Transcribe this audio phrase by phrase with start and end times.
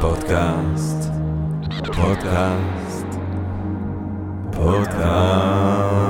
[0.00, 1.10] פודקאסט,
[1.96, 3.06] פודקאסט,
[4.52, 6.08] פודקאסט.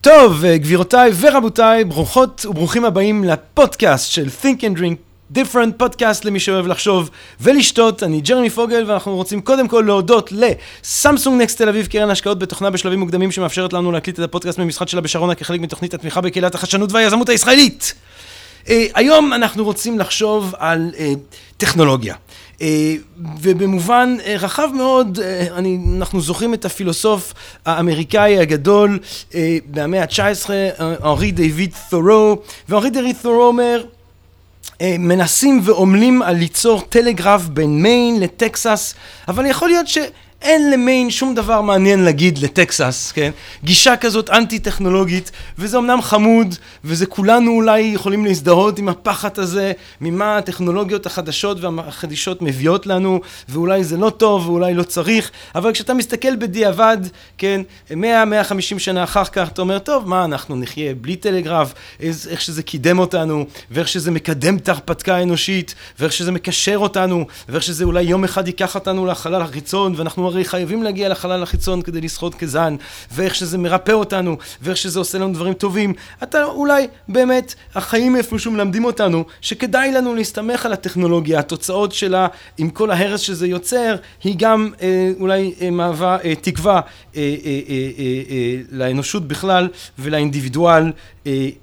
[0.00, 6.40] טוב, אה, גבירותיי ורבותיי, ברוכות וברוכים הבאים לפודקאסט של Think and Drink Different פודקאסט למי
[6.40, 8.02] שאוהב לחשוב ולשתות.
[8.02, 12.70] אני ג'רמי פוגל ואנחנו רוצים קודם כל להודות לסמסונג נקסט תל אביב, קרן השקעות בתוכנה
[12.70, 16.92] בשלבים מוקדמים שמאפשרת לנו להקליט את הפודקאסט ממשחד שלה בשרונה כחלק מתוכנית התמיכה בקהילת החדשנות
[16.92, 17.94] והיזמות הישראלית.
[18.64, 21.00] Uh, היום אנחנו רוצים לחשוב על uh,
[21.56, 22.14] טכנולוגיה.
[22.54, 22.60] Uh,
[23.40, 27.34] ובמובן uh, רחב מאוד, uh, אני, אנחנו זוכרים את הפילוסוף
[27.66, 28.98] האמריקאי הגדול
[29.30, 29.34] uh,
[29.70, 30.50] במאה ה-19,
[31.04, 32.38] אנרי דיוויד תורו,
[32.68, 33.82] ואנרי דיוויד תורו אומר,
[34.82, 38.94] מנסים ועמלים על ליצור טלגרף בין מיין לטקסס,
[39.28, 39.98] אבל יכול להיות ש...
[40.42, 43.30] אין למיין שום דבר מעניין להגיד לטקסס, כן?
[43.64, 46.54] גישה כזאת אנטי-טכנולוגית, וזה אמנם חמוד,
[46.84, 53.84] וזה כולנו אולי יכולים להזדהות עם הפחד הזה, ממה הטכנולוגיות החדשות והחדישות מביאות לנו, ואולי
[53.84, 56.98] זה לא טוב, ואולי לא צריך, אבל כשאתה מסתכל בדיעבד,
[57.38, 57.60] כן,
[57.90, 57.94] 100-150
[58.78, 63.46] שנה אחר כך, אתה אומר, טוב, מה, אנחנו נחיה בלי טלגרף, איך שזה קידם אותנו,
[63.70, 68.46] ואיך שזה מקדם את ההרפתקה האנושית, ואיך שזה מקשר אותנו, ואיך שזה אולי יום אחד
[68.46, 72.76] ייקח אותנו לחלל החיצון, ואנחנו הרי חייבים להגיע לחלל החיצון כדי לשחות כזן,
[73.12, 75.94] ואיך שזה מרפא אותנו, ואיך שזה עושה לנו דברים טובים.
[76.22, 82.26] אתה אולי באמת, החיים איפשהו מלמדים אותנו, שכדאי לנו להסתמך על הטכנולוגיה, התוצאות שלה,
[82.58, 86.80] עם כל ההרס שזה יוצר, היא גם אה, אולי אה, מהווה אה, תקווה אה,
[87.16, 90.92] אה, אה, אה, אה, לאנושות בכלל ולאינדיבידואל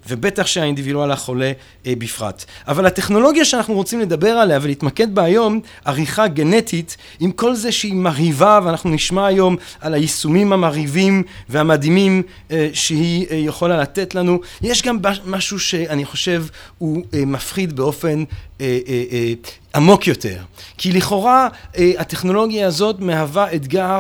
[0.10, 1.52] ובטח שהאינדיבידואל החולה
[1.88, 2.46] אה, בפרט.
[2.68, 7.94] אבל הטכנולוגיה שאנחנו רוצים לדבר עליה ולהתמקד בה היום, עריכה גנטית, עם כל זה שהיא
[7.94, 14.98] מרהיבה, ואנחנו נשמע היום על היישומים המרהיבים והמדהימים אה, שהיא יכולה לתת לנו, יש גם
[15.26, 16.46] משהו שאני חושב
[16.78, 18.24] הוא מפחיד באופן
[19.76, 20.38] עמוק יותר.
[20.78, 21.48] כי לכאורה
[21.78, 24.00] הטכנולוגיה הזאת מהווה אתגר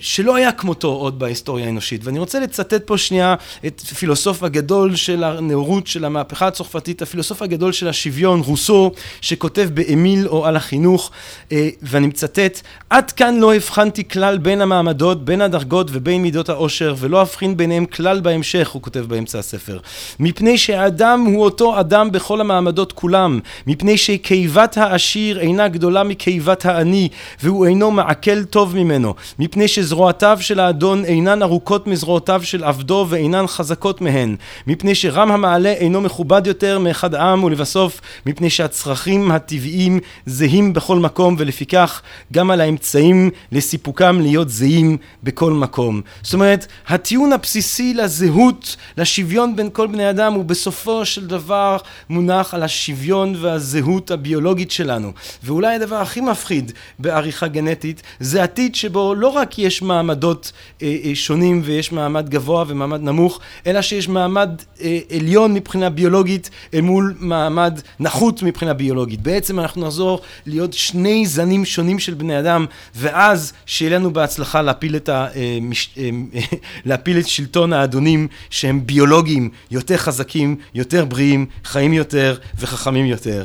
[0.00, 2.04] שלא היה כמותו עוד בהיסטוריה האנושית.
[2.04, 3.34] ואני רוצה לצטט פה שנייה
[3.66, 8.90] את פילוסוף הגדול הגדול של הנאורות של המהפכה הצרפתית, הפילוסוף הגדול של השוויון, רוסו,
[9.20, 11.10] שכותב באמיל או על החינוך,
[11.52, 16.94] אה, ואני מצטט, עד כאן לא הבחנתי כלל בין המעמדות, בין הדרגות ובין מידות העושר,
[16.98, 19.78] ולא אבחין ביניהם כלל בהמשך, הוא כותב באמצע הספר.
[20.20, 27.08] מפני שהאדם הוא אותו אדם בכל המעמדות כולם, מפני שקיבת העשיר אינה גדולה מקיבת העני,
[27.42, 33.46] והוא אינו מעכל טוב ממנו, מפני שזרועותיו של האדון אינן ארוכות מזרועותיו של עבדו ואינן
[33.46, 34.36] חזקות מהן,
[34.66, 41.36] מפני שרם המעלה אינו מכובד יותר מאחד העם ולבסוף מפני שהצרכים הטבעיים זהים בכל מקום
[41.38, 42.02] ולפיכך
[42.32, 46.00] גם על האמצעים לסיפוקם להיות זהים בכל מקום.
[46.22, 51.76] זאת אומרת הטיעון הבסיסי לזהות לשוויון בין כל בני אדם הוא בסופו של דבר
[52.10, 53.75] מונח על השוויון והזהות
[54.10, 55.12] הביולוגית שלנו
[55.44, 61.14] ואולי הדבר הכי מפחיד בעריכה גנטית זה עתיד שבו לא רק יש מעמדות אה, אה,
[61.14, 64.50] שונים ויש מעמד גבוה ומעמד נמוך אלא שיש מעמד
[64.80, 69.20] אה, עליון מבחינה ביולוגית אל מול מעמד נחות מבחינה ביולוגית.
[69.20, 74.96] בעצם אנחנו נחזור להיות שני זנים שונים של בני אדם, ואז שיהיה לנו בהצלחה להפיל
[74.96, 75.58] את, ה, אה,
[75.98, 76.10] אה,
[76.88, 83.44] להפיל את שלטון האדונים שהם ביולוגיים, יותר חזקים, יותר בריאים, חיים יותר וחכמים יותר.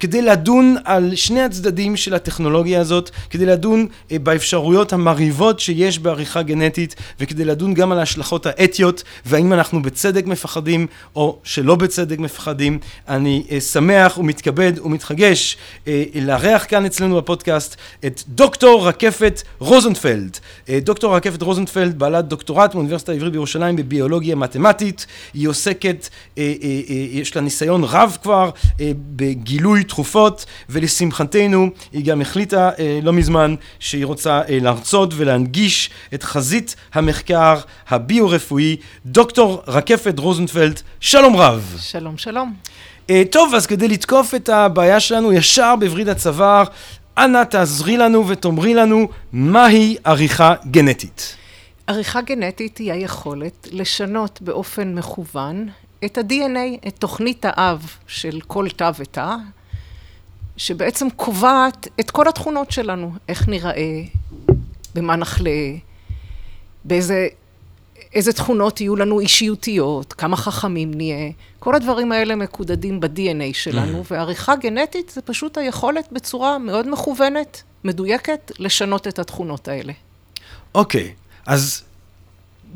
[0.00, 6.94] כדי לדון על שני הצדדים של הטכנולוגיה הזאת, כדי לדון באפשרויות המרהיבות שיש בעריכה גנטית,
[7.20, 10.86] וכדי לדון גם על ההשלכות האתיות, והאם אנחנו בצדק מפחדים
[11.16, 12.78] או שלא בצדק מפחדים.
[13.08, 15.56] אני uh, שמח ומתכבד ומתחגש
[16.14, 17.76] לארח כאן אצלנו בפודקאסט
[18.06, 20.38] את דוקטור רקפת רוזנפלד.
[20.70, 25.06] דוקטור רקפת רוזנפלד בעלת דוקטורט מאוניברסיטה העברית בירושלים בביולוגיה מתמטית.
[25.34, 26.08] היא עוסקת,
[27.10, 28.80] יש לה ניסיון רב כבר uh,
[29.26, 36.22] בגילוי תכופות ולשמחתנו היא גם החליטה uh, לא מזמן שהיא רוצה uh, להרצות ולהנגיש את
[36.22, 38.76] חזית המחקר הביו-רפואי.
[39.06, 41.76] דוקטור רקפת רוזנפלד, שלום רב.
[41.80, 42.54] שלום, שלום.
[43.08, 46.64] Uh, טוב, אז כדי לתקוף את הבעיה שלנו ישר בווריד הצוואר,
[47.18, 51.36] אנא תעזרי לנו ותאמרי לנו מהי עריכה גנטית.
[51.86, 55.68] עריכה גנטית היא היכולת לשנות באופן מכוון
[56.04, 59.34] את ה-DNA, את תוכנית האב של כל תא ותא,
[60.56, 64.02] שבעצם קובעת את כל התכונות שלנו, איך נראה,
[64.94, 65.50] במה נחלה,
[66.84, 67.28] באיזה
[68.14, 74.06] איזה תכונות יהיו לנו אישיותיות, כמה חכמים נהיה, כל הדברים האלה מקודדים ב-DNA שלנו, mm.
[74.10, 79.92] ועריכה גנטית זה פשוט היכולת בצורה מאוד מכוונת, מדויקת, לשנות את התכונות האלה.
[80.74, 81.82] אוקיי, okay, אז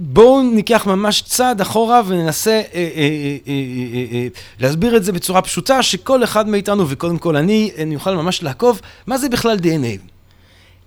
[0.02, 4.26] בואו ניקח ממש צעד אחורה וננסה אה, אה, אה, אה, אה,
[4.58, 8.81] להסביר את זה בצורה פשוטה, שכל אחד מאיתנו, וקודם כל אני, אני אוכל ממש לעקוב,
[9.06, 10.00] מה זה בכלל DNA?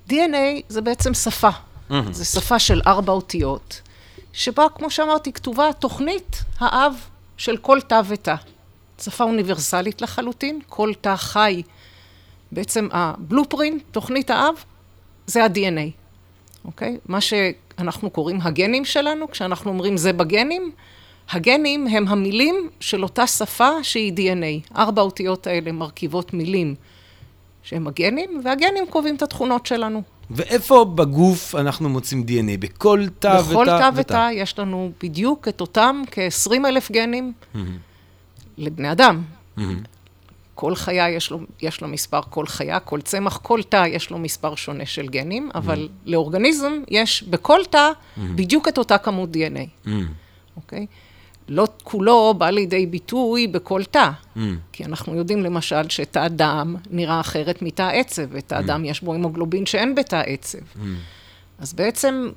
[0.09, 1.49] DNA זה בעצם שפה.
[1.49, 1.93] Mm-hmm.
[2.11, 3.81] זה שפה של ארבע אותיות,
[4.33, 6.93] שבה, כמו שאמרתי, כתובה תוכנית האב
[7.37, 8.35] של כל תא ותא.
[9.01, 11.61] שפה אוניברסלית לחלוטין, כל תא חי.
[12.51, 14.55] בעצם הבלופרינט, תוכנית האב,
[15.27, 15.89] זה ה-DNA,
[16.65, 16.97] אוקיי?
[17.05, 17.21] מה
[17.77, 20.71] שאנחנו קוראים הגנים שלנו, כשאנחנו אומרים זה בגנים,
[21.31, 24.75] הגנים הם המילים של אותה שפה שהיא DNA.
[24.77, 26.75] ארבע האותיות האלה מרכיבות מילים
[27.63, 30.01] שהם הגנים, והגנים קובעים את התכונות שלנו.
[30.31, 32.57] ואיפה בגוף אנחנו מוצאים DNA?
[32.59, 33.51] בכל תא ותא ותא?
[33.51, 37.57] בכל תא ותא יש לנו בדיוק את אותם כ-20 אלף גנים mm-hmm.
[38.57, 39.21] לבני אדם.
[39.57, 39.61] Mm-hmm.
[40.55, 44.19] כל חיה יש לו, יש לו מספר, כל חיה, כל צמח, כל תא יש לו
[44.19, 46.09] מספר שונה של גנים, אבל mm-hmm.
[46.09, 48.21] לאורגניזם יש בכל תא mm-hmm.
[48.35, 49.89] בדיוק את אותה כמות DNA, mm-hmm.
[50.57, 50.85] אוקיי?
[51.49, 54.39] לא כולו בא לידי ביטוי בכל תא, mm.
[54.71, 58.67] כי אנחנו יודעים למשל שתא דם נראה אחרת מתא עצב, ותא mm.
[58.67, 60.57] דם יש בו המוגלובין שאין בתא עצב.
[60.57, 60.79] Mm.
[61.59, 62.29] אז בעצם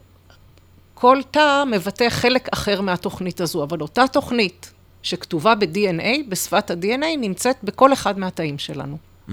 [0.94, 4.72] כל תא מבטא חלק אחר מהתוכנית הזו, אבל אותה תוכנית
[5.06, 8.99] שכתובה ב-DNA, בשפת ה-DNA, נמצאת בכל אחד מהתאים שלנו.
[9.29, 9.32] Mm-hmm.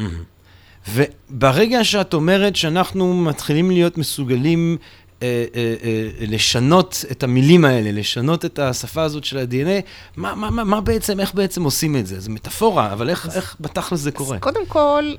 [0.90, 4.78] וברגע שאת אומרת שאנחנו מתחילים להיות מסוגלים
[5.22, 9.82] אה, אה, אה, לשנות את המילים האלה, לשנות את השפה הזאת של ה-DNA,
[10.18, 12.20] מה, מה, מה, מה בעצם, איך בעצם עושים את זה?
[12.20, 14.40] זו מטאפורה, אבל איך, איך בתכלס זה קורה?
[14.40, 15.14] קודם כל,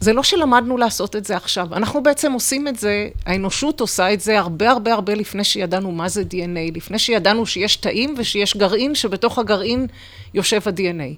[0.00, 1.74] זה לא שלמדנו לעשות את זה עכשיו.
[1.74, 6.08] אנחנו בעצם עושים את זה, האנושות עושה את זה הרבה הרבה הרבה לפני שידענו מה
[6.08, 9.86] זה DNA, לפני שידענו שיש תאים ושיש גרעין, שבתוך הגרעין
[10.34, 11.14] יושב ה-DNA.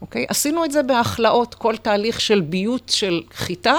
[0.00, 0.26] אוקיי?
[0.28, 3.74] עשינו את זה בהכלאות, כל תהליך של ביות של חיטה,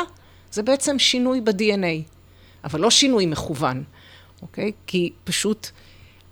[0.51, 2.17] זה בעצם שינוי ב-DNA.
[2.63, 3.83] אבל לא שינוי מכוון,
[4.41, 4.71] אוקיי?
[4.87, 5.67] כי פשוט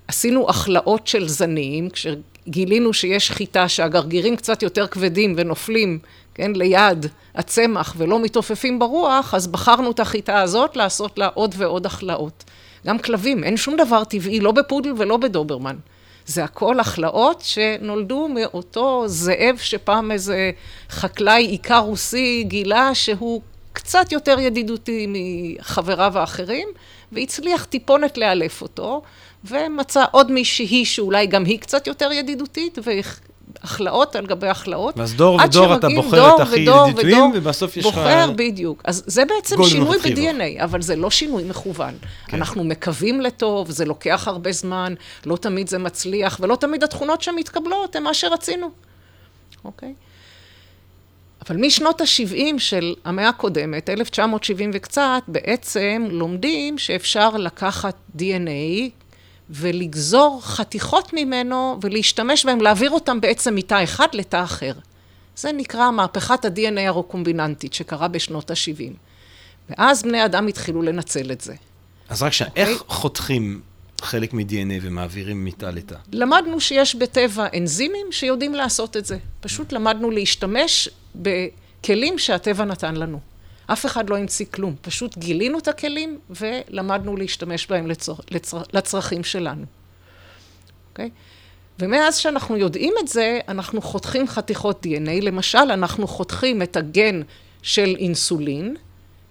[0.08, 6.00] עשינו הכלאות של זנים, כשגילינו שיש חיטה שהגרגירים קצת יותר כבדים ונופלים,
[6.36, 7.06] כן, ליד
[7.36, 12.44] הצמח ולא מתעופפים ברוח, אז בחרנו את החיטה הזאת לעשות לה עוד ועוד הכלאות.
[12.88, 15.76] גם כלבים, אין שום דבר טבעי, לא בפודל ולא בדוברמן.
[16.26, 20.52] זה הכל הכלאות שנולדו מאותו זאב שפעם איזה
[20.90, 23.42] חקלאי עיקר רוסי גילה שהוא
[23.74, 26.68] קצת יותר ידידותי מחבריו האחרים,
[27.12, 29.02] והצליח טיפונת לאלף אותו,
[29.46, 32.78] ומצא עוד מישהי שאולי גם היא קצת יותר ידידותית,
[33.66, 34.98] והכלאות על גבי הכלאות.
[34.98, 37.96] ואז דור ודור אתה בוחר את הכי ידידותיים, ובסוף יש לך...
[37.96, 38.82] בוחר, בדיוק.
[38.86, 41.94] אז זה בעצם שינוי ב-DNA, אבל זה לא שינוי מכוון.
[42.28, 42.38] כן.
[42.38, 44.94] אנחנו מקווים לטוב, זה לוקח הרבה זמן,
[45.26, 48.70] לא תמיד זה מצליח, ולא תמיד התכונות שמתקבלות הן מה שרצינו.
[49.66, 49.94] אוקיי?
[51.48, 58.90] אבל משנות ה-70 של המאה הקודמת, 1970 וקצת, בעצם לומדים שאפשר לקחת DNA
[59.50, 64.74] ולגזור חתיכות ממנו ולהשתמש בהם, להעביר אותם בעצם מתא אחד לתא אחר.
[65.38, 68.94] זה נקרא מהפכת ה-DNA הרוקומביננטית שקרה בשנות ה-70.
[69.70, 71.54] ואז בני אדם התחילו לנצל את זה.
[72.10, 72.58] אז רק שנייה, okay.
[72.58, 72.96] איך אוקיי?
[72.96, 73.62] חותכים
[74.02, 75.96] חלק מ-DNA ומעבירים מתא לתא?
[76.12, 79.18] למדנו שיש בטבע אנזימים שיודעים לעשות את זה.
[79.42, 83.20] פשוט למדנו להשתמש בכלים שהטבע נתן לנו.
[83.68, 88.14] אף אחד לא המציא כלום, פשוט גילינו את הכלים ולמדנו להשתמש בהם לצר...
[88.32, 88.62] לצר...
[88.74, 89.64] לצרכים שלנו.
[89.64, 89.86] Okay?
[90.92, 91.10] אוקיי?
[91.80, 95.22] ומאז שאנחנו יודעים את זה, אנחנו חותכים חתיכות DNA.
[95.22, 97.22] למשל, אנחנו חותכים את הגן
[97.62, 98.76] של אינסולין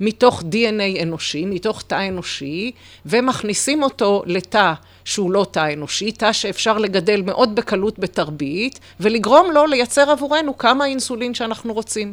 [0.00, 2.72] מתוך DNA אנושי, מתוך תא אנושי,
[3.06, 4.72] ומכניסים אותו לתא
[5.04, 10.86] שהוא לא תא אנושי, תא שאפשר לגדל מאוד בקלות בתרבית, ולגרום לו לייצר עבורנו כמה
[10.86, 12.12] אינסולין שאנחנו רוצים.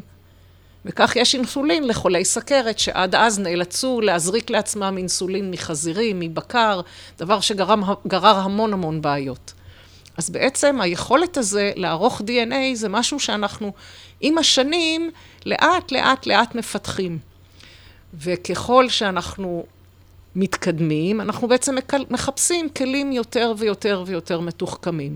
[0.85, 6.81] וכך יש אינסולין לחולי סכרת, שעד אז נאלצו להזריק לעצמם אינסולין מחזירים, מבקר,
[7.17, 9.53] דבר שגרר המון המון בעיות.
[10.17, 13.73] אז בעצם היכולת הזה לערוך DNA זה משהו שאנחנו
[14.21, 15.11] עם השנים
[15.45, 17.19] לאט לאט לאט מפתחים.
[18.13, 19.65] וככל שאנחנו
[20.35, 21.75] מתקדמים, אנחנו בעצם
[22.09, 25.15] מחפשים כלים יותר ויותר ויותר מתוחכמים.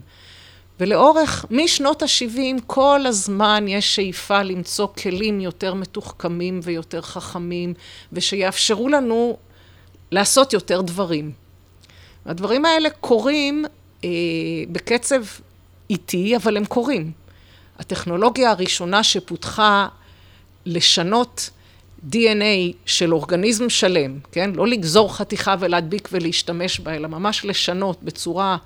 [0.79, 7.73] ולאורך, משנות ה-70, כל הזמן יש שאיפה למצוא כלים יותר מתוחכמים ויותר חכמים,
[8.13, 9.37] ושיאפשרו לנו
[10.11, 11.31] לעשות יותר דברים.
[12.25, 13.65] הדברים האלה קורים
[14.03, 14.09] אה,
[14.71, 15.23] בקצב
[15.89, 17.11] איטי, אבל הם קורים.
[17.79, 19.87] הטכנולוגיה הראשונה שפותחה
[20.65, 21.49] לשנות
[22.11, 24.51] DNA של אורגניזם שלם, כן?
[24.55, 28.57] לא לגזור חתיכה ולהדביק ולהשתמש בה, אלא ממש לשנות בצורה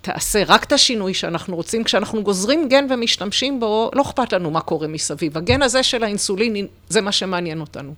[0.00, 1.84] שתעשה רק את השינוי שאנחנו רוצים.
[1.84, 5.36] כשאנחנו גוזרים גן ומשתמשים בו, לא אכפת לנו מה קורה מסביב.
[5.38, 7.94] הגן הזה של האינסולין, זה מה שמעניין אותנו.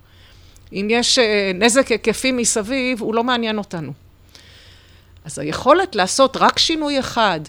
[0.72, 3.92] אם יש אה, נזק היקפי מסביב, הוא לא מעניין אותנו.
[5.24, 7.40] אז היכולת לעשות רק שינוי אחד,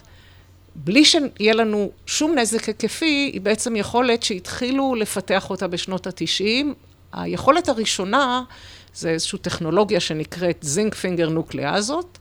[0.74, 6.66] בלי שיהיה לנו שום נזק היקפי, היא בעצם יכולת שהתחילו לפתח אותה בשנות ה-90.
[7.12, 8.42] היכולת הראשונה
[8.94, 12.18] זה איזושהי טכנולוגיה שנקראת זינק פינגר נוקלאזות.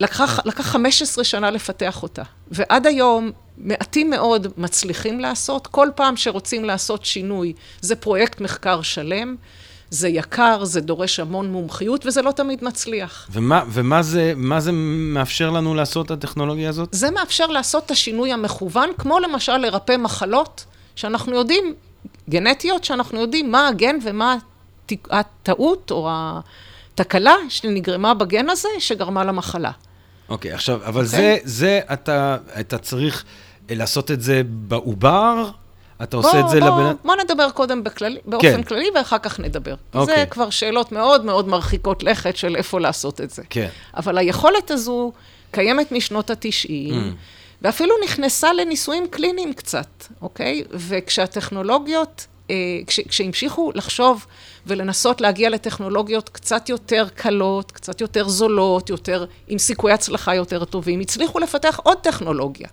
[0.00, 5.66] לקח, לקח 15 שנה לפתח אותה, ועד היום מעטים מאוד מצליחים לעשות.
[5.66, 9.36] כל פעם שרוצים לעשות שינוי, זה פרויקט מחקר שלם.
[9.90, 13.28] זה יקר, זה דורש המון מומחיות, וזה לא תמיד מצליח.
[13.32, 16.88] ומה, ומה זה, מה זה מאפשר לנו לעשות, הטכנולוגיה הזאת?
[16.92, 20.64] זה מאפשר לעשות את השינוי המכוון, כמו למשל לרפא מחלות,
[20.96, 21.74] שאנחנו יודעים,
[22.30, 24.36] גנטיות, שאנחנו יודעים מה הגן ומה
[25.10, 26.10] הטעות או
[27.00, 29.70] התקלה שנגרמה בגן הזה, שגרמה למחלה.
[30.28, 31.06] אוקיי, okay, עכשיו, אבל okay.
[31.06, 31.06] אוקיי?
[31.06, 33.24] זה, זה, אתה, אתה צריך
[33.70, 35.50] לעשות את זה בעובר?
[36.02, 36.92] אתה עושה את זה בוא, לבן...
[37.04, 38.62] בוא נדבר קודם בכללי, באופן כן.
[38.62, 39.74] כללי, ואחר כך נדבר.
[39.74, 39.92] Okay.
[39.92, 40.26] זה אוקיי.
[40.30, 43.42] כבר שאלות מאוד מאוד מרחיקות לכת של איפה לעשות את זה.
[43.50, 43.68] כן.
[43.96, 45.12] אבל היכולת הזו
[45.50, 46.94] קיימת משנות ה-90, mm.
[47.62, 50.64] ואפילו נכנסה לניסויים קליניים קצת, אוקיי?
[50.70, 52.35] וכשהטכנולוגיות, אה,
[52.86, 54.26] כש, כשהמשיכו לחשוב
[54.66, 61.00] ולנסות להגיע לטכנולוגיות קצת יותר קלות, קצת יותר זולות, יותר, עם סיכויי הצלחה יותר טובים,
[61.00, 62.68] הצליחו לפתח עוד טכנולוגיה,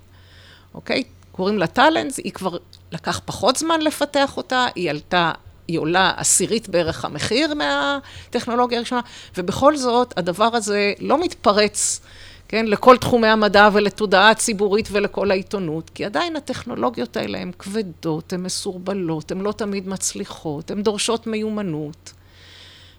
[0.74, 1.03] אוקיי?
[1.32, 2.58] קוראים לה טאלנס, היא כבר
[2.92, 5.32] לקח פחות זמן לפתח אותה, היא עלתה,
[5.68, 9.01] היא עולה עשירית בערך המחיר מהטכנולוגיה הראשונה,
[9.38, 12.01] ובכל זאת הדבר הזה לא מתפרץ,
[12.48, 18.44] כן, לכל תחומי המדע ולתודעה הציבורית ולכל העיתונות, כי עדיין הטכנולוגיות האלה הן כבדות, הן
[18.44, 22.14] מסורבלות, הן לא תמיד מצליחות, הן דורשות מיומנות.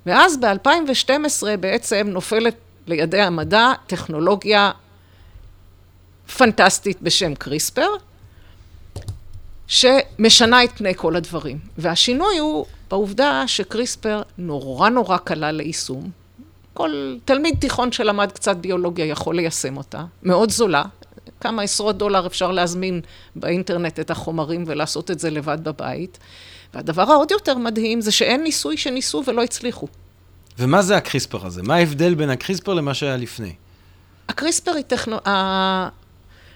[0.07, 2.55] ואז ב-2012 בעצם נופלת
[2.87, 4.71] לידי המדע טכנולוגיה
[6.37, 7.89] פנטסטית בשם קריספר,
[9.67, 11.59] שמשנה את פני כל הדברים.
[11.79, 16.24] והשינוי הוא בעובדה שקריספר נורא נורא קלה ליישום.
[16.75, 20.83] כל תלמיד תיכון שלמד קצת ביולוגיה יכול ליישם אותה, מאוד זולה.
[21.41, 23.01] כמה עשרות דולר אפשר להזמין
[23.37, 26.19] באינטרנט את החומרים ולעשות את זה לבד בבית.
[26.75, 29.87] והדבר העוד יותר מדהים זה שאין ניסוי שניסו ולא הצליחו.
[30.59, 31.63] ומה זה הקריספר הזה?
[31.63, 33.53] מה ההבדל בין הקריספר למה שהיה לפני?
[34.29, 35.89] הקריספר היא טכנולוגיה...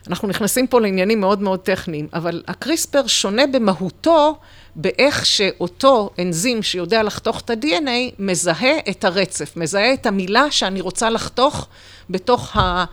[0.08, 4.38] אנחנו נכנסים פה לעניינים מאוד מאוד טכניים, אבל הקריספר שונה במהותו
[4.80, 11.10] באיך שאותו אנזים שיודע לחתוך את ה-DNA מזהה את הרצף, מזהה את המילה שאני רוצה
[11.10, 11.68] לחתוך
[12.10, 12.84] בתוך ה...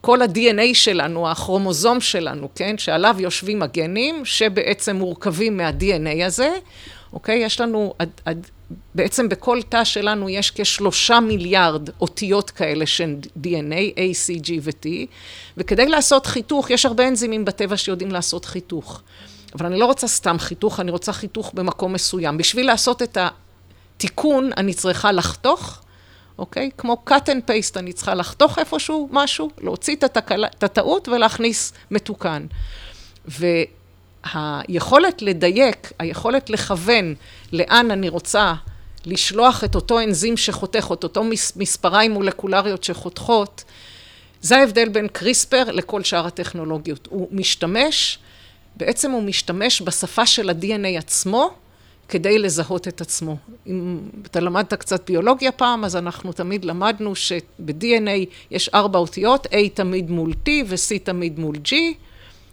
[0.00, 6.50] כל ה-DNA שלנו, הכרומוזום שלנו, כן, שעליו יושבים הגנים, שבעצם מורכבים מה-DNA הזה,
[7.12, 7.38] אוקיי?
[7.38, 8.46] יש לנו, עד, עד,
[8.94, 14.86] בעצם בכל תא שלנו יש כשלושה מיליארד אותיות כאלה של DNA, A, C, G ו-T,
[15.56, 19.02] וכדי לעשות חיתוך, יש הרבה אנזימים בטבע שיודעים לעשות חיתוך.
[19.54, 22.38] אבל אני לא רוצה סתם חיתוך, אני רוצה חיתוך במקום מסוים.
[22.38, 23.18] בשביל לעשות את
[23.96, 25.82] התיקון, אני צריכה לחתוך,
[26.38, 26.70] אוקיי?
[26.78, 31.72] כמו cut and paste, אני צריכה לחתוך איפשהו משהו, להוציא את, התקלה, את הטעות ולהכניס
[31.90, 32.46] מתוקן.
[33.28, 33.46] ו...
[34.34, 37.14] היכולת לדייק, היכולת לכוון
[37.52, 38.54] לאן אני רוצה
[39.06, 41.24] לשלוח את אותו אנזים שחותך, את אותו
[41.56, 43.64] מספריים מולקולריות שחותכות,
[44.42, 47.08] זה ההבדל בין קריספר לכל שאר הטכנולוגיות.
[47.10, 48.18] הוא משתמש,
[48.80, 51.50] בעצם הוא משתמש בשפה של ה-DNA עצמו
[52.08, 53.36] כדי לזהות את עצמו.
[53.66, 59.56] אם אתה למדת קצת ביולוגיה פעם, אז אנחנו תמיד למדנו שב-DNA יש ארבע אותיות, A
[59.74, 61.74] תמיד מול T ו-C תמיד מול G.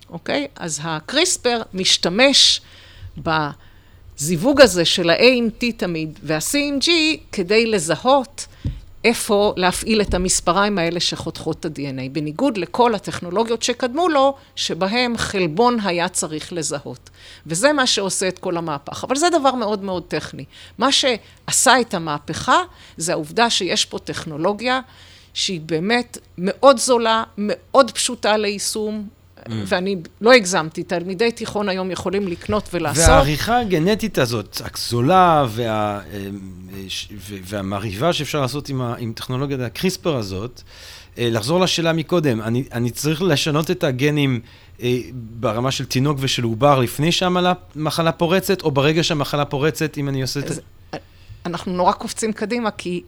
[0.10, 0.48] אוקיי?
[0.56, 2.62] אז הקריספר משתמש
[3.18, 6.88] בזיווג הזה של ה-A עם T תמיד וה-C עם G
[7.32, 8.48] כדי לזהות
[9.08, 15.78] איפה להפעיל את המספריים האלה שחותכות את ה-DNA, בניגוד לכל הטכנולוגיות שקדמו לו, שבהם חלבון
[15.84, 17.10] היה צריך לזהות.
[17.46, 19.04] וזה מה שעושה את כל המהפך.
[19.04, 20.46] אבל זה דבר מאוד מאוד טכני.
[20.78, 22.62] מה שעשה את המהפכה
[22.98, 24.80] זה העובדה שיש פה טכנולוגיה
[25.34, 29.08] שהיא באמת מאוד זולה, מאוד פשוטה ליישום.
[29.50, 33.08] ואני לא הגזמתי, תלמידי תיכון היום יכולים לקנות ולעשות.
[33.08, 36.28] והעריכה הגנטית הזאת, הגזולה וה, אה,
[37.22, 40.62] והמרהיבה שאפשר לעשות עם, עם טכנולוגיית הקריספר הזאת,
[41.18, 44.40] אה, לחזור לשאלה מקודם, אני, אני צריך לשנות את הגנים
[44.82, 50.22] אה, ברמה של תינוק ושל עובר לפני שהמחלה פורצת, או ברגע שהמחלה פורצת, אם אני
[50.22, 50.62] עושה את זה?
[51.46, 53.02] אנחנו נורא קופצים קדימה, כי...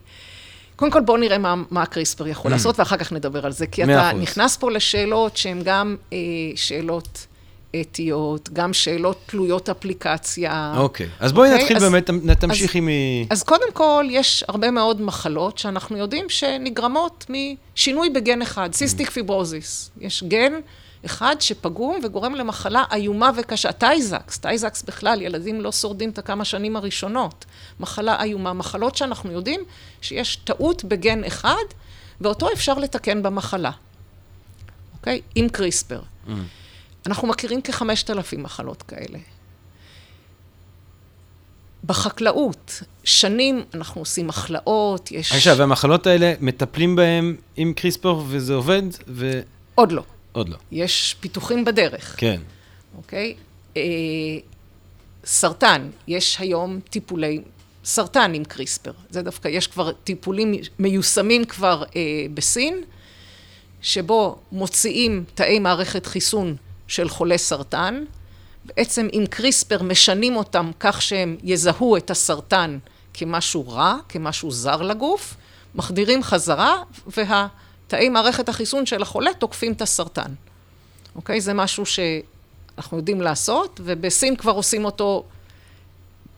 [0.79, 2.53] קודם כל בואו נראה מה, מה הקריספר יכול mm.
[2.53, 3.67] לעשות, ואחר כך נדבר על זה.
[3.67, 4.21] כי אתה אחוז.
[4.21, 6.17] נכנס פה לשאלות שהן גם אה,
[6.55, 7.27] שאלות
[7.81, 10.73] אתיות, גם שאלות תלויות אפליקציה.
[10.77, 11.61] אוקיי, אז בואי אוקיי?
[11.61, 12.09] נתחיל אז, באמת,
[12.39, 12.87] תמשיכי מ...
[13.29, 19.11] אז קודם כל, יש הרבה מאוד מחלות שאנחנו יודעים שנגרמות משינוי בגן אחד, cystic mm.
[19.11, 19.91] fibrosis.
[19.99, 20.53] יש גן
[21.05, 23.71] אחד שפגום וגורם למחלה איומה וקשה.
[23.71, 27.45] Tay-Sachs, Tay-Sachs בכלל, ילדים לא שורדים את הכמה שנים הראשונות.
[27.79, 29.61] מחלה איומה, מחלות שאנחנו יודעים
[30.01, 31.63] שיש טעות בגן אחד,
[32.21, 33.71] ואותו אפשר לתקן במחלה,
[34.97, 35.21] אוקיי?
[35.35, 36.01] עם קריספר.
[36.27, 36.31] Mm.
[37.07, 39.19] אנחנו מכירים כחמשת אלפים מחלות כאלה.
[41.83, 45.31] בחקלאות, שנים אנחנו עושים הכלאות, יש...
[45.31, 49.43] עכשיו, והמחלות האלה, מטפלים בהן עם קריספר וזה עובד, ועוד
[49.75, 50.03] עוד לא.
[50.47, 50.57] לא.
[50.71, 52.41] יש פיתוחים בדרך, כן.
[52.97, 53.35] אוקיי?
[53.77, 53.81] אה,
[55.25, 57.41] סרטן, יש היום טיפולי
[57.85, 58.91] סרטן עם קריספר.
[59.09, 62.01] זה דווקא, יש כבר טיפולים מיושמים כבר אה,
[62.33, 62.83] בסין,
[63.81, 66.55] שבו מוציאים תאי מערכת חיסון
[66.87, 68.03] של חולי סרטן,
[68.65, 72.77] בעצם עם קריספר משנים אותם כך שהם יזהו את הסרטן
[73.13, 75.35] כמשהו רע, כמשהו זר לגוף,
[75.75, 76.83] מחדירים חזרה,
[77.91, 80.33] והתאי מערכת החיסון של החולה תוקפים את הסרטן.
[81.15, 81.41] אוקיי?
[81.41, 85.23] זה משהו שאנחנו יודעים לעשות, ובסין כבר עושים אותו,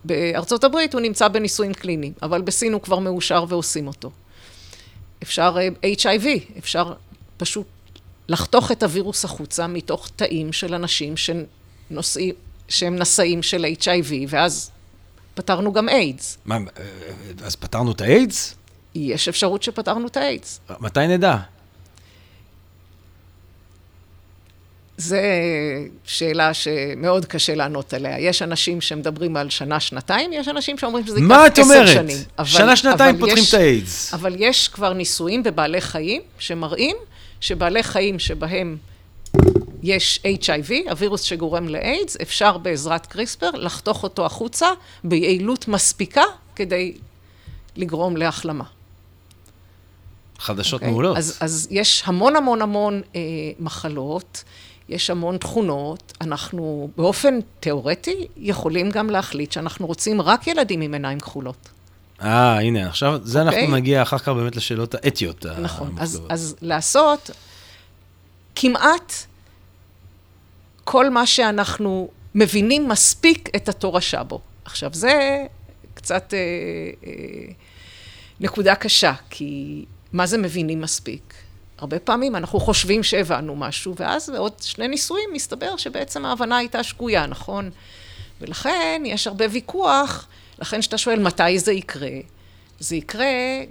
[0.03, 4.11] בארצות הברית הוא נמצא בניסויים קליניים, אבל בסין הוא כבר מאושר ועושים אותו.
[5.23, 6.27] אפשר אה, HIV,
[6.57, 6.93] אפשר
[7.37, 7.67] פשוט
[8.27, 12.35] לחתוך את הווירוס החוצה מתוך תאים של אנשים שנושאים,
[12.67, 14.71] שהם נשאים של HIV, ואז
[15.33, 16.37] פתרנו גם איידס.
[16.45, 16.83] מה, אה,
[17.43, 18.55] אז פתרנו את האיידס?
[18.95, 20.59] יש אפשרות שפתרנו את האיידס.
[20.79, 21.35] מתי נדע?
[24.97, 25.15] זו
[26.05, 28.19] שאלה שמאוד קשה לענות עליה.
[28.19, 31.87] יש אנשים שמדברים על שנה, שנתיים, יש אנשים שאומרים שזה מה ייקח את עשר אומרת?
[31.93, 32.17] שנים.
[32.39, 34.13] אבל- שנה, שנתיים אבל פותרים יש- את האיידס.
[34.13, 36.95] אבל יש כבר ניסויים בבעלי חיים שמראים
[37.41, 38.77] שבעלי חיים שבהם
[39.83, 44.67] יש HIV, הווירוס שגורם לאיידס, אפשר בעזרת קריספר לחתוך אותו החוצה
[45.03, 46.23] ביעילות מספיקה
[46.55, 46.93] כדי
[47.75, 48.63] לגרום להחלמה.
[50.41, 50.91] חדשות אוקיי?
[50.91, 51.17] מעולות.
[51.17, 53.21] אז, אז יש המון המון המון אה,
[53.59, 54.43] מחלות,
[54.89, 56.13] יש המון תכונות.
[56.21, 61.69] אנחנו באופן תיאורטי יכולים גם להחליט שאנחנו רוצים רק ילדים עם עיניים כחולות.
[62.21, 63.73] אה, הנה, עכשיו, זה אנחנו אוקיי.
[63.73, 65.45] נגיע אחר כך באמת לשאלות האתיות.
[65.45, 65.95] נכון.
[65.99, 66.21] אז.
[66.29, 67.29] אז לעשות
[68.55, 69.13] כמעט
[70.83, 74.41] כל מה שאנחנו מבינים מספיק את התורשה בו.
[74.65, 75.45] עכשיו, זה
[75.93, 76.39] קצת אה,
[77.07, 77.13] אה,
[78.39, 81.33] נקודה קשה, כי מה זה מבינים מספיק?
[81.77, 87.25] הרבה פעמים אנחנו חושבים שהבנו משהו, ואז בעוד שני ניסויים מסתבר שבעצם ההבנה הייתה שגויה,
[87.27, 87.69] נכון?
[88.41, 90.27] ולכן יש הרבה ויכוח,
[90.59, 92.17] לכן כשאתה שואל מתי זה יקרה,
[92.79, 93.63] זה יקרה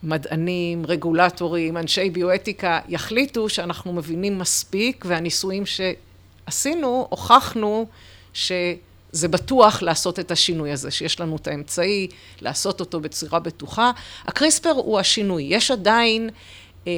[0.00, 7.86] כשמדענים, רגולטורים, אנשי ביואתיקה יחליטו שאנחנו מבינים מספיק, והניסויים שעשינו, הוכחנו
[9.14, 12.08] שזה בטוח לעשות את השינוי הזה, שיש לנו את האמצעי
[12.40, 13.90] לעשות אותו בצורה בטוחה.
[14.24, 15.42] הקריספר הוא השינוי.
[15.42, 16.30] יש עדיין
[16.86, 16.92] אה,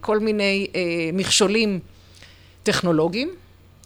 [0.00, 0.80] כל מיני אה,
[1.12, 1.80] מכשולים
[2.62, 3.34] טכנולוגיים,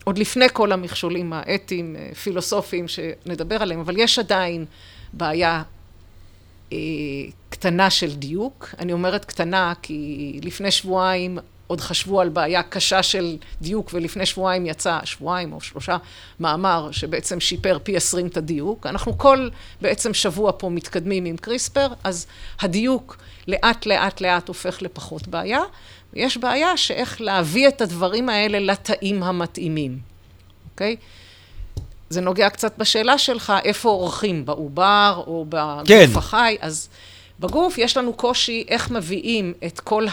[0.04, 4.64] עוד לפני כל המכשולים האתיים, אה, פילוסופיים שנדבר עליהם, אבל יש עדיין
[5.12, 5.62] בעיה
[6.72, 6.78] אה,
[7.48, 8.74] קטנה של דיוק.
[8.78, 14.66] אני אומרת קטנה כי לפני שבועיים עוד חשבו על בעיה קשה של דיוק, ולפני שבועיים
[14.66, 15.96] יצא, שבועיים או שלושה,
[16.40, 18.86] מאמר שבעצם שיפר פי עשרים את הדיוק.
[18.86, 19.48] אנחנו כל
[19.80, 22.26] בעצם שבוע פה מתקדמים עם קריספר, אז
[22.60, 23.16] הדיוק
[23.48, 25.60] לאט לאט לאט הופך לפחות בעיה.
[26.12, 29.98] ויש בעיה שאיך להביא את הדברים האלה לתאים המתאימים,
[30.72, 30.96] אוקיי?
[32.10, 36.08] זה נוגע קצת בשאלה שלך, איפה עורכים, בעובר או בגוף כן.
[36.14, 36.56] החי?
[36.60, 36.88] אז
[37.40, 40.06] בגוף יש לנו קושי איך מביאים את כל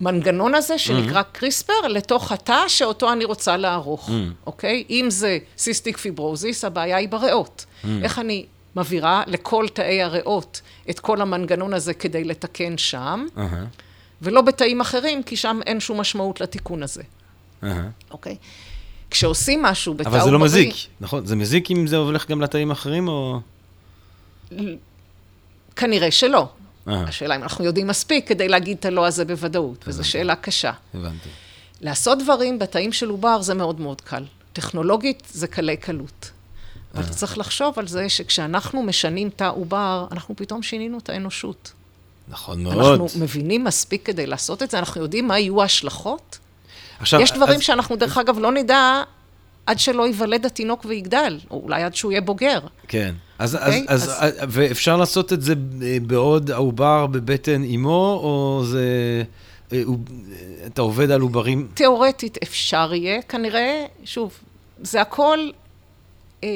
[0.00, 4.10] המנגנון הזה, שנקרא קריספר, לתוך התא שאותו אני רוצה לערוך,
[4.46, 4.84] אוקיי?
[4.90, 7.64] אם זה cystic fibrosis, הבעיה היא בריאות.
[8.02, 13.64] איך אני מעבירה לכל תאי הריאות את כל המנגנון הזה כדי לתקן שם, אהה,
[14.22, 17.02] ולא בתאים אחרים, כי שם אין שום משמעות לתיקון הזה,
[17.64, 17.88] אהה.
[18.10, 18.36] אוקיי?
[19.10, 21.26] כשעושים משהו בתא אבל זה לא עוברי- מזיק, נכון?
[21.26, 23.40] זה מזיק אם זה הולך גם לתאים אחרים, או...
[25.76, 26.48] כנראה שלא.
[26.88, 30.72] אהה, השאלה אם אנחנו יודעים מספיק כדי להגיד את הלא הזה בוודאות, וזו שאלה קשה.
[30.94, 31.28] הבנתי.
[31.80, 34.24] לעשות דברים בתאים של עובר זה מאוד מאוד קל.
[34.52, 36.30] טכנולוגית זה קלי קלות.
[36.94, 41.72] אבל אתה צריך לחשוב על זה שכשאנחנו משנים תא עובר, אנחנו פתאום שינינו את האנושות.
[42.28, 42.76] נכון מאוד.
[42.76, 46.38] אנחנו מבינים מספיק כדי לעשות את זה, אנחנו יודעים מה יהיו ההשלכות.
[46.98, 49.02] עכשיו, יש דברים אז- שאנחנו, דרך אגב, לא נדע
[49.66, 52.58] עד שלא ייוולד התינוק ויגדל, או אולי עד שהוא יהיה בוגר.
[52.88, 53.14] כן.
[53.38, 53.84] אז, אוקיי?
[53.88, 55.54] אז, אז, ואפשר לעשות את זה
[56.06, 58.82] בעוד העובר בבטן אימו, או זה...
[59.72, 59.82] אה,
[60.66, 61.68] אתה עובד על עוברים...
[61.74, 64.38] תיאורטית אפשר יהיה, כנראה, שוב,
[64.82, 65.38] זה הכל
[66.44, 66.48] אה,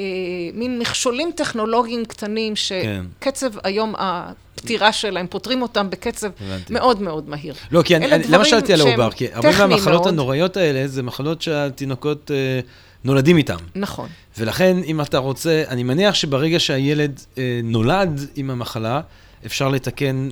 [0.53, 3.05] מין מכשולים טכנולוגיים קטנים, כן.
[3.19, 6.73] שקצב היום הפטירה שלהם, פותרים אותם בקצב הבנתי.
[6.73, 7.53] מאוד מאוד מהיר.
[7.71, 9.11] לא, כי אני, למה שאלתי על העובר?
[9.11, 10.05] כי הרבה מהמחלות.
[10.05, 12.59] הנוראיות האלה, זה מחלות שהתינוקות אה,
[13.03, 13.55] נולדים איתן.
[13.75, 14.09] נכון.
[14.37, 19.01] ולכן, אם אתה רוצה, אני מניח שברגע שהילד אה, נולד עם המחלה,
[19.45, 20.29] אפשר לתקן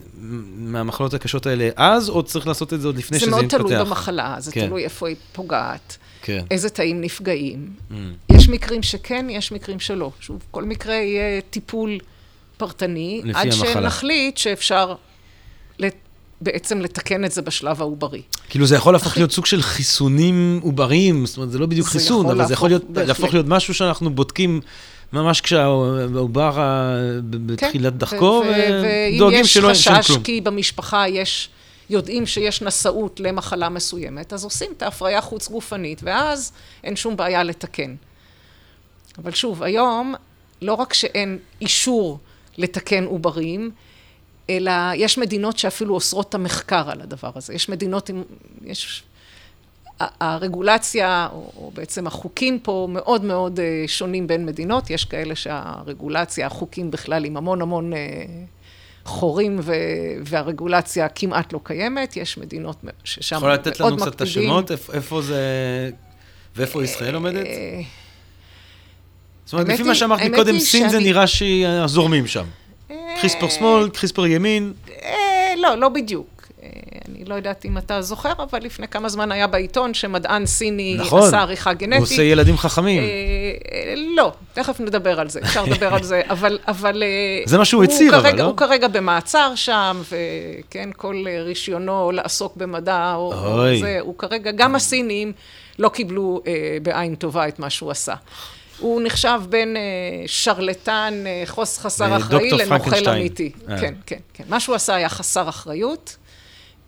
[0.57, 3.57] מהמחלות הקשות האלה אז, או צריך לעשות את זה עוד לפני זה שזה מאוד מתפתח?
[3.57, 4.67] תלוי במחלה, זה כן.
[4.67, 6.43] תלוי איפה היא פוגעת, כן.
[6.51, 7.69] איזה תאים נפגעים.
[7.91, 7.93] Mm.
[8.33, 10.11] יש מקרים שכן, יש מקרים שלא.
[10.19, 11.97] שוב, כל מקרה יהיה טיפול
[12.57, 13.73] פרטני, עד המחלה.
[13.73, 14.95] שנחליט שאפשר
[16.41, 18.21] בעצם לתקן את זה בשלב העוברי.
[18.49, 22.25] כאילו זה יכול להפוך להיות סוג של חיסונים עובריים, זאת אומרת, זה לא בדיוק חיסון,
[22.25, 24.61] אבל זה יכול להפוך, להיות משהו שאנחנו בודקים
[25.13, 30.23] ממש כשהעובר כן, בתחילת ו- דרכו, ו- ואם ודואגים יש שלא אין שם חשש כלום.
[30.23, 31.49] כי במשפחה יש,
[31.89, 36.51] יודעים שיש נשאות למחלה מסוימת, אז עושים את ההפריה חוץ גופנית, ואז
[36.83, 37.95] אין שום בעיה לתקן.
[39.17, 40.15] אבל שוב, היום
[40.61, 42.19] לא רק שאין אישור
[42.57, 43.71] לתקן עוברים,
[44.49, 47.53] אלא יש מדינות שאפילו אוסרות את המחקר על הדבר הזה.
[47.53, 48.23] יש מדינות עם...
[48.65, 49.03] יש...
[49.99, 54.89] הרגולציה, או, או בעצם החוקים פה מאוד מאוד אה, שונים בין מדינות.
[54.89, 57.97] יש כאלה שהרגולציה, החוקים בכלל עם המון המון אה,
[59.05, 59.73] חורים, ו,
[60.25, 62.17] והרגולציה כמעט לא קיימת.
[62.17, 63.91] יש מדינות ששם יכול מאוד לתת מקפידים.
[63.91, 65.89] לנו קצת את השמות, איפה- זה...
[66.55, 67.45] ואיפה ישראל עומדת?
[67.45, 67.81] אה,
[69.45, 72.45] זאת אומרת, לפי מה שאמרת האמת מקודם, היא סין זה נראה שהזורמים שם.
[73.21, 74.73] קריספר שמאל, קריספר ימין.
[75.03, 76.47] אה, לא, לא בדיוק.
[76.63, 76.69] אה,
[77.09, 81.23] אני לא יודעת אם אתה זוכר, אבל לפני כמה זמן היה בעיתון שמדען סיני נכון.
[81.23, 81.97] עשה עריכה גנטית.
[81.97, 83.03] הוא עושה ילדים חכמים.
[83.03, 83.07] אה,
[83.71, 86.59] אה, לא, תכף נדבר על זה, אפשר לדבר על זה, אבל...
[86.67, 87.07] אבל אה,
[87.45, 88.47] זה מה שהוא הצהיר, אבל, כרגע, לא?
[88.47, 93.33] הוא כרגע במעצר שם, וכן, כל רישיונו לעסוק במדע, או.
[93.81, 95.33] זה, הוא כרגע, גם הסינים
[95.79, 98.15] לא קיבלו אה, בעין טובה את מה שהוא עשה.
[98.79, 99.81] הוא נחשב בין אה,
[100.27, 103.09] שרלטן, אה, חוס חסר אה, אחראי, לנוכל.
[103.09, 103.51] אמיתי.
[103.67, 104.43] כן, כן, כן.
[104.49, 106.17] מה שהוא עשה היה חסר אחריות.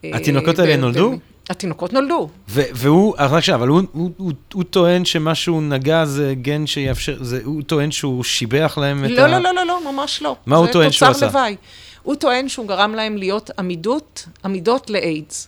[0.04, 1.14] התינוקות האלה נולדו?
[1.50, 2.30] התינוקות נולדו.
[2.48, 7.42] והוא, עכשיו, אבל הוא, הוא, הוא, הוא טוען שמה שהוא נגע זה גן שיאפשר, זה,
[7.44, 9.28] הוא טוען שהוא שיבח להם את לא, ה...
[9.28, 10.36] לא, לא, לא, לא, ממש לא.
[10.46, 11.26] מה הוא טוען שהוא זה עשה?
[11.26, 11.56] תוצר לוואי.
[12.04, 15.48] הוא טוען שהוא גרם להם להיות עמידות, עמידות לאיידס.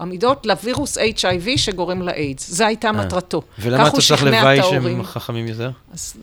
[0.00, 2.50] עמידות לווירוס HIV שגורם לאיידס.
[2.50, 3.38] זו הייתה מטרתו.
[3.38, 3.44] אה.
[3.58, 5.02] ולמה כך אתה צריך לוואי שהם.
[5.02, 5.70] חכמים יותר?
[5.92, 6.14] אז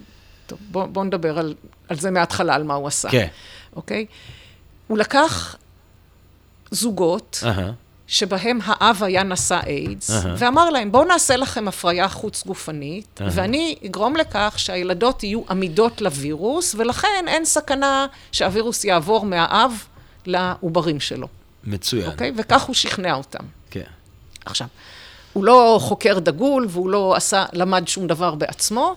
[0.47, 1.53] טוב, בואו בוא נדבר על,
[1.89, 3.09] על זה מההתחלה, על מה הוא עשה.
[3.09, 3.27] כן.
[3.75, 4.05] אוקיי?
[4.87, 5.55] הוא לקח
[6.71, 7.71] זוגות אהה.
[8.07, 10.35] שבהם האב היה נשא איידס, אהה.
[10.37, 13.29] ואמר להם, בואו נעשה לכם הפריה חוץ גופנית, אהה.
[13.33, 19.83] ואני אגרום לכך שהילדות יהיו עמידות לווירוס, ולכן אין סכנה שהווירוס יעבור מהאב
[20.25, 21.27] לעוברים שלו,
[21.63, 22.05] מצוין.
[22.05, 22.31] אוקיי?
[22.37, 23.43] וכך הוא שכנע אותם.
[24.49, 24.67] עכשיו,
[25.33, 28.95] הוא לא חוקר דגול והוא לא עשה, למד שום דבר בעצמו,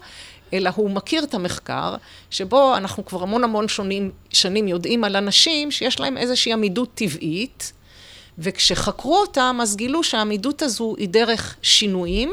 [0.53, 1.95] אלא הוא מכיר את המחקר,
[2.31, 7.73] שבו אנחנו כבר המון המון שונים, שנים יודעים על אנשים שיש להם איזושהי עמידות טבעית,
[8.38, 12.33] וכשחקרו אותם, אז גילו שהעמידות הזו היא דרך שינויים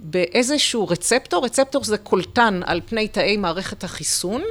[0.00, 4.42] באיזשהו רצפטור, רצפטור זה קולטן על פני תאי מערכת החיסון,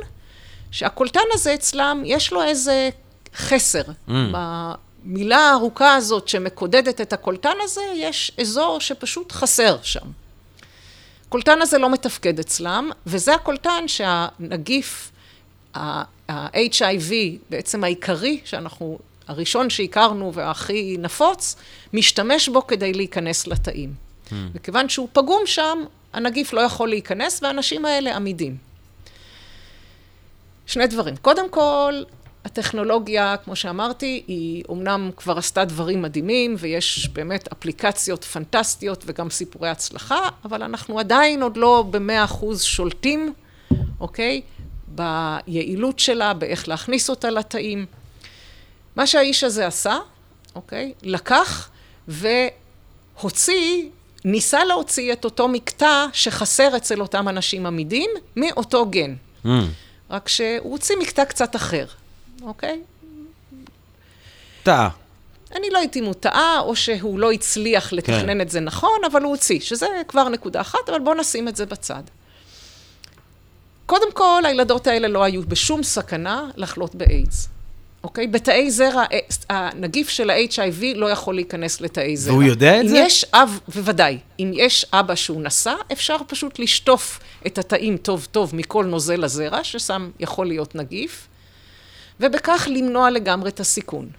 [0.71, 2.89] שהקולטן הזה אצלם, יש לו איזה
[3.35, 3.81] חסר.
[4.09, 4.11] Mm.
[5.07, 10.07] במילה הארוכה הזאת שמקודדת את הקולטן הזה, יש אזור שפשוט חסר שם.
[11.27, 15.11] הקולטן הזה לא מתפקד אצלם, וזה הקולטן שהנגיף,
[15.75, 17.13] ה-HIV,
[17.49, 21.55] בעצם העיקרי, שאנחנו, הראשון שהכרנו והכי נפוץ,
[21.93, 23.93] משתמש בו כדי להיכנס לתאים.
[24.29, 24.33] Hmm.
[24.53, 28.57] וכיוון שהוא פגום שם, הנגיף לא יכול להיכנס, והאנשים האלה עמידים.
[30.65, 31.15] שני דברים.
[31.17, 32.03] קודם כל,
[32.47, 39.69] הטכנולוגיה, כמו שאמרתי, היא אומנם כבר עשתה דברים מדהימים, ויש באמת אפליקציות פנטסטיות וגם סיפורי
[39.69, 43.33] הצלחה, אבל אנחנו עדיין עוד לא במאה אחוז שולטים,
[43.99, 44.41] אוקיי?
[44.87, 47.85] ביעילות שלה, באיך להכניס אותה לתאים.
[48.95, 49.97] מה שהאיש הזה עשה,
[50.55, 50.93] אוקיי?
[51.03, 51.69] לקח
[52.07, 53.89] והוציא,
[54.25, 59.15] ניסה להוציא את אותו מקטע שחסר אצל אותם אנשים עמידים, מאותו גן.
[59.45, 59.49] Mm.
[60.09, 61.85] רק שהוא הוציא מקטע קצת אחר,
[62.41, 62.81] אוקיי?
[64.63, 64.89] טעה.
[65.55, 68.41] אני לא יודעת אם הוא טעה, או שהוא לא הצליח לתכנן כן.
[68.41, 71.65] את זה נכון, אבל הוא הוציא, שזה כבר נקודה אחת, אבל בואו נשים את זה
[71.65, 72.03] בצד.
[73.85, 77.49] קודם כל, הילדות האלה לא היו בשום סכנה לחלות באיידס.
[78.03, 78.27] אוקיי?
[78.27, 79.19] בתאי זרע, אה,
[79.49, 82.33] הנגיף של ה-HIV לא יכול להיכנס לתאי זרע.
[82.33, 82.97] והוא יודע את אם זה?
[82.97, 88.55] יש אב, בוודאי, אם יש אבא שהוא נשא, אפשר פשוט לשטוף את התאים טוב טוב
[88.55, 91.27] מכל נוזל הזרע, ששם יכול להיות נגיף,
[92.19, 94.09] ובכך למנוע לגמרי את הסיכון.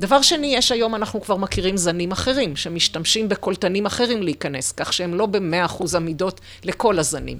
[0.00, 5.14] דבר שני, יש היום, אנחנו כבר מכירים זנים אחרים, שמשתמשים בקולטנים אחרים להיכנס, כך שהם
[5.14, 7.38] לא במאה אחוז עמידות לכל הזנים.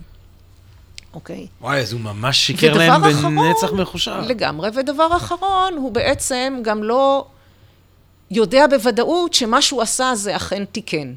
[1.15, 1.47] אוקיי?
[1.61, 4.21] וואי, אז הוא ממש שיקר להם אחרון- בנצח מחושב.
[4.27, 4.71] לגמרי.
[4.75, 7.27] ודבר אחרון, הוא בעצם גם לא
[8.31, 11.13] יודע בוודאות שמה שהוא עשה זה אכן תיקן.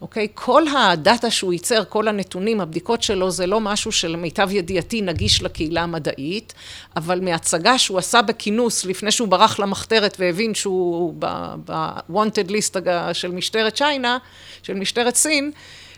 [0.00, 0.28] אוקיי?
[0.34, 5.82] כל הדאטה שהוא ייצר, כל הנתונים, הבדיקות שלו, זה לא משהו שלמיטב ידיעתי נגיש לקהילה
[5.82, 6.54] המדעית,
[6.96, 12.78] אבל מהצגה שהוא עשה בכינוס לפני שהוא ברח למחתרת והבין שהוא ב-wanted list
[13.12, 14.18] של משטרת צ'יינה,
[14.62, 15.52] של משטרת סין,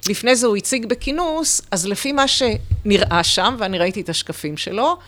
[0.08, 4.98] לפני זה הוא הציג בכינוס, אז לפי מה שנראה שם, ואני ראיתי את השקפים שלו,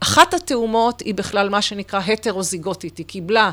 [0.00, 3.50] אחת התאומות היא בכלל מה שנקרא הטרוזיגוטית, היא קיבלה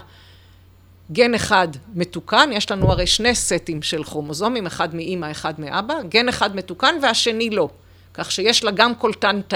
[1.11, 6.29] גן אחד מתוקן, יש לנו הרי שני סטים של כרומוזומים, אחד מאימא, אחד מאבא, גן
[6.29, 7.69] אחד מתוקן והשני לא.
[8.13, 9.53] כך שיש לה גם קולטן ת,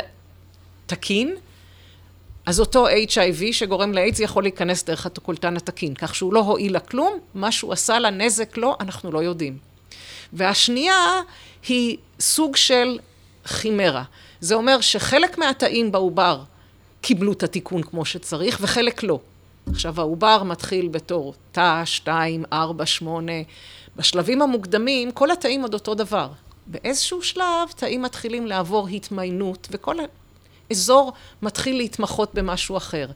[0.85, 1.35] תקין,
[2.45, 6.79] אז אותו HIV שגורם לאיידס יכול להיכנס דרך הקולטן התקין, כך שהוא לא הועיל לה
[6.79, 9.57] כלום, מה שהוא עשה לה נזק לא, אנחנו לא יודעים.
[10.33, 11.21] והשנייה
[11.67, 12.99] היא סוג של
[13.45, 14.03] חימרה.
[14.39, 16.43] זה אומר שחלק מהתאים בעובר
[17.01, 19.19] קיבלו את התיקון כמו שצריך וחלק לא.
[19.71, 23.31] עכשיו העובר מתחיל בתור תא 2, 4, 8.
[23.95, 26.29] בשלבים המוקדמים כל התאים עוד אותו דבר.
[26.67, 29.95] באיזשהו שלב תאים מתחילים לעבור התמיינות וכל
[30.69, 33.07] האזור מתחיל להתמחות במשהו אחר.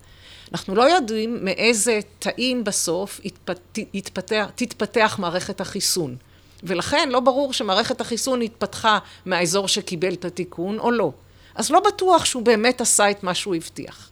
[0.51, 3.61] אנחנו לא יודעים מאיזה תאים בסוף יתפתח,
[3.93, 6.15] יתפתח, תתפתח מערכת החיסון.
[6.63, 11.11] ולכן לא ברור שמערכת החיסון התפתחה מהאזור שקיבל את התיקון או לא.
[11.55, 14.09] אז לא בטוח שהוא באמת עשה את מה שהוא הבטיח.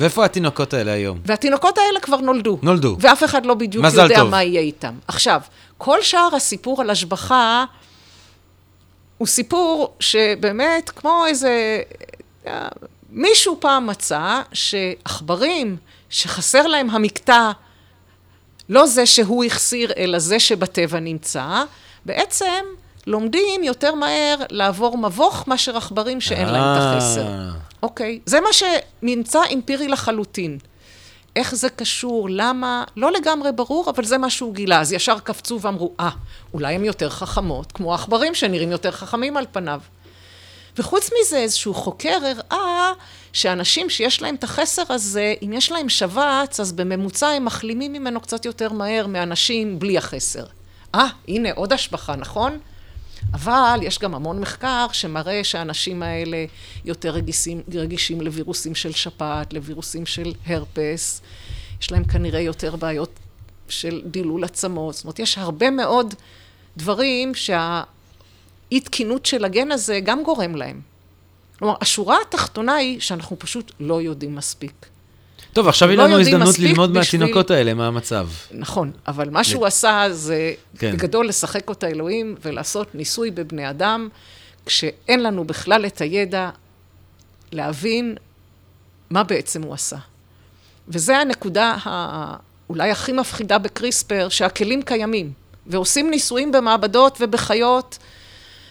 [0.00, 1.18] ואיפה התינוקות האלה היום?
[1.26, 2.58] והתינוקות האלה כבר נולדו.
[2.62, 2.96] נולדו.
[3.00, 4.30] ואף אחד לא בדיוק יודע טוב.
[4.30, 4.94] מה יהיה איתם.
[5.08, 5.40] עכשיו,
[5.78, 7.64] כל שאר הסיפור על השבחה
[9.18, 11.82] הוא סיפור שבאמת, כמו איזה...
[13.10, 15.76] מישהו פעם מצא שעכברים
[16.10, 17.50] שחסר להם המקטע,
[18.68, 21.62] לא זה שהוא החסיר, אלא זה שבטבע נמצא,
[22.06, 22.64] בעצם
[23.06, 27.26] לומדים יותר מהר לעבור מבוך מאשר עכברים שאין להם את החסר.
[27.82, 28.20] אוקיי?
[28.26, 30.58] זה מה שנמצא אמפירי לחלוטין.
[31.36, 34.80] איך זה קשור, למה, לא לגמרי ברור, אבל זה מה שהוא גילה.
[34.80, 36.12] אז ישר קפצו ואמרו, אה, ah,
[36.54, 39.80] אולי הם יותר חכמות, כמו העכברים שנראים יותר חכמים על פניו.
[40.78, 42.92] וחוץ מזה, איזשהו חוקר הראה
[43.32, 48.20] שאנשים שיש להם את החסר הזה, אם יש להם שבץ, אז בממוצע הם מחלימים ממנו
[48.20, 50.44] קצת יותר מהר מאנשים בלי החסר.
[50.94, 52.58] אה, ah, הנה עוד השבחה, נכון?
[53.32, 56.44] אבל יש גם המון מחקר שמראה שהאנשים האלה
[56.84, 61.20] יותר רגישים, רגישים לווירוסים של שפעת, לווירוסים של הרפס,
[61.80, 63.10] יש להם כנראה יותר בעיות
[63.68, 66.14] של דילול עצמות, זאת אומרת, יש הרבה מאוד
[66.76, 70.80] דברים שהאי תקינות של הגן הזה גם גורם להם.
[71.58, 74.86] כלומר, השורה התחתונה היא שאנחנו פשוט לא יודעים מספיק.
[75.52, 77.20] טוב, עכשיו לא לנו הזדמנות ללמוד בשביל...
[77.20, 78.28] מהתינוקות האלה, מה המצב.
[78.52, 80.92] נכון, אבל מה שהוא עשה זה כן.
[80.92, 84.08] בגדול לשחק אותה אלוהים ולעשות ניסוי בבני אדם,
[84.66, 86.50] כשאין לנו בכלל את הידע
[87.52, 88.16] להבין
[89.10, 89.96] מה בעצם הוא עשה.
[90.88, 91.76] וזו הנקודה
[92.70, 95.32] אולי הכי מפחידה בקריספר, שהכלים קיימים,
[95.66, 97.98] ועושים ניסויים במעבדות ובחיות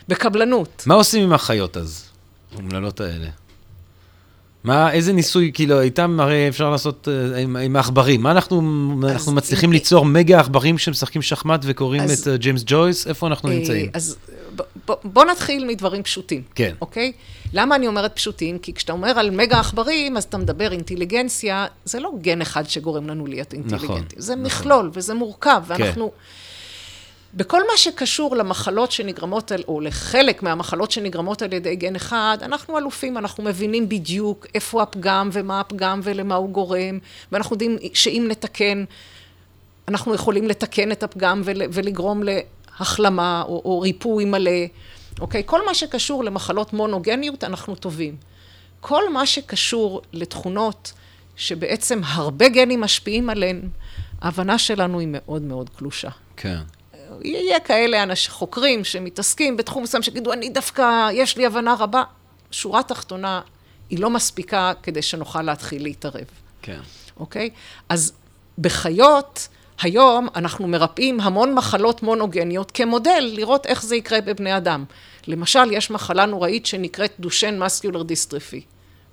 [0.07, 0.83] בקבלנות.
[0.85, 2.05] מה עושים עם החיות אז,
[2.53, 3.27] האומללות האלה?
[4.63, 8.21] מה, איזה ניסוי, כאילו, איתם הרי אפשר לעשות uh, עם, עם העכברים.
[8.21, 8.61] מה אנחנו,
[9.03, 13.07] אנחנו מצליחים ליצור מגה עכברים שמשחקים שחמט וקוראים את uh, ג'יימס ג'ויס?
[13.07, 13.89] איפה אנחנו uh, נמצאים?
[13.93, 14.17] אז
[15.03, 16.41] בוא נתחיל מדברים פשוטים.
[16.55, 16.73] כן.
[16.81, 17.11] אוקיי?
[17.53, 18.57] למה אני אומרת פשוטים?
[18.59, 23.07] כי כשאתה אומר על מגה עכברים, אז אתה מדבר אינטליגנציה, זה לא גן אחד שגורם
[23.07, 23.89] לנו להיות אינטליגנטים.
[23.89, 24.45] נכון, זה נכון.
[24.45, 25.73] מכלול, וזה מורכב, כן.
[25.83, 26.11] ואנחנו...
[26.11, 26.48] כן.
[27.33, 32.77] בכל מה שקשור למחלות שנגרמות, על, או לחלק מהמחלות שנגרמות על ידי גן אחד, אנחנו
[32.77, 36.99] אלופים, אנחנו מבינים בדיוק איפה הפגם ומה הפגם ולמה הוא גורם,
[37.31, 38.83] ואנחנו יודעים שאם נתקן,
[39.87, 44.51] אנחנו יכולים לתקן את הפגם ול, ולגרום להחלמה או, או ריפוי מלא.
[45.19, 45.43] אוקיי?
[45.45, 48.15] כל מה שקשור למחלות מונוגניות, אנחנו טובים.
[48.79, 50.93] כל מה שקשור לתכונות
[51.35, 53.61] שבעצם הרבה גנים משפיעים עליהן,
[54.21, 56.09] ההבנה שלנו היא מאוד מאוד קלושה.
[56.37, 56.59] כן.
[57.23, 62.03] יהיה כאלה אנשים, חוקרים שמתעסקים בתחום מסוים, שיגידו, אני דווקא, יש לי הבנה רבה.
[62.51, 63.41] שורה תחתונה,
[63.89, 66.25] היא לא מספיקה כדי שנוכל להתחיל להתערב.
[66.61, 66.79] כן.
[67.19, 67.49] אוקיי?
[67.89, 68.13] אז
[68.57, 69.47] בחיות,
[69.81, 74.85] היום אנחנו מרפאים המון מחלות מונוגניות כמודל, לראות איך זה יקרה בבני אדם.
[75.27, 78.61] למשל, יש מחלה נוראית שנקראת Duchenne muscular dystrophy.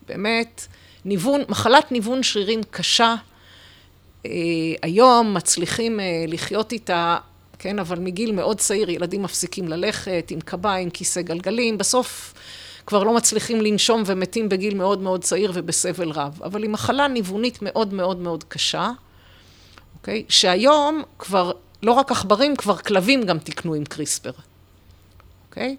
[0.09, 0.67] באמת,
[1.05, 3.15] ניוון, מחלת ניוון שרירים קשה.
[4.27, 4.31] אה,
[4.83, 7.17] היום מצליחים אה, לחיות איתה
[7.59, 7.79] כן?
[7.79, 12.35] אבל מגיל מאוד צעיר ילדים מפסיקים ללכת עם קביים, כיסא גלגלים, בסוף
[12.87, 16.43] כבר לא מצליחים לנשום ומתים בגיל מאוד מאוד צעיר ובסבל רב.
[16.43, 18.91] אבל היא מחלה ניוונית מאוד מאוד מאוד קשה,
[19.99, 20.25] אוקיי?
[20.29, 24.31] שהיום כבר, לא רק עכברים, כבר כלבים גם תיקנו עם קריספר,
[25.49, 25.77] אוקיי?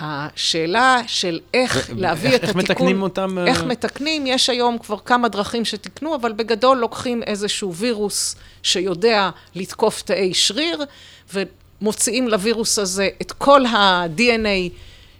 [0.00, 2.60] השאלה של איך להביא איך, את איך התיקון...
[2.60, 3.38] איך מתקנים אותם?
[3.46, 3.64] איך uh...
[3.64, 10.34] מתקנים, יש היום כבר כמה דרכים שתיקנו, אבל בגדול לוקחים איזשהו וירוס שיודע לתקוף תאי
[10.34, 10.84] שריר,
[11.80, 14.70] מוציאים לווירוס הזה את כל ה-DNA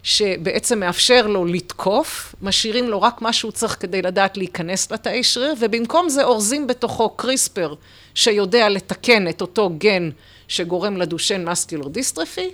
[0.02, 5.54] שבעצם מאפשר לו לתקוף, משאירים לו רק מה שהוא צריך כדי לדעת להיכנס לתאי שריר,
[5.60, 7.74] ובמקום זה אורזים בתוכו קריספר
[8.14, 10.10] שיודע לתקן את אותו גן
[10.48, 12.50] שגורם לדושן מסקולר דיסטרפי,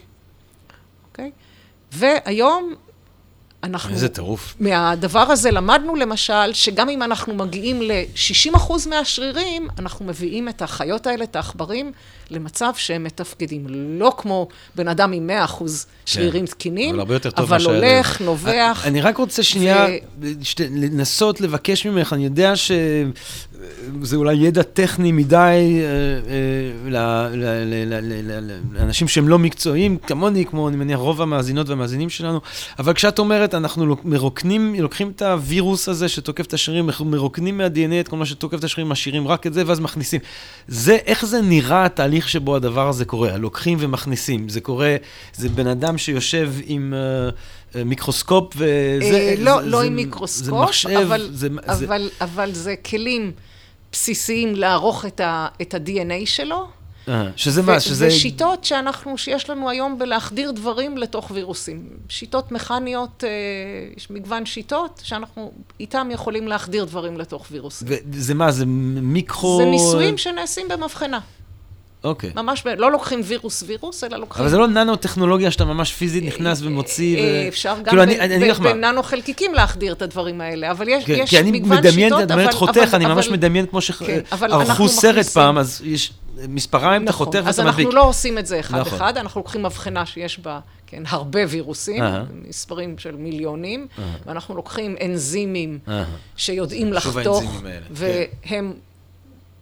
[1.10, 1.30] אוקיי?
[1.92, 2.74] והיום
[3.64, 3.94] אנחנו...
[3.94, 4.54] איזה טירוף.
[4.60, 8.58] מהדבר הזה למדנו למשל, שגם אם אנחנו מגיעים ל-60%
[8.90, 11.92] מהשרירים, אנחנו מביאים את החיות האלה, את העכברים,
[12.30, 13.66] למצב שהם מתפקדים.
[13.68, 15.62] לא כמו בן אדם עם 100%
[16.06, 16.92] שרירים תקינים, כן.
[16.92, 18.26] אבל הרבה יותר טוב אבל שהיה הולך, לי.
[18.26, 18.82] נובח.
[18.86, 19.86] אני רק רוצה שנייה
[20.42, 22.52] שת- לנסות לבקש ממך, אני יודע
[24.04, 25.36] שזה אולי ידע טכני מדי
[25.82, 27.30] אה, אה,
[28.72, 32.40] לאנשים שהם לא מקצועיים, כמוני, כמו אני מניח רוב המאזינות והמאזינים שלנו,
[32.78, 38.08] אבל כשאת אומרת, אנחנו מרוקנים, לוקחים את הווירוס הזה שתוקף את השרירים, מרוקנים מה-DNA את
[38.08, 40.20] כל מה שתוקף את השרירים, משאירים רק את זה, ואז מכניסים.
[40.68, 43.36] זה, איך זה נראה התהליך שבו הדבר הזה קורה?
[43.36, 44.48] לוקחים ומכניסים.
[44.48, 44.96] זה קורה,
[45.34, 46.94] זה בן אדם שיושב עם...
[46.94, 47.30] אה,
[47.84, 49.34] מיקרוסקופ וזה...
[49.38, 53.32] לא, זה- לא זה- עם זה מיקרוסקופ, מחשב, אבל, זה, זה, אבל, אבל זה כלים
[53.92, 56.66] בסיסיים לערוך את ה- את ה-DNA שלו.
[57.08, 58.06] אה, שזה מה, שזה...
[58.06, 61.88] ושיטות שאנחנו, שיש לנו היום בלהחדיר דברים לתוך וירוסים.
[62.08, 63.30] שיטות מכניות, אה,
[63.96, 67.88] יש מגוון שיטות שאנחנו איתם יכולים להחדיר דברים לתוך וירוסים.
[68.10, 69.58] וזה מה, זה מיקרו...
[69.58, 71.18] זה ניסויים שנעשים במבחנה.
[72.04, 72.30] אוקיי.
[72.36, 74.42] ממש, לא לוקחים וירוס וירוס, אלא לוקחים...
[74.42, 77.20] אבל זה לא ננו-טכנולוגיה שאתה ממש פיזית נכנס ומוציא ו...
[77.20, 78.72] אה, אפשר גם כאילו, ב- אני- אני אגיד ב- לך מה.
[78.72, 82.22] בננו חלקיקים להחדיר את הדברים האלה, אבל יש כן, יש כי אני מגוון מדמיין, שיטות,
[82.22, 85.32] את אבל- חותך, אבל- אני ממש אבל- מדמיין כמו כן, אבל שערכו אנחנו סרט מכניסים-
[85.42, 86.12] פעם, אז יש
[86.48, 87.86] מספריים, אתה נכון, חותך אז ואתה מדביק.
[87.86, 88.80] אנחנו לא עושים את זה נכון.
[88.80, 92.04] אחד-אחד, אנחנו לוקחים מבחנה שיש בה, כן, הרבה וירוסים.
[92.48, 93.86] מספרים של מיליונים,
[94.26, 95.78] ואנחנו לוקחים אנזימים.
[96.36, 98.72] שיודעים לחתוך, האלה, והם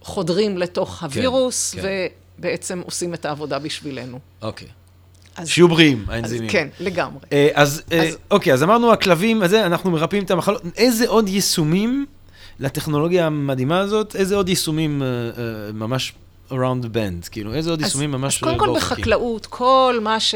[0.01, 1.81] חודרים לתוך הווירוס, כן.
[2.43, 4.19] ובעצם עושים את העבודה בשבילנו.
[4.41, 4.67] אוקיי.
[5.35, 6.49] אז- שיהיו בריאים, האנזימים.
[6.49, 7.19] כן, לגמרי.
[7.33, 10.61] אה, אז, אה, אז- אוקיי, אז אמרנו הכלבים, הזה, אנחנו מרפאים את המחלות.
[10.77, 12.05] איזה עוד יישומים
[12.59, 16.13] לטכנולוגיה המדהימה הזאת, איזה עוד יישומים אה, אה, ממש
[16.49, 17.29] around the bend?
[17.31, 18.97] כאילו, איזה עוד אז- יישומים ממש אז קודם לא כל אופקים?
[18.97, 20.35] בחקלאות, כל מה ש...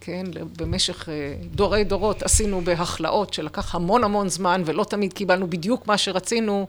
[0.00, 0.24] כן,
[0.58, 1.14] במשך אה,
[1.54, 6.66] דורי דורות עשינו בהכלאות, שלקח המון המון זמן, ולא תמיד קיבלנו בדיוק מה שרצינו,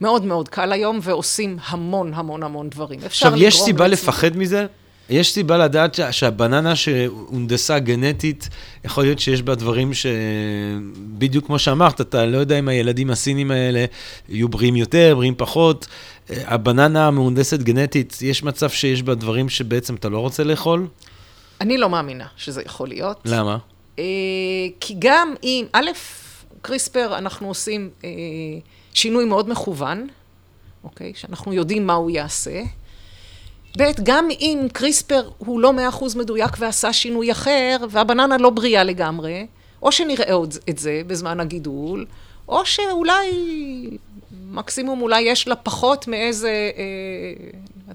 [0.00, 3.00] מאוד מאוד קל היום, ועושים המון המון המון דברים.
[3.04, 4.66] עכשיו, יש סיבה לעצמנו- לפחד מזה?
[5.10, 8.48] יש סיבה לדעת שה- שהבננה שהונדסה גנטית,
[8.84, 13.84] יכול להיות שיש בה דברים שבדיוק כמו שאמרת, אתה לא יודע אם הילדים הסינים האלה
[14.28, 15.86] יהיו בריאים יותר, בריאים פחות.
[16.30, 20.86] הבננה המהונדסת גנטית, יש מצב שיש בה דברים שבעצם אתה לא רוצה לאכול?
[21.60, 23.16] אני לא מאמינה שזה יכול להיות.
[23.24, 23.58] למה?
[23.98, 24.04] אה,
[24.80, 25.90] כי גם אם, א',
[26.62, 28.08] קריספר, אנחנו עושים אה,
[28.94, 30.06] שינוי מאוד מכוון,
[30.84, 31.12] אוקיי?
[31.14, 32.62] שאנחנו יודעים מה הוא יעשה.
[33.78, 38.84] ב', גם אם קריספר הוא לא מאה אחוז מדויק ועשה שינוי אחר, והבננה לא בריאה
[38.84, 39.46] לגמרי,
[39.82, 42.06] או שנראה עוד את זה בזמן הגידול,
[42.48, 43.30] או שאולי,
[44.50, 46.82] מקסימום אולי יש לה פחות מאיזה אה,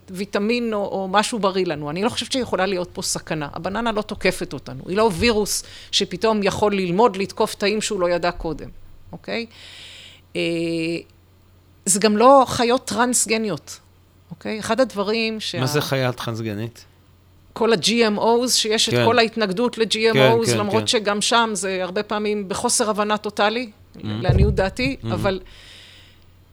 [0.10, 1.89] ויטמין או, או משהו בריא לנו.
[1.89, 3.47] אני לא חושבת שיכולה להיות פה סכנה.
[3.53, 4.84] הבננה לא תוקפת אותנו.
[4.88, 8.69] היא לא וירוס שפתאום יכול ללמוד לתקוף תאים שהוא לא ידע קודם,
[9.12, 9.45] אוקיי?
[10.36, 10.41] אה,
[11.86, 13.80] זה גם לא חיות טרנסגניות,
[14.32, 14.60] אוקיי?
[14.60, 15.60] אחד הדברים שה...
[15.60, 16.86] מה זה חיה טרנסגנית?
[17.54, 19.02] כל ה-GMOs, שיש כן.
[19.02, 20.88] את כל ההתנגדות ל-GMOs, כן, כן, למרות כן.
[20.88, 23.71] שגם שם זה הרבה פעמים בחוסר הבנה טוטאלי,
[24.04, 25.39] לעניות דעתי, אבל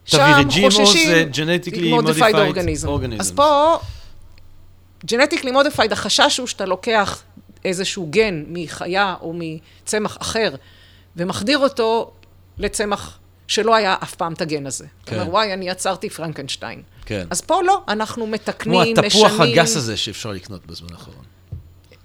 [0.09, 1.09] תבהירי, שם GMO חוששים...
[1.09, 2.87] זה genetically modified organism.
[2.87, 3.19] organisms.
[3.19, 3.77] אז פה,
[5.07, 7.23] genetically modified, החשש הוא שאתה לוקח
[7.65, 10.55] איזשהו גן מחיה או מצמח אחר,
[11.17, 12.11] ומחדיר אותו
[12.57, 13.19] לצמח
[13.53, 14.85] שלא היה אף פעם את הגן הזה.
[14.85, 15.15] כן.
[15.15, 15.19] כן.
[15.19, 16.81] אומר, וואי, אני יצרתי פרנקנשטיין.
[17.05, 17.27] כן.
[17.29, 19.25] אז פה לא, אנחנו מתקנים, כמו משנים...
[19.25, 21.23] התפוח הגס הזה שאפשר לקנות בזמן האחרון.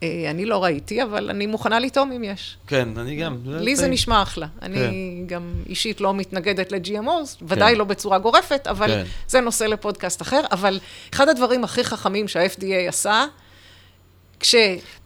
[0.03, 2.57] אה, אני לא ראיתי, אבל אני מוכנה לטעום אם יש.
[2.67, 3.37] כן, אני גם.
[3.45, 3.89] לי זה.
[3.89, 4.47] נשמע אחלה.
[4.63, 9.05] אני גם אישית לא מתנגדת ל-GMOs, ודאי לא בצורה גורפת, אבל כן.
[9.29, 10.41] זה נושא לפודקאסט אחר.
[10.51, 10.81] אבל
[11.15, 13.25] אחד הדברים הכי חכמים שה-FDA עשה,
[14.41, 14.55] כש...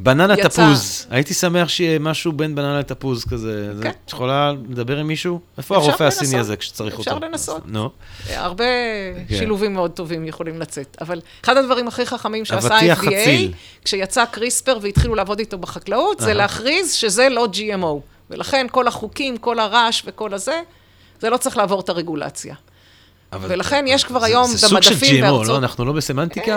[0.01, 1.07] בננה יצא- תפוז.
[1.11, 3.75] הייתי שמח שיהיה משהו בין בננה לתפוז כזה.
[3.77, 3.91] זה- כן.
[4.05, 5.41] את יכולה לדבר עם מישהו?
[5.59, 6.41] איפה אפשר הרופא הסיני לנסות.
[6.41, 7.11] הזה כשצריך אותו?
[7.11, 7.63] אפשר לנסות.
[7.67, 7.91] נו.
[8.35, 8.65] הרבה
[9.29, 9.37] כן.
[9.39, 10.97] שילובים מאוד טובים יכולים לצאת.
[11.01, 13.55] אבל אחד הדברים הכי חכמים שעשה ה-FDA.
[13.85, 16.35] כשיצא קריספר והתחילו לעבוד איתו בחקלאות, זה.
[16.35, 18.01] להכריז שזה לא GMO.
[18.31, 20.61] ולכן כל החוקים, כל הרעש וכל הזה,
[21.21, 22.55] זה לא צריך לעבור את הרגולציה.
[23.33, 25.57] אבל- ולכן יש כבר היום זה סוג של במדפים GMO, בארצות- לא?
[25.59, 26.57] אנחנו לא בסמנטיקה?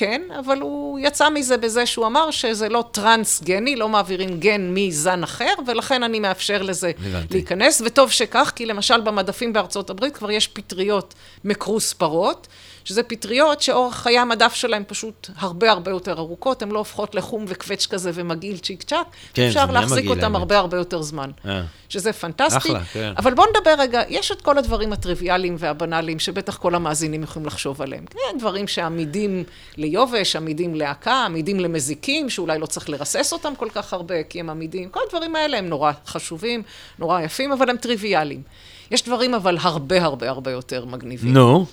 [0.00, 5.22] כן, אבל הוא יצא מזה בזה שהוא אמר שזה לא טרנסגני, לא מעבירים גן מזן
[5.22, 7.34] אחר, ולכן אני מאפשר לזה הבנתי.
[7.34, 12.48] להיכנס, וטוב שכך, כי למשל במדפים בארצות הברית כבר יש פטריות מקרוס פרות,
[12.90, 17.44] שזה פטריות שאורך חיי המדף שלהם פשוט הרבה הרבה יותר ארוכות, הן לא הופכות לחום
[17.48, 20.36] וקווץ' כזה ומגעיל צ'יק צ'אק, כן, אפשר להחזיק מגעיל, אותם האמת.
[20.36, 21.30] הרבה הרבה יותר זמן.
[21.46, 21.62] אה.
[21.90, 22.56] שזה פנטסטי.
[22.56, 23.12] אחלה, כן.
[23.16, 27.82] אבל בואו נדבר רגע, יש את כל הדברים הטריוויאליים והבנאליים שבטח כל המאזינים יכולים לחשוב
[27.82, 28.04] עליהם.
[28.06, 29.44] כן, דברים שעמידים
[29.76, 34.50] ליובש, עמידים להקה, עמידים למזיקים, שאולי לא צריך לרסס אותם כל כך הרבה, כי הם
[34.50, 34.88] עמידים.
[34.88, 36.62] כל הדברים האלה הם נורא חשובים,
[36.98, 38.42] נורא יפים, אבל הם טריוויאליים.
[38.90, 41.32] יש דברים אבל הרבה הרבה הרבה יותר מגניבים.
[41.32, 41.66] נו,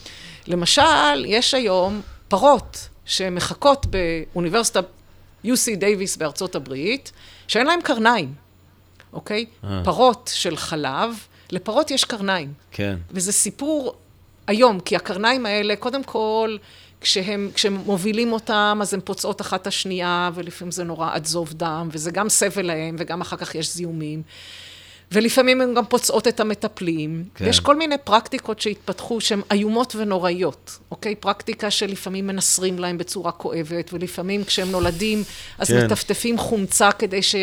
[0.47, 4.79] למשל, יש היום פרות שמחכות באוניברסיטה
[5.45, 7.11] UC דייוויס בארצות הברית,
[7.47, 8.33] שאין להן קרניים,
[9.13, 9.45] אוקיי?
[9.63, 9.81] אה.
[9.83, 11.15] פרות של חלב,
[11.51, 12.53] לפרות יש קרניים.
[12.71, 12.97] כן.
[13.11, 13.95] וזה סיפור
[14.47, 16.57] היום, כי הקרניים האלה, קודם כל,
[17.01, 21.53] כשהם, כשהם מובילים אותם, אז הן פוצעות אחת את השנייה, ולפעמים זה נורא עד זוב
[21.53, 24.21] דם, וזה גם סבל להם, וגם אחר כך יש זיהומים.
[25.11, 27.23] ולפעמים הן גם פוצעות את המטפלים.
[27.35, 27.45] כן.
[27.45, 31.15] יש כל מיני פרקטיקות שהתפתחו שהן איומות ונוראיות, אוקיי?
[31.15, 35.23] פרקטיקה שלפעמים מנסרים להם בצורה כואבת, ולפעמים כשהם נולדים,
[35.57, 35.85] אז כן.
[35.85, 37.35] מטפטפים חומצה כדי ש...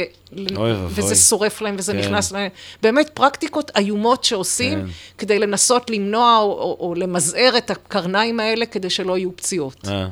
[0.57, 0.73] אוי.
[0.89, 1.99] וזה שורף להם וזה כן.
[1.99, 2.51] נכנס להם.
[2.83, 4.79] באמת פרקטיקות איומות שעושים.
[4.81, 4.91] כן.
[5.19, 10.09] כדי לנסות למנוע או, או, או למזער את הקרניים האלה כדי שלא יהיו פציעות, אה.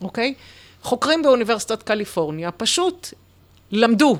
[0.00, 0.34] אוקיי?
[0.82, 3.08] חוקרים באוניברסיטת קליפורניה פשוט
[3.72, 4.18] למדו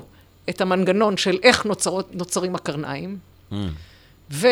[0.49, 3.17] את המנגנון של איך נוצרות, נוצרים הקרניים,
[3.51, 3.55] Mm.
[4.29, 4.45] ועם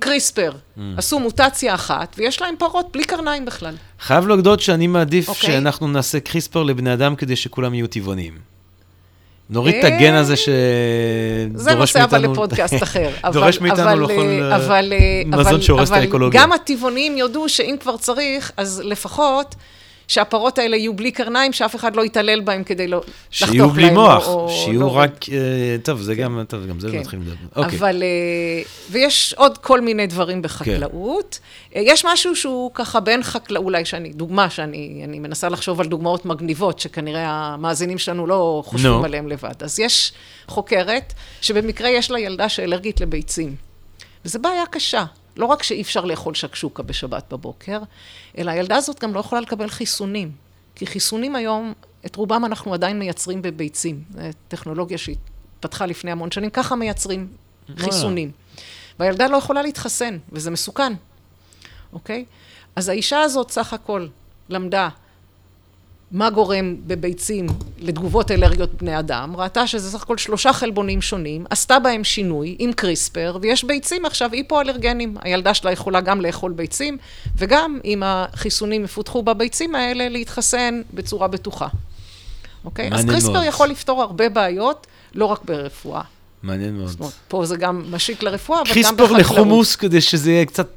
[0.00, 0.80] קריספר Mm.
[0.96, 3.74] עשו מוטציה אחת, ויש להם פרות בלי קרניים בכלל.
[4.00, 5.50] חייב להודות שאני מעדיף אוקיי.
[5.50, 8.38] שאנחנו נעשה קריספר לבני אדם כדי שכולם יהיו טבעוניים.
[9.50, 13.10] נוריד את אה, הגן הזה שדורש זה נושא אבל לפודקאסט אחר.
[13.24, 16.40] אבל- דורש מאיתנו אבל, לאכול אה, אה, אבל, אה, מזון אבל- שהורס את אבל האקולוגיה.
[16.42, 19.54] גם הטבעונים יודו שאם כבר צריך, אז לפחות
[20.12, 23.50] שהפרות האלה יהיו בלי קרניים, שאף אחד לא יתעלל בהם כדי לא לחתוך להם.
[23.50, 25.28] שיהיו בלי מוח, או- שיהיו לא- רק...
[25.32, 26.98] אה, טוב, זה גם, טוב, גם זה כן.
[26.98, 27.62] מתחילים לדבר.
[27.62, 27.78] אוקיי.
[27.78, 31.38] אבל, אה, ויש עוד כל מיני דברים בחקלאות.
[31.70, 31.78] כן.
[31.80, 35.86] אה, יש משהו שהוא ככה בין חקלאות, אולי שאני, דוגמה שאני אני מנסה לחשוב על
[35.86, 39.04] דוגמאות מגניבות, שכנראה המאזינים שלנו לא חושבים נו.
[39.04, 39.62] עליהם לבד.
[39.62, 40.12] אז יש
[40.48, 43.54] חוקרת, שבמקרה יש לה ילדה שאלרגית לביצים.
[44.24, 45.04] וזו בעיה קשה.
[45.36, 47.78] לא רק שאי אפשר לאכול שקשוקה בשבת בבוקר,
[48.38, 50.32] אלא הילדה הזאת גם לא יכולה לקבל חיסונים.
[50.74, 51.72] כי חיסונים היום,
[52.06, 54.02] את רובם אנחנו עדיין מייצרים בביצים.
[54.14, 57.28] זו טכנולוגיה שהתפתחה לפני המון שנים, ככה מייצרים
[57.76, 58.30] חיסונים.
[58.98, 60.92] והילדה לא יכולה להתחסן, וזה מסוכן,
[61.92, 62.24] אוקיי?
[62.76, 64.06] אז האישה הזאת סך הכל
[64.48, 64.88] למדה
[66.12, 67.46] מה גורם בביצים
[67.78, 72.72] לתגובות אלרגיות בני אדם, ראתה שזה סך הכל שלושה חלבונים שונים, עשתה בהם שינוי עם
[72.72, 75.16] קריספר, ויש ביצים עכשיו היפואלרגנים.
[75.22, 76.98] הילדה שלה יכולה גם לאכול ביצים,
[77.36, 81.68] וגם אם החיסונים יפותחו בביצים האלה, להתחסן בצורה בטוחה.
[82.64, 82.90] אוקיי?
[82.92, 83.44] אז קריספר מאוד.
[83.48, 86.02] יכול לפתור הרבה בעיות, לא רק ברפואה.
[86.42, 86.88] מעניין מאוד.
[86.88, 89.20] זאת אומרת, פה זה גם משיק לרפואה, אבל גם קריספר בחקלאות.
[89.20, 90.68] לחומוס כדי שזה יהיה קצת,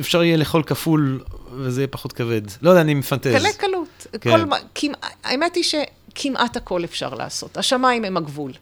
[0.00, 1.20] אפשר יהיה לאכול כפול
[1.56, 2.40] וזה יהיה פחות כבד.
[2.62, 3.32] לא יודע, אני מפנטז.
[3.34, 4.06] קלי קלות.
[4.20, 4.30] כן.
[4.30, 7.56] כל כמע- האמת היא שכמעט הכל אפשר לעשות.
[7.56, 8.52] השמיים הם הגבול.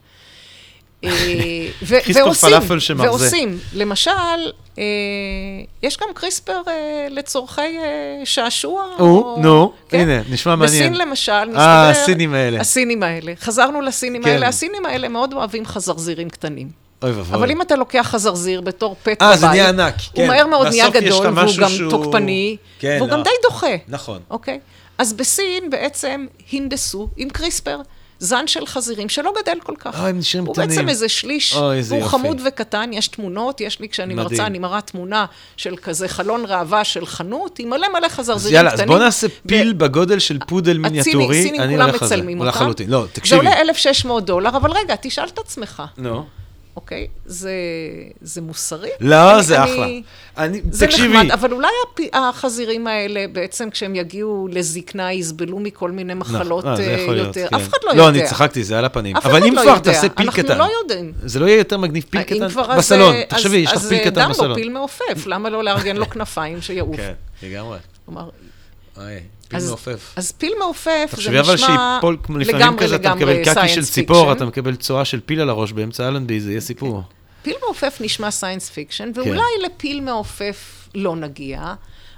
[1.04, 1.10] אה,
[1.82, 3.00] ו- ועושים.
[3.00, 3.58] ועושים.
[3.74, 4.10] למשל,
[4.78, 4.82] אה,
[5.82, 6.72] יש גם קריספר אה,
[7.10, 7.76] לצורכי אה,
[8.24, 8.84] שעשוע.
[8.98, 9.98] או, נו, כן?
[9.98, 10.92] הנה, נשמע מעניין.
[10.92, 11.60] בסין למשל, מסתבר...
[11.60, 12.60] אה, הסינים האלה.
[12.60, 13.32] הסינים האלה.
[13.40, 14.30] חזרנו לסינים כן.
[14.30, 14.48] האלה.
[14.48, 16.87] הסינים האלה מאוד אוהבים חזרזירים קטנים.
[17.02, 17.34] אוי ואבוי.
[17.38, 20.22] אבל אם אתה לוקח חזרזיר בתור פט אה, בבית, זה נהיה ענק, כן.
[20.22, 23.24] הוא מהר מאוד נהיה גדול, והוא משהו גם שהוא- תוקפני, כן, והוא גם לא.
[23.24, 23.66] די דוחה.
[23.88, 24.20] נכון.
[24.30, 24.60] אוקיי?
[24.98, 27.78] אז בסין בעצם הנדסו עם קריספר.
[28.20, 30.00] זן של חזירים שלא גדל כל כך.
[30.00, 30.68] אוי, הם נשארים הוא קטנים.
[30.68, 32.18] בעצם איזה שליש, אוי, איזה והוא יופי.
[32.18, 34.28] חמוד וקטן, יש תמונות, יש לי, כשאני מדהים.
[34.30, 35.26] מרצה, אני מראה תמונה
[35.56, 38.88] של כזה חלון ראווה של חנות, עם מלא מלא חזרזירים יאללה, קטנים.
[38.88, 41.40] אז בוא נעשה ו- פיל בגודל של פודל מיניאטורי.
[41.40, 42.16] הסינים אני כולם הולך על זה.
[42.16, 42.48] מצלמים אותם.
[42.48, 42.90] לחלוטין.
[42.90, 43.36] לא, זה תקשיבי.
[43.36, 46.24] עולה 1,600 דולר, אבל רגע, תשאל את עצמך, נו.
[46.78, 47.06] אוקיי?
[47.26, 47.52] זה,
[48.20, 48.88] זה מוסרי?
[49.00, 49.86] לא, אני- זה אני- אחלה.
[50.36, 51.08] אני, זה תקשיבי.
[51.16, 52.00] נחמד, אבל אולי הפ...
[52.12, 57.26] החזירים האלה, בעצם כשהם יגיעו לזקנה, יסבלו מכל מיני מחלות אה, זה אה, יכול להיות,
[57.36, 57.48] יותר.
[57.50, 57.56] כן.
[57.56, 58.20] אף אחד לא, לא, יודע.
[58.20, 59.16] אני צחקתי, זה על הפנים.
[59.16, 59.78] אף אבל אם לא כבר.
[59.78, 60.40] תעשה פיל קטן.
[60.52, 61.12] אנחנו לא יודעים.
[61.24, 63.14] זה לא יהיה יותר מגניב פיל אם קטן כבר, אז, בסלון.
[63.14, 64.48] אה, תחשבי, יש לך אז, פיל אז קטן בסלון.
[64.48, 66.96] לו פיל מעופף, למה לא לארגן לו כנפיים שיעוף?
[66.96, 67.12] כן,
[67.42, 67.78] לגמרי.
[68.06, 68.28] כלומר,
[69.48, 70.12] פיל אז- מעופף.
[70.16, 73.68] אז פיל מעופף, זה תחשבי אבל נשמע שיפול, לפעמים לגמרי כזה, אתה לגמרי מקבל קקי
[73.68, 74.32] של ציפור.
[74.32, 77.02] אתה מקבל צואה של פיל על הראש באמצע אלנבי, זה יהיה סיפור.
[77.42, 79.20] פיל מעופף נשמע science fiction, כן.
[79.20, 81.74] ואולי לפיל מעופף לא נגיע,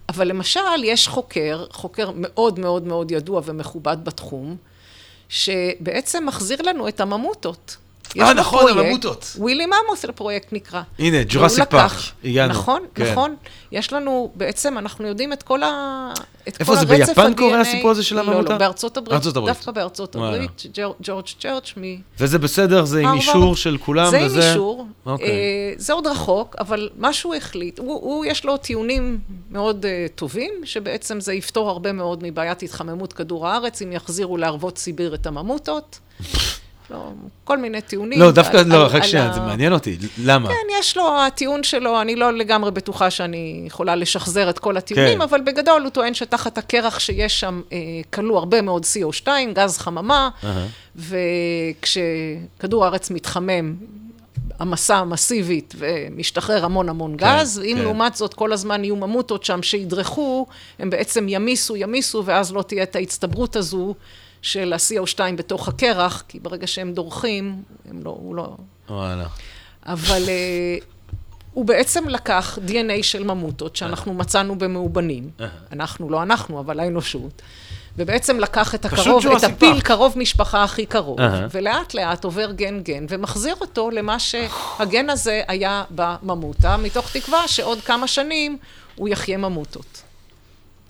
[0.08, 4.56] אבל למשל, יש חוקר, חוקר מאוד מאוד מאוד ידוע ומכובד בתחום,
[5.28, 7.76] שבעצם מחזיר לנו את הממוטות.
[8.20, 9.32] אה, נכון, הממוטות.
[9.38, 10.82] ווילי ממוס לפרויקט נקרא.
[10.98, 11.92] הנה, ג'ורסיק פארק,
[12.24, 12.52] הגענו.
[12.52, 13.12] נכון, כן.
[13.12, 13.36] נכון.
[13.72, 16.12] יש לנו, בעצם, אנחנו יודעים את כל ה...
[16.48, 17.66] את איפה כל זה, הרצף ביפן קורה ה-DNA.
[17.66, 18.52] הסיפור הזה של לא, הממותה?
[18.52, 19.12] לא, בארצות הברית.
[19.12, 19.56] בארצות הברית.
[19.56, 20.34] דווקא בארצות וואלה.
[20.34, 21.82] הברית, ג'ור- ג'ורג' צ'רץ' מ...
[22.20, 23.14] וזה בסדר, זה עם.
[23.14, 24.42] אישור של כולם, זה וזה...
[24.44, 25.26] עם אישור, אוקיי.
[25.26, 29.18] אה, זה עוד רחוק, אבל מה שהוא החליט, הוא, הוא יש לו טיעונים
[29.50, 34.78] מאוד אה, טובים, שבעצם זה יפתור הרבה מאוד מבעיית התחממות כדור הארץ, אם יחזירו לערבות
[34.78, 35.98] סיביר את הממוטות.
[36.90, 37.08] לא,
[37.44, 38.20] כל מיני טיעונים.
[38.20, 40.48] לא, דווקא, על- לא, רק שנייה, זה מעניין אותי, למה?
[40.48, 45.18] כן, יש לו, הטיעון שלו, אני לא לגמרי בטוחה שאני יכולה לשחזר את כל הטיעונים,
[45.18, 45.22] כן.
[45.22, 47.78] אבל בגדול הוא טוען שתחת הקרח שיש שם אה,
[48.12, 50.66] כלוא הרבה מאוד CO2, גז חממה, אהה.
[50.96, 53.74] וכשכדור הארץ מתחמם,
[54.58, 57.82] המסה מסיבית ומשתחרר המון המון כן, גז, אם כן.
[57.82, 60.46] לעומת זאת כל הזמן יהיו ממוטות שם שידרכו,
[60.78, 63.94] הם בעצם ימיסו, ימיסו, ואז לא תהיה את ההצטברות הזו
[64.42, 68.56] של ה-CO2 בתוך הקרח, כי ברגע שהם דורכים, הם לא, הוא לא...
[68.88, 69.26] וואלה.
[69.86, 70.78] אבל אה,
[71.52, 75.30] הוא בעצם לקח DNA של ממוטות שאנחנו מצאנו במאובנים.
[75.72, 77.42] אנחנו, לא אנחנו, אבל האנושות.
[77.96, 79.80] ובעצם לקח את הקרוב, את הפיל.
[79.80, 81.46] קרוב משפחה הכי קרוב, אהה.
[81.50, 87.80] ולאט לאט עובר גן גן ומחזיר אותו למה שהגן הזה היה בממוטה, מתוך תקווה שעוד
[87.80, 88.58] כמה שנים
[88.96, 90.02] הוא יחיה ממוטות.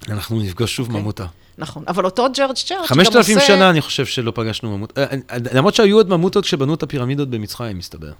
[0.08, 1.00] אנחנו נפגוש שוב אוקיי.
[1.00, 1.26] ממותה.
[1.60, 2.94] נכון, אבל אותו ג'ורג' צ'רץ' גם עושה...
[2.94, 4.98] חמשת אלפים שנה אני חושב שלא פגשנו ממות.
[4.98, 8.12] אה, אה, למרות שהיו עוד ממוטות כשבנו את הפירמידות במצרים, מסתבר.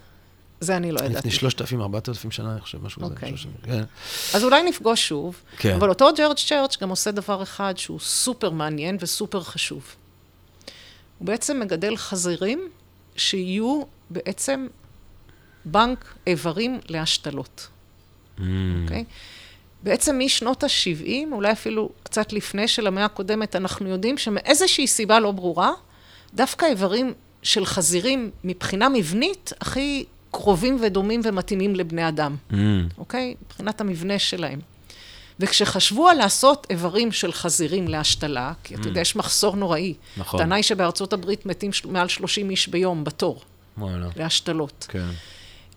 [0.59, 1.17] זה אני לא ידעתי.
[1.17, 3.13] לפני שלושת אלפים, ארבעת אלפים שנה, אני חושב, משהו כזה.
[3.13, 3.33] אוקיי.
[3.63, 3.83] כן.
[4.33, 5.75] אז אולי נפגוש שוב, כן.
[5.75, 9.95] אבל אותו ג'ורג' צ'רץ' גם עושה דבר אחד שהוא סופר מעניין וסופר חשוב.
[11.19, 12.69] הוא בעצם מגדל חזירים
[13.15, 14.67] שיהיו בעצם
[15.65, 17.67] בנק איברים להשתלות,
[18.37, 18.41] Mm.
[18.83, 19.03] אוקיי?
[19.83, 25.31] בעצם משנות ה-70, אולי אפילו קצת לפני של המאה הקודמת, אנחנו יודעים שמאיזושהי סיבה לא
[25.31, 25.71] ברורה,
[26.33, 32.35] דווקא איברים של חזירים מבחינה מבנית הכי קרובים ודומים ומתאימים לבני אדם.
[32.51, 32.55] Mm.
[32.97, 33.35] אוקיי?
[33.45, 34.59] מבחינת המבנה שלהם.
[35.39, 39.93] וכשחשבו על לעשות איברים של חזירים להשתלה, כי אתה יודע, יש מחסור נוראי.
[40.17, 40.39] נכון.
[40.39, 43.41] הטענה היא שבארצות הברית מתים של- מעל 30 איש ביום בתור
[43.77, 44.07] וואלה.
[44.15, 44.85] להשתלות.
[44.89, 45.07] כן.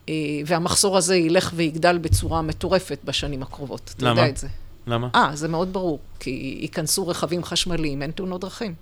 [0.09, 0.14] אה,
[0.47, 3.95] והמחסור הזה ילך ויגדל בצורה מטורפת בשנים הקרובות.
[3.97, 4.20] אתה למה?
[4.20, 4.49] יודע את זה.
[4.87, 5.09] למה?
[5.14, 8.74] אה, זה מאוד ברור, כי ייכנסו רכבים חשמליים, אין תאונות דרכים.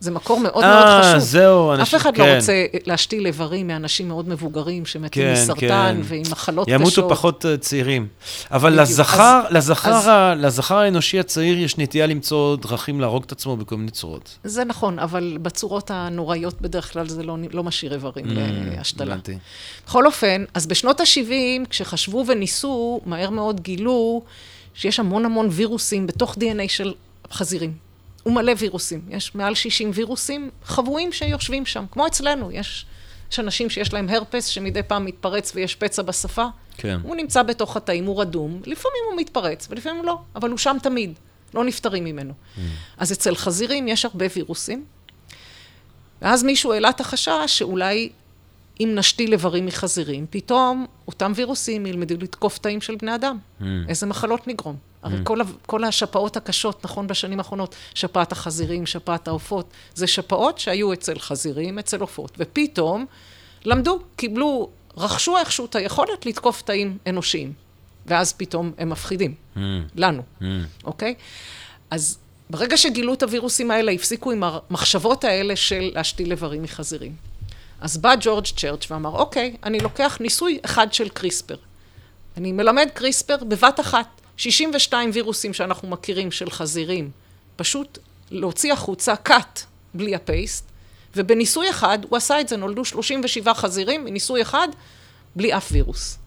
[0.00, 1.18] זה מקור מאוד מאוד אה, חשוב.
[1.20, 2.28] זהו, אף אנשים, אחד כן.
[2.28, 2.52] לא רוצה
[2.86, 5.60] להשתיל איברים מאנשים מאוד מבוגרים שמתים כן, מסרטן
[5.96, 6.00] כן.
[6.02, 6.80] ועם מחלות קשות.
[6.80, 8.06] ימותו פחות אה, צעירים.
[8.50, 8.82] אבל בדיוק.
[8.88, 13.56] לזכר, אז- לזכר, אז- ה- לזכר האנושי הצעיר יש נטייה למצוא דרכים להרוג את עצמו
[13.56, 14.38] בכל מיני צורות.
[14.44, 18.26] זה נכון, אבל בצורות הנוראיות בדרך כלל זה לא, לא משאיר איברים
[18.76, 19.06] להשתלה.
[19.06, 19.38] Mm, הבנתי.
[19.86, 21.32] בכל אופן, אז בשנות ה-70,
[21.70, 24.22] כשחשבו וניסו, מהר מאוד גילו
[24.78, 26.94] שיש המון המון וירוסים בתוך DNA של
[27.32, 27.76] חזירים.
[28.22, 29.00] הוא מלא וירוסים.
[29.10, 32.52] יש מעל 60 וירוסים חבויים שיושבים שם, כמו אצלנו.
[32.52, 32.86] יש,
[33.32, 36.46] יש אנשים שיש להם הרפס שמדי פעם מתפרץ ויש פצע בשפה.
[36.76, 36.98] כן.
[37.02, 41.12] הוא נמצא בתוך התאים, הוא רדום, לפעמים הוא מתפרץ ולפעמים לא, אבל הוא שם תמיד,
[41.54, 42.32] לא נפטרים ממנו.
[42.32, 42.60] Mm.
[42.98, 44.84] אז אצל חזירים יש הרבה וירוסים,
[46.22, 48.10] ואז מישהו העלה את החשש שאולי
[48.80, 53.38] אם נשתיל איברים מחזירים, פתאום אותם וירוסים ילמדו לתקוף תאים של בני אדם.
[53.60, 53.64] Mm.
[53.88, 54.76] איזה מחלות נגרום.
[55.02, 60.58] הרי כל, ה- כל השפעות הקשות, נכון, בשנים האחרונות, שפעת החזירים, שפעת העופות, זה שפעות
[60.58, 63.06] שהיו אצל חזירים, אצל עופות, ופתאום
[63.64, 67.52] למדו, קיבלו, רכשו איכשהו את היכולת לתקוף תאים אנושיים,
[68.06, 69.58] ואז פתאום הם מפחידים, Mm,
[69.96, 70.44] לנו, mm.
[70.84, 71.14] אוקיי?
[71.90, 72.18] אז
[72.50, 77.12] ברגע שגילו את הווירוסים האלה, הפסיקו עם המחשבות האלה של להשתיל איברים מחזירים.
[77.80, 81.56] אז בא ג'ורג' צ'רץ' ואמר, אוקיי, אני לוקח ניסוי אחד של קריספר.
[82.36, 84.06] אני מלמד קריספר בבת אחת,
[84.36, 87.10] 62 וירוסים שאנחנו מכירים של חזירים,
[87.56, 87.98] פשוט
[88.30, 89.60] להוציא החוצה cut
[89.94, 90.64] בלי הפייסט,
[91.16, 94.68] ובניסוי אחד הוא עשה את זה, נולדו 37 חזירים מניסוי אחד
[95.36, 96.18] בלי אף וירוס.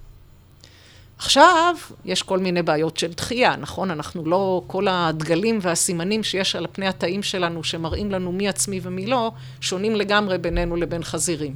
[1.23, 3.91] עכשיו, יש כל מיני בעיות של דחייה, נכון?
[3.91, 9.05] אנחנו לא, כל הדגלים והסימנים שיש על פני התאים שלנו, שמראים לנו מי עצמי ומי
[9.05, 11.55] לא, שונים לגמרי בינינו לבין חזירים.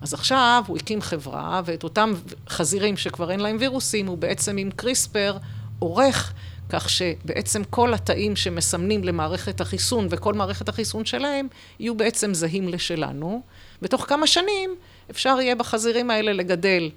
[0.00, 2.12] אז עכשיו הוא הקים חברה, ואת אותם
[2.48, 5.36] חזירים שכבר אין להם וירוסים, הוא בעצם עם קריספר
[5.78, 6.32] עורך,
[6.68, 11.48] כך שבעצם כל התאים שמסמנים למערכת החיסון וכל מערכת החיסון שלהם,
[11.80, 13.42] יהיו בעצם זהים לשלנו.
[13.82, 14.74] בתוך כמה שנים
[15.10, 16.90] אפשר יהיה בחזירים האלה לגדל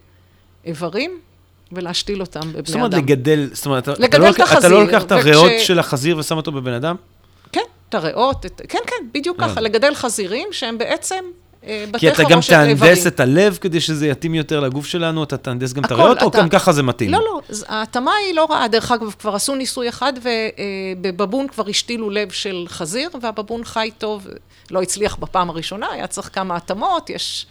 [0.66, 1.20] איברים
[1.72, 2.66] ולהשתיל אותם בבני אדם.
[2.66, 5.04] זאת אומרת, לגדל, זאת אומרת, אתה- אתה לגדל לא את לוקח- אתה החזיר, לא לוקח
[5.04, 6.96] את הריאות וכש- של החזיר ושם אותו בבן אדם?
[7.52, 8.62] כן, את הריאות, את...
[8.70, 9.50] כן, כן, בדיוק אה.
[9.50, 11.26] ככה, לגדל חזירים שהם בעצם
[11.64, 12.40] אה, כי אתה גם.
[12.50, 16.28] תהנדס את הלב כדי שזה יתאים יותר לגוף שלנו, אתה תהנדס גם את הריאות, או
[16.28, 17.12] אתה- גם ככה זה מתאים?
[17.12, 18.68] לא, לא, ההתאמה היא לא רעה.
[18.68, 20.14] דרך אגב, כבר עשו ניסוי אחד,
[20.98, 24.28] ובבבון כבר השתילו לב של חזיר, והבבון חי טוב,
[24.72, 27.46] לא הצליח בפעם הראשונה, היה צריך כמה התאמות, יש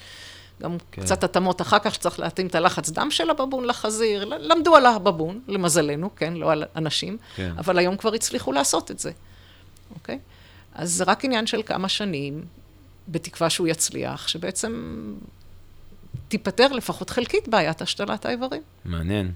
[0.63, 1.03] גם כן.
[1.03, 4.25] קצת התאמות אחר כך, שצריך להתאים את הלחץ דם של הבבון לחזיר.
[4.25, 7.53] למדו על הבבון, למזלנו, כן, לא על אנשים, כן.
[7.59, 9.11] אבל היום כבר הצליחו לעשות את זה,
[9.95, 10.19] אוקיי?
[10.75, 12.43] אז זה רק עניין של כמה שנים,
[13.09, 15.03] בתקווה שהוא יצליח, שבעצם
[16.29, 18.63] תיפתר לפחות חלקית בעיית השתלת האיברים.
[18.85, 19.33] מעניין.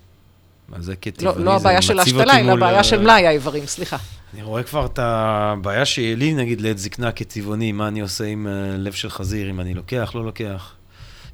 [0.69, 1.39] מה זה כטבעוני?
[1.39, 3.97] לא, לא זה הבעיה של ההשתלה, אלא הבעיה ה- של מלאי האיברים, סליחה.
[4.35, 8.47] אני רואה כבר את הבעיה שיהיה לי, נגיד, לעת זקנה כטבעוני, מה אני עושה עם
[8.47, 10.73] אה, לב של חזיר, אם אני לוקח, לא לוקח.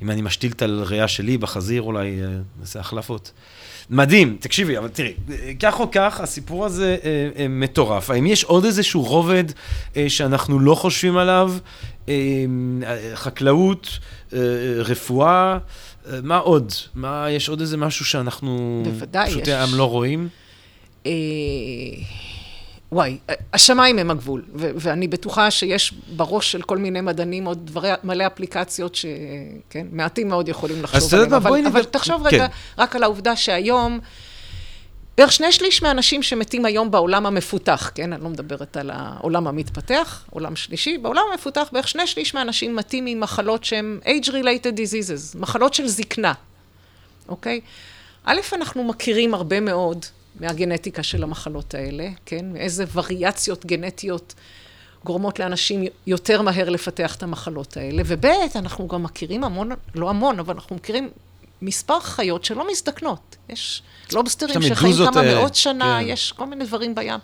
[0.05, 2.29] אם אני משתיל את הריאה שלי בחזיר, אולי אה,
[2.61, 3.33] נעשה החלפות.
[3.91, 8.11] מדהים, תקשיבי, אבל תראי, אה, כך או כך, הסיפור הזה אה, אה, מטורף.
[8.11, 9.45] האם יש עוד איזשהו רובד
[9.97, 11.53] אה, שאנחנו לא חושבים עליו?
[12.09, 12.15] אה,
[12.87, 13.89] אה, חקלאות,
[14.33, 14.39] אה,
[14.79, 15.59] רפואה,
[16.13, 16.73] אה, מה עוד?
[16.95, 19.49] מה, יש עוד איזה משהו שאנחנו בוודאי, פשוט יש.
[19.49, 20.29] העם לא רואים?
[21.07, 21.13] אה,
[22.95, 23.19] וואי,
[23.53, 28.27] השמיים הם הגבול, ו- ואני בטוחה שיש בראש של כל מיני מדענים עוד דברי, מלא
[28.27, 32.37] אפליקציות שכן, מעטים מאוד יכולים לחשוב מה, אבל, אבל נדבר- תחשוב כן.
[32.37, 32.47] רגע
[32.79, 34.01] רק על העובדה שהיום,
[35.17, 40.25] בערך שני שליש מהאנשים שמתים היום בעולם המפותח, כן, אני לא מדברת על העולם המתפתח,
[40.31, 45.89] עולם שלישי, בעולם המפותח בערך שני שליש מהאנשים מתים ממחלות שהן age-related diseases, מחלות של
[45.89, 46.33] זקנה,
[47.29, 47.61] אוקיי?
[48.25, 50.05] א', אנחנו מכירים הרבה מאוד
[50.41, 52.57] מהגנטיקה של המחלות האלה, כן?
[52.57, 54.35] איזה וריאציות גנטיות
[55.05, 58.27] גורמות לאנשים יותר מהר לפתח את המחלות האלה, וב',
[58.57, 61.11] אנחנו גם מכירים המון, לא המון, אבל אנחנו מכירים
[61.63, 63.37] מספר חיות שלא מזדקנות.
[63.49, 63.83] יש
[64.13, 66.09] לובסטרים את שחיים כמה האלה, מאות שנה, כן.
[66.09, 67.21] יש כל מיני דברים בים.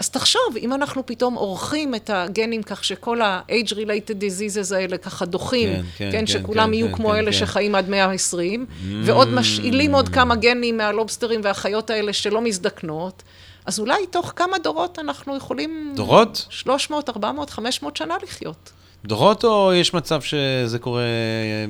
[0.00, 5.68] אז תחשוב, אם אנחנו פתאום עורכים את הגנים כך שכל ה-age-related diseases האלה ככה דוחים,
[5.68, 7.38] כן, כן, כן, כן, שכולם כן, יהיו כן, כמו כן, אלה כן.
[7.38, 8.66] שחיים עד 120,
[9.04, 13.22] ועוד משאילים עוד כמה גנים מהלובסטרים והחיות האלה שלא מזדקנות,
[13.66, 15.92] אז אולי תוך כמה דורות אנחנו יכולים...
[15.96, 16.46] דורות?
[16.50, 18.72] 300, 400, 500 שנה לחיות.
[19.04, 21.02] דורות או יש מצב שזה קורה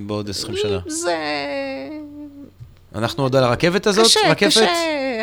[0.07, 0.79] בעוד 20 שנה?
[0.87, 1.17] זה
[2.95, 4.05] אנחנו עוד על הרכבת הזאת?
[4.07, 4.49] קשה, רכבת?
[4.53, 4.69] קשה.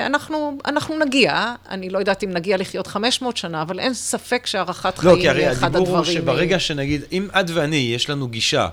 [0.05, 4.97] אנחנו, אנחנו נגיע, אני לא יודעת אם נגיע לחיות 500 שנה, אבל אין ספק שהארכת
[4.97, 6.17] לא, חיים כי הרי היא אחד הדיבור הדברים...
[6.17, 8.67] הוא שברגע שנגיד, אם את ואני, יש לנו גישה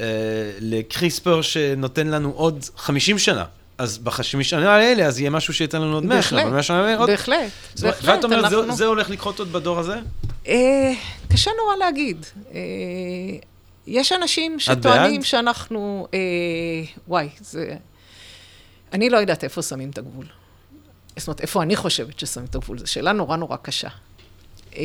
[0.00, 0.06] אה,
[0.60, 3.44] לקריספר שנותן לנו עוד 50 שנה,
[3.78, 6.96] אז ב-50 שנה האלה, אז יהיה משהו שייתן לנו עוד 100 שנה, אבל 100 שנה
[6.96, 7.10] עוד...
[7.10, 7.36] בהחלט,
[7.82, 8.04] בהחלט.
[8.16, 9.96] ואת אומרת, זה- אנחנו- זה הולך לקרות עוד בדור הזה?
[10.48, 10.92] אה,
[11.32, 12.26] קשה נורא להגיד.
[12.54, 12.60] אה,
[13.86, 15.22] יש אנשים שטוענים?
[15.24, 16.06] שאנחנו...
[16.14, 16.18] אה,
[17.08, 17.74] וואי, זה...
[18.92, 20.26] אני לא יודעת איפה שמים את הגבול.
[21.16, 22.78] זאת אומרת, איפה אני חושבת ששמים את הגבול?
[22.78, 23.88] זו שאלה נורא נורא קשה.
[24.76, 24.82] אה,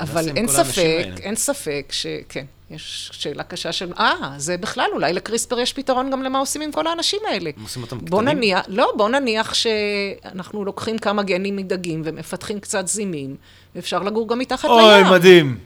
[0.00, 1.06] אבל אין ספק?
[1.22, 3.92] אין ספק שכן, יש שאלה קשה של...
[3.98, 7.50] אה, זה בכלל, אולי לקריספר יש פתרון גם למה עושים עם כל האנשים האלה.
[7.56, 8.36] הם עושים אותם בוא קטנים?
[8.36, 13.36] נניח, לא, בוא נניח שאנחנו לוקחים כמה גנים מדגים ומפתחים קצת זימים,
[13.74, 15.06] ואפשר לגור גם מתחת לים.
[15.06, 15.58] אוי, מדהים.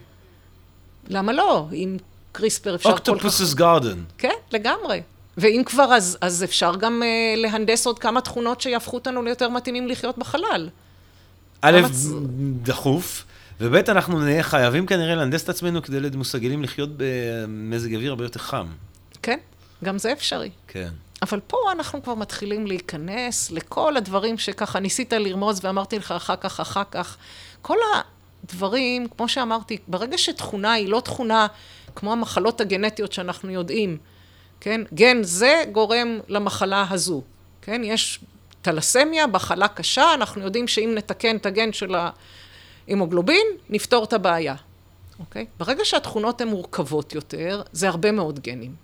[1.09, 1.67] למה לא?
[1.73, 1.97] עם
[2.33, 3.09] קריספר אפשר כל כך...
[3.09, 3.99] אוקטופוסס גארדן.
[4.19, 5.01] כן, לגמרי.
[5.39, 9.89] ואם כבר, אז, אז אפשר גם uh, להנדס עוד כמה תכונות שיהפכו אותנו ליותר מתאימים
[9.89, 10.69] לחיות בחלל.
[11.61, 12.09] א', המצ-
[12.63, 13.25] דחוף,
[13.61, 18.25] וב', אנחנו נהיה חייבים כנראה להנדס את עצמנו כדי להיות מסוגלים לחיות במזג אוויר הרבה
[18.25, 18.67] יותר חם.
[19.23, 19.39] כן,
[19.85, 20.51] גם זה אפשרי.
[20.69, 20.89] כן.
[21.23, 26.61] אבל פה אנחנו כבר מתחילים להיכנס לכל הדברים שככה ניסית לרמוז ואמרתי לך אחר כך,
[26.61, 27.17] אחר כך.
[27.63, 27.77] כל
[28.45, 31.47] הדברים, כמו שאמרתי, ברגע שתכונה היא לא תכונה
[31.95, 33.97] כמו המחלות הגנטיות שאנחנו יודעים,
[34.61, 34.81] כן?
[34.95, 37.23] גן זה גורם למחלה הזו,
[37.63, 37.83] כן?
[37.85, 38.21] יש
[38.63, 41.95] טלסמיה, מחלה קשה, אנחנו יודעים שאם נתקן את הגן של
[42.89, 44.55] ההמוגלובין, נפתור את הבעיה,
[45.21, 45.47] אוקיי?
[45.59, 48.75] ברגע שהתכונות הן מורכבות יותר, זה הרבה מאוד גנים.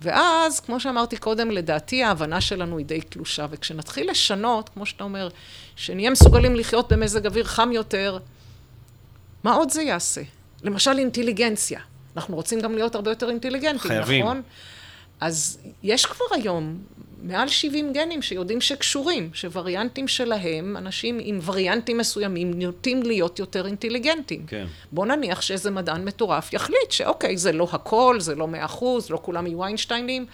[0.00, 5.28] ואז, כמו שאמרתי קודם, לדעתי ההבנה שלנו היא די קלושה, וכשנתחיל לשנות, כמו שאתה אומר,
[5.76, 8.18] שנהיה מסוגלים לחיות במזג אוויר חם יותר,
[9.44, 10.22] מה עוד זה יעשה?
[10.62, 11.80] למשל אינטליגנציה.
[12.16, 14.24] אנחנו רוצים גם להיות הרבה יותר אינטליגנטים, חייבים.
[14.24, 14.42] נכון?
[15.20, 16.78] אז יש כבר היום
[17.22, 24.46] מעל 70 גנים שיודעים שקשורים, שווריאנטים שלהם, אנשים עם וריאנטים מסוימים נוטים להיות יותר אינטליגנטים.
[24.46, 24.66] כן.
[24.92, 29.18] בוא נניח שאיזה מדען מטורף יחליט שאוקיי, זה לא הכל, זה לא מאה אחוז, לא
[29.22, 30.26] כולם יהיו איינשטיינים,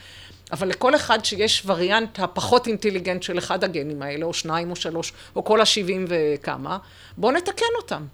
[0.53, 5.12] אבל לכל אחד שיש וריאנט הפחות אינטליגנט של אחד הגנים האלה, או שניים או שלוש,
[5.37, 6.78] או כל השבעים וכמה,
[7.16, 8.07] בוא נתקן אותם,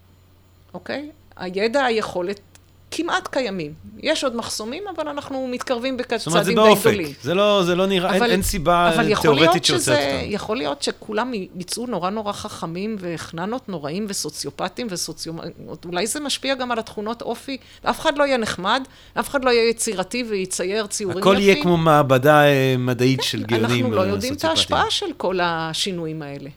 [0.75, 1.11] אוקיי?
[1.37, 2.50] הידע, היכולת
[2.93, 3.73] כמעט קיימים.
[3.99, 6.91] יש עוד מחסומים, אבל אנחנו מתקרבים זאת אומרת, זה בצעדים די באופק.
[6.91, 7.13] גדולים.
[7.23, 10.33] זה לא, זה לא נראה, אין, אבל- אין סיבה אבל יכול להיות תיאורטית שעוצרת אותנו.
[10.33, 15.53] יכול להיות שכולם יצאו נורא נורא חכמים וחננות נוראים וסוציופטים וסוציומטים,
[15.85, 18.83] אולי זה משפיע גם על התכונות אופי, אף אחד לא יהיה נחמד,
[19.21, 21.49] אף אחד לא יהיה יצירתי ויצייר ציורים הכל יפים.
[21.49, 24.45] יהיה כמו מעבדה אה, מדעית של גאונים אנחנו לא אה, יודעים את.
[24.45, 26.51] ההשפעה של כל השינויים האלה.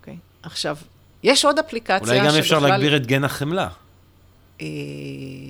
[0.00, 0.76] אוקיי, עכשיו,
[1.22, 3.68] יש עוד אפליקציה אולי גם אפשר שבכלל- להגביר את גן החמלה.
[4.60, 4.66] אה,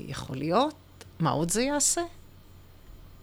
[0.08, 0.74] יכול להיות,
[1.18, 2.02] מה עוד זה יעשה?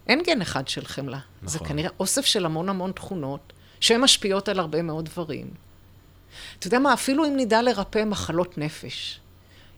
[0.06, 1.18] אין גן אחד של חמלה.
[1.42, 1.48] נכון.
[1.48, 5.46] זה כנראה אוסף של המון המון תכונות, שהן משפיעות על הרבה מאוד דברים.
[6.58, 9.20] אתה יודע מה, אפילו אם נדע לרפא מחלות נפש,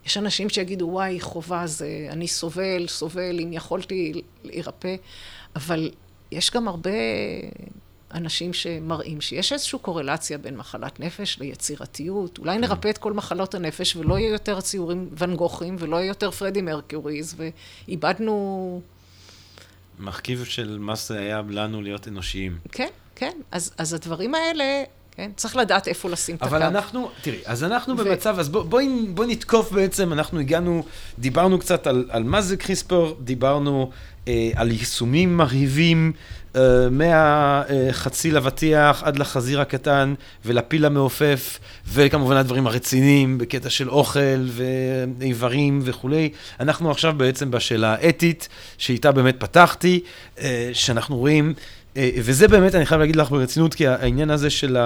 [0.07, 4.96] יש אנשים שיגידו, וואי, חובה זה, אני סובל, סובל, אם יכולתי להירפא,
[5.57, 5.90] אבל
[6.32, 6.90] יש גם הרבה
[8.16, 12.38] אנשים שמראים שיש איזושהי קורלציה בין מחלת נפש ליצירתיות.
[12.38, 16.30] אולי נרפא את כל מחלות הנפש ולא יהיו יותר ציורים ואן גוכים ולא יהיו יותר
[16.30, 17.34] פרדי מרקיוריז,
[17.88, 18.80] ואיבדנו...
[19.98, 22.58] מרכיב של מה זה היה לנו להיות אנושיים.
[22.72, 23.32] כן, כן.
[23.52, 24.64] אז, אז הדברים האלה,
[25.10, 26.50] כן, צריך לדעת איפה לשים את הקו.
[26.50, 30.84] אבל אנחנו, תראי, אז אנחנו ו- במצב, אז בוא- בואי בואי נתקוף בעצם, אנחנו הגענו,
[31.18, 33.90] דיברנו קצת על, על מה זה קריספר, דיברנו
[34.28, 36.12] אה, על יישומים מרהיבים,
[36.57, 44.46] אה, מהחציל לבטיח עד לחזיר הקטן ולפיל המעופף, וכמובן הדברים הרציניים בקטע של אוכל
[45.18, 46.30] ואיברים וכולי.
[46.61, 48.48] אנחנו עכשיו בעצם בשאלה האתית,
[48.78, 50.00] שאיתה באמת פתחתי,
[50.38, 51.54] אה, שאנחנו רואים...
[51.96, 54.76] אה, וזה באמת, אני חייב להגיד לך ברצינות, כי העניין הזה של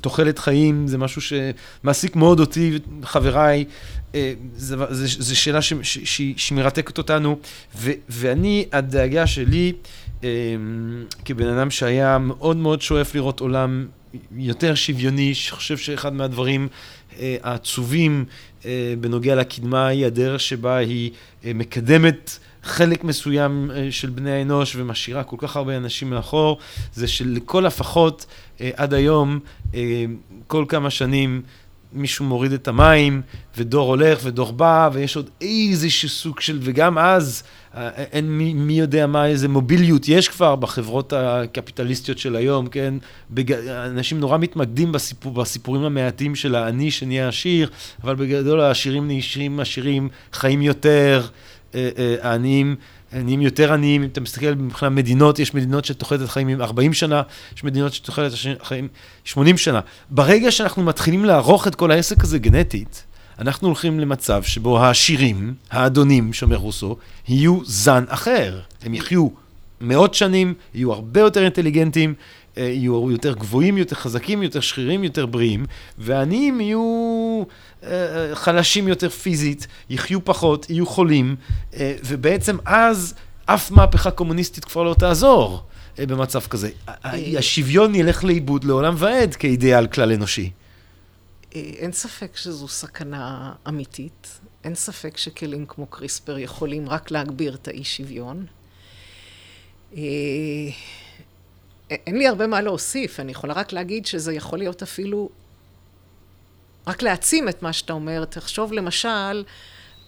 [0.00, 3.64] תוחלת חיים זה משהו שמעסיק מאוד אותי, חבריי.
[4.14, 5.58] אה, זה שאלה
[6.36, 7.38] שמרתקת אותנו,
[7.76, 10.05] ו, ואני, הדאגה שלי, אה,
[11.24, 13.86] כבן אדם שהיה מאוד מאוד שואף לראות עולם
[14.36, 16.68] יותר שוויוני, שחושב שאחד מהדברים
[17.18, 18.24] אה, העצובים
[18.64, 21.10] אה, בנוגע לקדמה היא הדרך שבה היא
[21.44, 26.58] אה, מקדמת חלק מסוים של בני האנוש ומשאירה כל כך הרבה אנשים מאחור,
[26.94, 28.26] זה שלכל הפחות
[28.76, 29.38] עד היום,
[30.46, 31.42] כל כמה שנים,
[31.92, 33.22] מישהו מוריד את המים,
[33.56, 37.42] ודור הולך ודור בא, ויש עוד איזשהו סוג של, וגם אז,
[38.12, 42.94] אין מי, מי יודע מה, איזה מוביליות יש כבר בחברות הקפיטליסטיות של היום, כן?
[43.30, 43.52] בג...
[43.68, 47.70] אנשים נורא מתמקדים בסיפור, בסיפורים המעטים של העני שנהיה עשיר,
[48.02, 51.26] אבל בגדול העשירים נשארים עשירים, חיים יותר,
[51.74, 52.76] אה, אה, העניים.
[53.12, 57.22] נהיים יותר עניים, אם אתה מסתכל מבחינת מדינות, יש מדינות שתוחלת החיים עם 40 שנה,
[57.56, 58.88] יש מדינות שתוחלת החיים
[59.24, 59.80] 80 שנה.
[60.10, 63.04] ברגע שאנחנו מתחילים לערוך את כל העסק הזה גנטית,
[63.38, 66.96] אנחנו הולכים למצב שבו העשירים, האדונים, שאומר רוסו,
[67.28, 68.60] יהיו זן אחר.
[68.82, 69.28] הם יחיו
[69.80, 72.14] מאות שנים, יהיו הרבה יותר אינטליגנטים,
[72.58, 75.66] אה, יהיו יותר גבוהים, יותר חזקים, יותר שרירים, יותר בריאים,
[75.98, 77.42] והעניים יהיו
[77.84, 81.36] אה, חלשים יותר פיזית, יחיו פחות, יהיו חולים,
[81.76, 83.14] אה, ובעצם אז
[83.46, 85.62] אף מהפכה קומוניסטית כבר לא תעזור
[85.98, 86.70] במצב כזה.
[87.38, 90.50] השוויון ילך לאיבוד לעולם ועד כאידיאל כלל אנושי.
[91.76, 94.40] אין ספק שזו סכנה אמיתית.
[94.64, 98.46] אין ספק שכלים כמו קריספר יכולים רק להגביר את האי שוויון.
[101.90, 105.28] אין לי הרבה מה להוסיף, אני יכולה רק להגיד שזה יכול להיות אפילו,
[106.86, 108.24] רק להעצים את מה שאתה אומר.
[108.24, 109.44] תחשוב למשל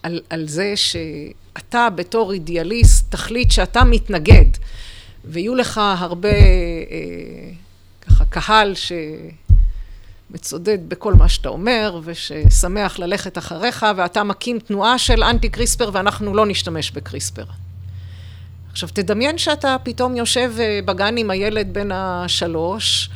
[0.02, 4.50] על, על זה שאתה בתור אידיאליסט תחליט שאתה מתנגד,
[5.24, 7.50] ויהיו לך הרבה אה,
[8.00, 8.74] ככה קהל
[10.32, 16.34] שמצודד בכל מה שאתה אומר, וששמח ללכת אחריך, ואתה מקים תנועה של אנטי קריספר ואנחנו
[16.34, 17.44] לא נשתמש בקריספר.
[18.72, 20.52] עכשיו, תדמיין שאתה פתאום יושב
[20.84, 23.10] בגן עם הילד בן השלוש,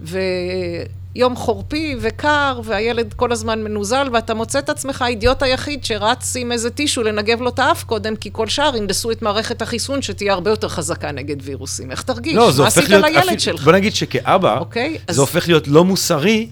[0.00, 6.52] ויום חורפי וקר, והילד כל הזמן מנוזל, ואתה מוצא את עצמך האידיוט היחיד שרץ עם
[6.52, 10.32] איזה טישו לנגב לו את האף קודם, כי כל שאר הנדסו את מערכת החיסון שתהיה
[10.32, 11.90] הרבה יותר חזקה נגד וירוסים.
[11.90, 12.34] איך תרגיש?
[12.34, 12.88] לא, מה עשית.
[12.88, 13.64] לילד אפילו- שלך?
[13.64, 16.48] בוא נגיד שכאבא, אוקיי, אז- זה הופך להיות לא מוסרי.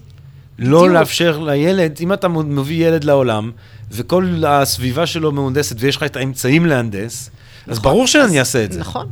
[0.59, 0.93] לא בדיוק.
[0.93, 3.51] לאפשר לילד, אם אתה מביא ילד לעולם,
[3.91, 7.29] וכל הסביבה שלו מהונדסת, ויש לך את האמצעים להנדס,
[7.67, 8.79] אז ברור שאני אעשה את זה.
[8.79, 9.07] נכון.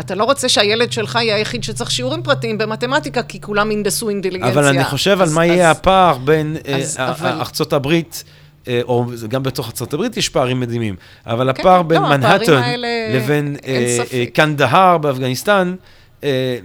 [0.00, 4.52] אתה לא רוצה שהילד שלך יהיה היחיד שצריך שיעורים פרטיים במתמטיקה, כי כולם הנדסו אינטליגנציה.
[4.52, 7.72] אבל אני חושב על אז- מה אז- יהיה הפער בין אה, אז- ה- אבל- ארצות
[7.72, 8.24] הברית,
[8.68, 10.94] אה, או גם בתוך ארצות הברית יש פערים מדהימים,
[11.26, 13.98] אבל כן, הפער לא, בין הפערים מנהטן האלה, לבין אה.
[14.12, 15.95] אה, קנדהר באפגניסטן, אה,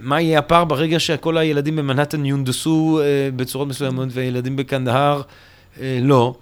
[0.00, 5.22] מה יהיה הפער ברגע שכל הילדים במנהטן יונדסו אה, בצורות מסוימות, והילדים בקנדהר
[5.80, 6.34] אה, לא,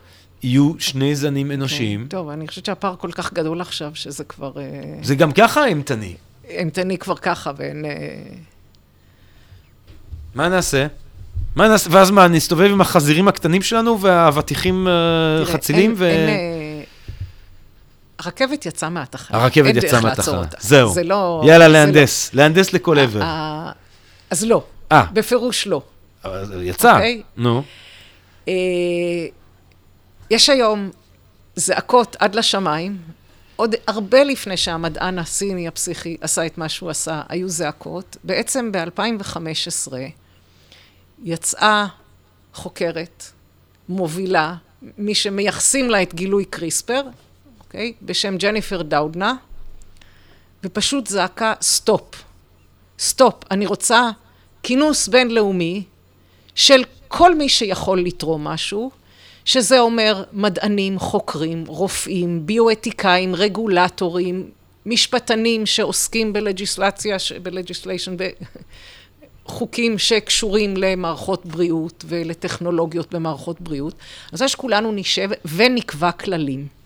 [0.42, 2.00] יהיו שני זנים אנושיים.
[2.02, 4.52] כן, טוב, אני חושבת שהפער כל כך גדול עכשיו, שזה כבר...
[4.56, 4.62] אה,
[5.02, 6.14] זה גם ככה אימתני.
[6.48, 7.84] אימתני כבר ככה, ואין...
[7.84, 7.90] אה,
[10.34, 10.86] מה נעשה?
[11.56, 11.90] מה נעשה?
[11.92, 15.90] ואז מה, נסתובב עם החזירים הקטנים שלנו והאבטיחים אה, חצילים?
[15.90, 16.04] אין- ו...
[16.04, 16.59] אין, אה,
[18.24, 19.38] הרכבת יצאה מהתחנה.
[19.42, 20.42] הרכבת יצאה מהתחנה.
[20.58, 20.92] זהו.
[20.92, 21.42] זה לא...
[21.46, 22.34] יאללה, להנדס.
[22.34, 23.00] להנדס לכל לא.
[23.00, 23.22] עבר.
[23.22, 23.72] אה,
[24.30, 24.64] אז לא.
[24.92, 25.82] אה, בפירוש לא.
[26.24, 26.92] אבל יצא.
[26.92, 27.22] אוקיי.
[27.36, 27.62] נו.
[28.48, 28.52] אה,
[30.30, 30.90] יש היום
[31.56, 32.98] זעקות עד לשמיים,
[33.56, 38.16] עוד הרבה לפני שהמדען הסיני הפסיכי עשה את מה שהוא עשה, היו זעקות.
[38.24, 39.92] בעצם ב-2015
[41.22, 41.86] יצאה
[42.54, 43.24] חוקרת,
[43.88, 44.54] מובילה,
[44.98, 47.02] מי שמייחסים לה את גילוי קריספר,
[47.70, 47.92] אוקיי?
[48.02, 49.34] בשם ג'ניפר דאודנה,
[50.64, 52.24] ופשוט זעקה, stop.
[52.98, 53.34] stop.
[53.50, 54.10] אני רוצה
[54.62, 55.84] כינוס בינלאומי
[56.54, 58.90] של כל מי שיכול לתרום משהו,
[59.44, 64.50] שזה אומר מדענים, חוקרים, רופאים, ביואתיקאים, רגולטורים,
[64.86, 68.16] משפטנים שעוסקים בלג'יסלציה, ב legislation,
[69.46, 73.94] בחוקים שקשורים למערכות בריאות ולטכנולוגיות במערכות בריאות.
[74.32, 76.79] אז יש כולנו נשב ונקבע כללים.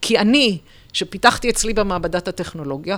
[0.00, 0.58] כי אני,
[0.92, 2.96] שפיתחתי אצלי במעבדת הטכנולוגיה,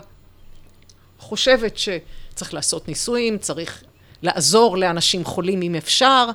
[1.19, 3.83] חושבת שצריך לעשות ניסויים, צריך
[4.23, 6.27] לעזור לאנשים חולים אם אפשר,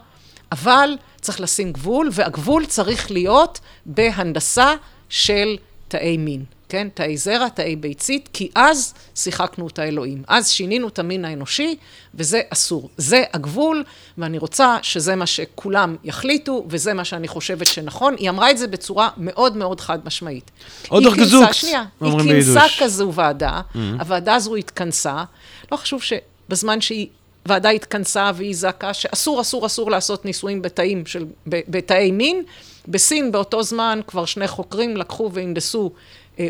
[0.51, 0.89] אבל
[1.21, 4.73] צריך לשים גבול, והגבול צריך להיות בהנדסה
[5.09, 5.57] של
[5.87, 6.45] תאי מין.
[6.69, 6.87] כן?
[6.93, 10.23] תאי זרע, תאי ביצית, כי אז שיחקנו את האלוהים.
[10.27, 11.75] אז שינינו את המין האנושי,
[12.15, 12.89] וזה אסור.
[12.97, 13.83] זה הגבול,
[14.17, 18.15] ואני רוצה שזה מה שכולם יחליטו, וזה מה שאני חושבת שנכון.
[18.19, 20.51] היא אמרה את זה בצורה מאוד מאוד חד משמעית.
[20.87, 23.77] עוד ארגזוק, שנייה, היא כינסה כזו ועדה, mm-hmm.
[23.99, 25.23] הוועדה הזו התכנסה,
[25.71, 27.07] לא חשוב שבזמן שהיא...
[27.47, 32.43] ועדה התכנסה והיא זעקה שאסור, אסור, אסור לעשות ניסויים בתאים של, בתאי מין.
[32.87, 35.91] בסין באותו זמן כבר שני חוקרים לקחו והנדסו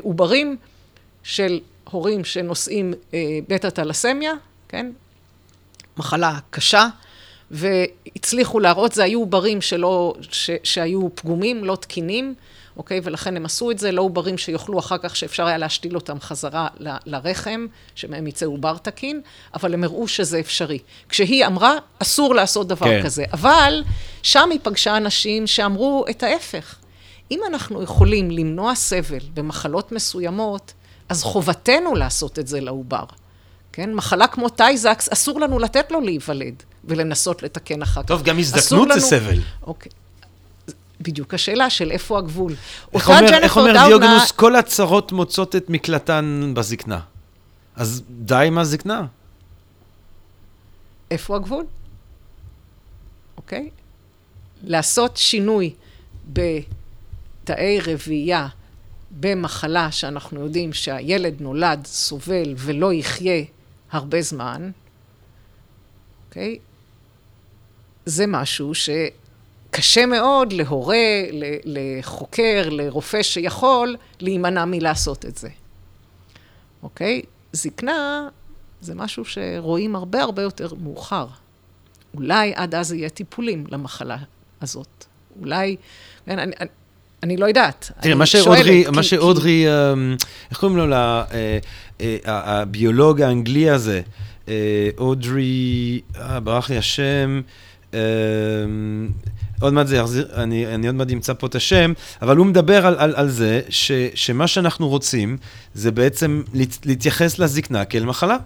[0.01, 0.57] עוברים
[1.23, 1.59] של
[1.91, 4.33] הורים שנושאים אה, בטא תלסמיה,
[4.67, 4.91] כן?
[5.97, 6.87] מחלה קשה,
[7.51, 12.33] והצליחו להראות, זה היו עוברים שלא, ש, שהיו פגומים, לא תקינים,
[12.77, 12.99] אוקיי?
[13.03, 16.67] ולכן הם עשו את זה, לא עוברים שיוכלו אחר כך, שאפשר היה להשתיל אותם חזרה
[16.79, 19.21] ל, לרחם, שמהם יצא עובר תקין,
[19.53, 20.79] אבל הם הראו שזה אפשרי.
[21.09, 23.03] כשהיא אמרה, אסור לעשות דבר כן.
[23.03, 23.25] כזה.
[23.33, 23.83] אבל
[24.23, 26.75] שם היא פגשה אנשים שאמרו את ההפך.
[27.31, 30.73] אם אנחנו יכולים למנוע סבל במחלות מסוימות,
[31.09, 33.03] אז חובתנו לעשות את זה לעובר.
[33.71, 33.93] כן?
[33.93, 38.07] מחלה כמו טייזקס, אסור לנו לתת לו להיוולד ולנסות לתקן אחר כך.
[38.07, 39.39] טוב, גם הזדקנות זה סבל.
[39.63, 39.91] אוקיי.
[41.01, 42.53] בדיוק השאלה של איפה הגבול.
[42.93, 43.87] איך אומר, איך אומר דאונה...
[43.87, 46.99] דיוגנוס, כל הצרות מוצאות את מקלטן בזקנה.
[47.75, 49.05] אז די עם הזקנה.
[51.11, 51.65] איפה הגבול?
[53.37, 53.69] אוקיי?
[54.63, 55.73] לעשות שינוי
[56.33, 56.41] ב...
[57.45, 58.47] תאי רבייה
[59.11, 63.43] במחלה שאנחנו יודעים שהילד נולד, סובל ולא יחיה
[63.91, 64.71] הרבה זמן,
[66.27, 66.59] אוקיי?
[68.05, 71.23] זה משהו שקשה מאוד להורה,
[71.63, 75.49] לחוקר, לרופא שיכול להימנע מלעשות את זה,
[76.83, 77.21] אוקיי?
[77.51, 78.29] זקנה
[78.81, 81.27] זה משהו שרואים הרבה הרבה יותר מאוחר.
[82.13, 84.17] אולי עד אז יהיה טיפולים למחלה
[84.61, 85.05] הזאת.
[85.39, 85.75] אולי,
[86.25, 86.55] כן, אני,
[87.25, 87.91] אני לא יודעת.
[88.01, 90.15] תראה, מה שאודרי, מה שאודרי, אמ,
[90.49, 91.23] איך קוראים לו, אה,
[92.01, 94.01] אה, הביולוג האנגלי הזה,
[94.49, 96.01] אה, אודרי,
[96.43, 97.41] ברח לי השם,
[97.93, 97.99] אמ,
[99.61, 102.85] עוד מעט זה יחזיר, אני, אני עוד מעט אמצא פה את השם, אבל הוא מדבר
[102.85, 105.37] על, על, על זה ש, שמה שאנחנו רוצים
[105.73, 106.41] זה בעצם
[106.85, 108.37] להתייחס לזקנה כאל מחלה.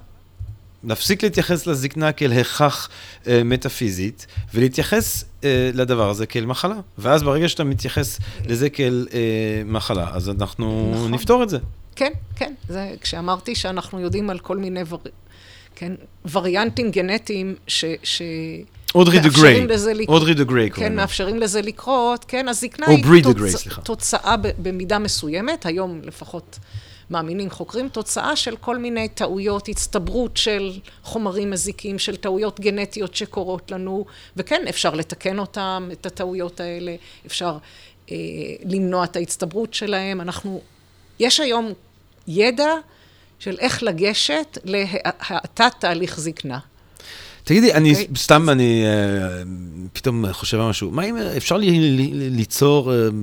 [0.83, 2.89] להפסיק להתייחס לזקנה כאל הכרח
[3.27, 6.75] אה, מטאפיזית, ולהתייחס אה, לדבר הזה כאל מחלה.
[6.97, 9.19] ואז ברגע שאתה מתייחס לזה כאל אה,
[9.65, 11.13] מחלה, אז אנחנו נכון.
[11.13, 11.57] נפתור את זה.
[11.95, 12.53] כן, כן.
[12.69, 14.99] זה כשאמרתי שאנחנו יודעים על כל מיני ור...
[15.75, 15.93] כן,
[16.31, 17.85] וריאנטים גנטיים ש...
[18.03, 18.21] ש...
[18.95, 19.67] אודרי דה גריי,
[20.07, 23.67] אודרי דה גריי קוראים כן, מאפשרים לזה לקרות, כן, הזקנה היא תוצ...
[23.83, 26.59] תוצאה במידה מסוימת, היום לפחות
[27.09, 33.71] מאמינים חוקרים, תוצאה של כל מיני טעויות, הצטברות של חומרים מזיקים, של טעויות גנטיות שקורות
[33.71, 34.05] לנו,
[34.37, 36.95] וכן, אפשר לתקן אותם, את הטעויות האלה,
[37.25, 37.57] אפשר
[38.11, 38.15] אה,
[38.65, 40.21] למנוע את ההצטברות שלהם.
[40.21, 40.61] אנחנו,
[41.19, 41.73] יש היום
[42.27, 42.73] ידע
[43.39, 46.59] של איך לגשת להאטת תהליך זקנה.
[47.43, 47.97] תגידי, אני, okay.
[48.01, 48.15] אוקיי.
[48.15, 49.47] סתם, אני uh,
[49.93, 50.91] פתאום חושב על משהו.
[50.91, 53.13] מה אם אפשר לי, לי, ליצור uh,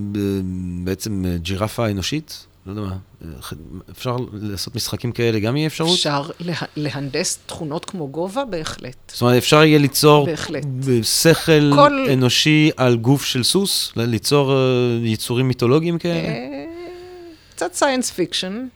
[0.85, 2.47] בעצם ג'ירפה אנושית?
[2.67, 2.97] לא יודע מה,
[3.91, 5.95] אפשר לעשות משחקים כאלה, גם יהיה אפשרות?
[5.95, 8.97] אפשר לה, להנדס תכונות כמו גובה, בהחלט.
[9.13, 10.67] זאת אומרת, אפשר יהיה ליצור בהחלט.
[11.03, 12.07] שכל כל...
[12.13, 13.93] אנושי על גוף של סוס?
[13.97, 16.29] ליצור uh, יצורים מיתולוגיים כאלה?
[16.29, 16.65] אה,
[17.51, 18.67] קצת science fiction.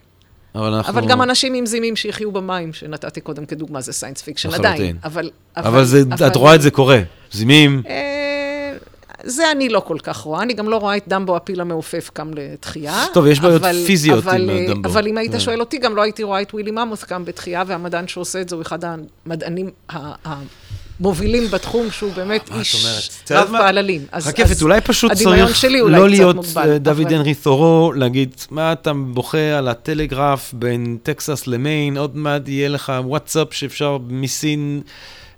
[0.54, 0.92] אבל אנחנו...
[0.92, 4.96] אבל גם אנשים עם זימים שיחיו במים, שנתתי קודם כדוגמה, זה science fiction עדיין.
[5.04, 5.30] אבל...
[5.56, 6.26] אבל, אבל זה, אבל...
[6.26, 7.00] את רואה את זה קורה.
[7.32, 7.82] זימים...
[7.88, 8.19] אה,
[9.24, 12.30] זה אני לא כל כך רואה, אני גם לא רואה את דמבו הפיל המעופף קם
[12.34, 13.04] לתחייה.
[13.12, 14.88] טוב, יש בעיות פיזיות אבל, עם דמבו.
[14.88, 15.34] אבל אם היית yeah.
[15.34, 15.40] כן.
[15.40, 18.54] שואל אותי, גם לא הייתי רואה את ווילי ממוס קם בתחייה, והמדען שעושה את זה
[18.54, 18.78] הוא אחד
[19.26, 19.70] המדענים
[21.00, 22.86] המובילים בתחום, שהוא באמת איש
[23.30, 24.06] רב פעללים.
[24.20, 29.68] חכפת, אולי פשוט צריך לא להיות אה, דוד הנרי תורו, להגיד, מה אתה בוכה על
[29.68, 34.82] הטלגרף בין טקסס למיין, עוד מעט יהיה לך וואטסאפ שאפשר מסין...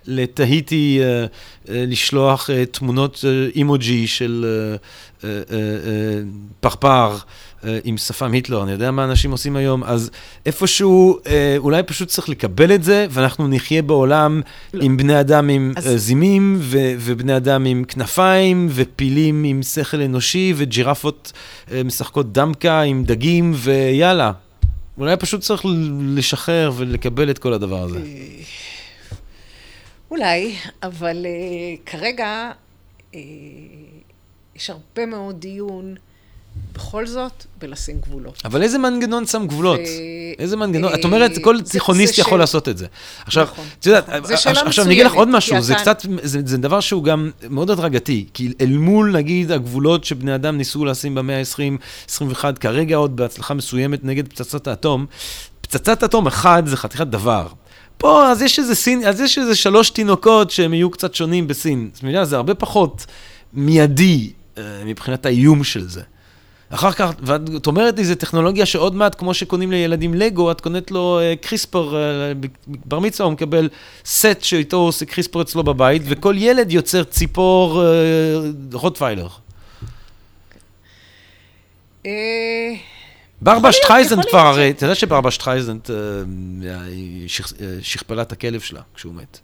[0.07, 1.25] לתהיטי אה, אה,
[1.69, 3.25] לשלוח אה, תמונות
[3.55, 4.47] אימוג'י של
[5.25, 5.33] אה, אה,
[6.61, 7.17] פרפר.
[7.65, 10.11] אה, עם שפם היטלר, אני יודע מה אנשים עושים היום, אז
[10.47, 11.19] איפשהו,
[11.59, 14.41] אולי פשוט צריך לקבל את זה, ואנחנו נחיה בעולם
[14.75, 14.85] לא.
[14.85, 15.89] עם בני אדם עם אז-.
[15.97, 21.33] זימים, ו- ובני אדם עם כנפיים, ופילים עם שכל אנושי, וג'ירפות
[21.85, 24.33] משחקות דמקה עם דגים, ויאללה.
[24.99, 25.63] אולי פשוט צריך
[26.01, 27.99] לשחרר ולקבל את כל הדבר הזה.
[30.13, 32.51] אולי, אבל uh, כרגע
[33.13, 33.17] uh,
[34.57, 35.95] יש הרבה מאוד דיון
[36.73, 38.43] בכל זאת בלשים גבולות.
[38.45, 39.81] אבל איזה מנגנון שם גבולות?
[39.81, 40.91] ו- איזה מנגנון?
[40.93, 42.39] אה, את אומרת, כל זה- תיכוניסט זה יכול שאלה.
[42.43, 42.87] לעשות את זה.
[43.27, 44.37] עכשיו, נכון, את יודעת, נכון.
[44.37, 47.31] שאלה עכשיו אני אגיד לך עוד משהו, זה אתה- קצת, זה זה דבר שהוא גם
[47.51, 53.17] מאוד הדרגתי, כי אל מול, נגיד, הגבולות שבני אדם ניסו לשים במאה ה-20-21, כרגע עוד
[53.17, 55.07] בהצלחה מסוימת נגד פצצת האטום,
[55.61, 57.47] פצצת אטום אחד זה חתיכת דבר.
[58.03, 61.91] פה, אז יש איזה סין, אז יש איזה שלוש תינוקות שהם יהיו קצת שונים בסין.
[61.93, 63.07] זאת אומרת, זה הרבה פחות
[63.53, 66.03] מיידי אה, מבחינת האיום של זה.
[66.71, 70.91] אחר כך, ואת אומרת לי, זו טכנולוגיה שעוד מעט, כמו שקונים לילדים לגו, את קונית
[70.91, 72.33] לו אה, קריספר, אה,
[72.67, 73.69] בר מצווה, הוא מקבל
[74.05, 77.83] סט שאיתו הוא עושה קריספר אצלו בבית, וכל ילד יוצר ציפור
[78.73, 79.29] רוטוויילר.
[82.07, 82.13] אה,
[83.43, 87.29] ברברה להיות, שטרייזנד כבר, הרי, אתה יודע שברברה שטרייזנד אה, היא
[87.61, 89.41] אה, שכפלה את הכלב שלה כשהוא מת.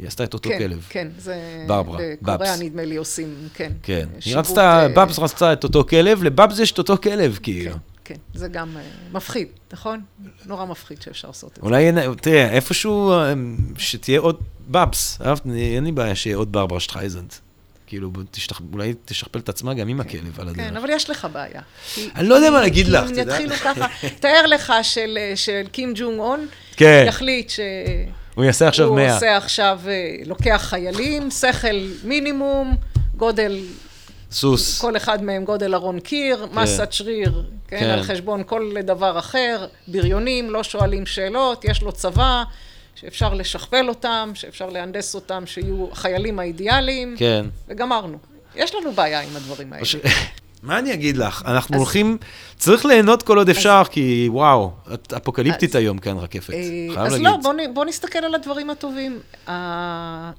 [0.00, 0.86] היא עשתה את אותו כן, כלב.
[0.88, 1.64] כן, זה...
[1.66, 2.60] ברברה, בקוריאה בבס.
[2.60, 3.72] נדמה לי עושים, כן.
[3.82, 4.08] כן.
[4.14, 7.72] היא שיווק, רצתה, אה, בבס רצתה את אותו כלב, לבבס יש את אותו כלב, כאילו.
[7.72, 10.00] כן, כן, זה גם אה, מפחיד, נכון?
[10.46, 11.62] נורא מפחיד שאפשר לעשות את זה.
[11.62, 13.34] אולי, תראה, איפשהו אה,
[13.78, 14.36] שתהיה עוד
[14.68, 15.18] בבס,
[15.54, 17.34] אין לי בעיה שיהיה עוד ברברה שטרייזנד.
[17.90, 20.56] כאילו, תשתכ- אולי תשכפל את עצמה גם עם הכלב על הדרך.
[20.68, 21.60] כן, אבל יש לך בעיה.
[22.16, 23.40] אני לא יודע מה להגיד לך, אם את יודעת.
[23.40, 23.86] יתחילו ככה,
[24.20, 27.64] תאר לך של, אה, של קים ג'ונג און, כן, יחליט שהוא
[28.34, 29.14] הוא יעשה עכשיו 100.
[29.14, 29.92] עושה עכשיו, אה,
[30.26, 31.66] לוקח חיילים, שכל
[32.04, 32.76] מינימום,
[33.16, 33.58] גודל,
[34.30, 34.80] סוס.
[34.80, 37.86] כל אחד מהם גודל ארון קיר, מסת שריר, כן, כן.
[37.90, 42.42] על חשבון כל דבר אחר, בריונים, לא שואלים שאלות, יש לו צבא.
[43.00, 47.46] שאפשר לשכפל אותם, שאפשר להנדס אותם, שיהיו החיילים האידיאליים, כן.
[47.68, 48.18] וגמרנו.
[48.56, 49.84] יש לנו בעיה עם הדברים האלה.
[50.62, 51.42] מה אני אגיד לך?
[51.46, 52.18] אנחנו אז- הולכים,
[52.56, 56.50] צריך ליהנות כל עוד אפשר, כי וואו, את אפוקליפטית אז- היום כאן רקפת.
[56.54, 56.58] אה,
[56.94, 57.26] חייב אז להגיד.
[57.26, 59.20] לא, בוא, בוא נסתכל על הדברים הטובים.
[59.48, 60.30] ה-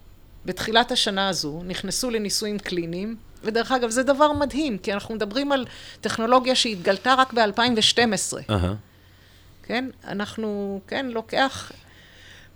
[0.46, 5.66] בתחילת השנה הזו נכנסו לניסויים קליניים, ודרך אגב, זה דבר מדהים, כי אנחנו מדברים על
[6.02, 8.02] טכנולוגיה שהתגלתה רק ב-2012,
[8.50, 8.74] אהה.
[9.64, 9.86] כן?
[10.08, 11.72] אנחנו, כן, לוקח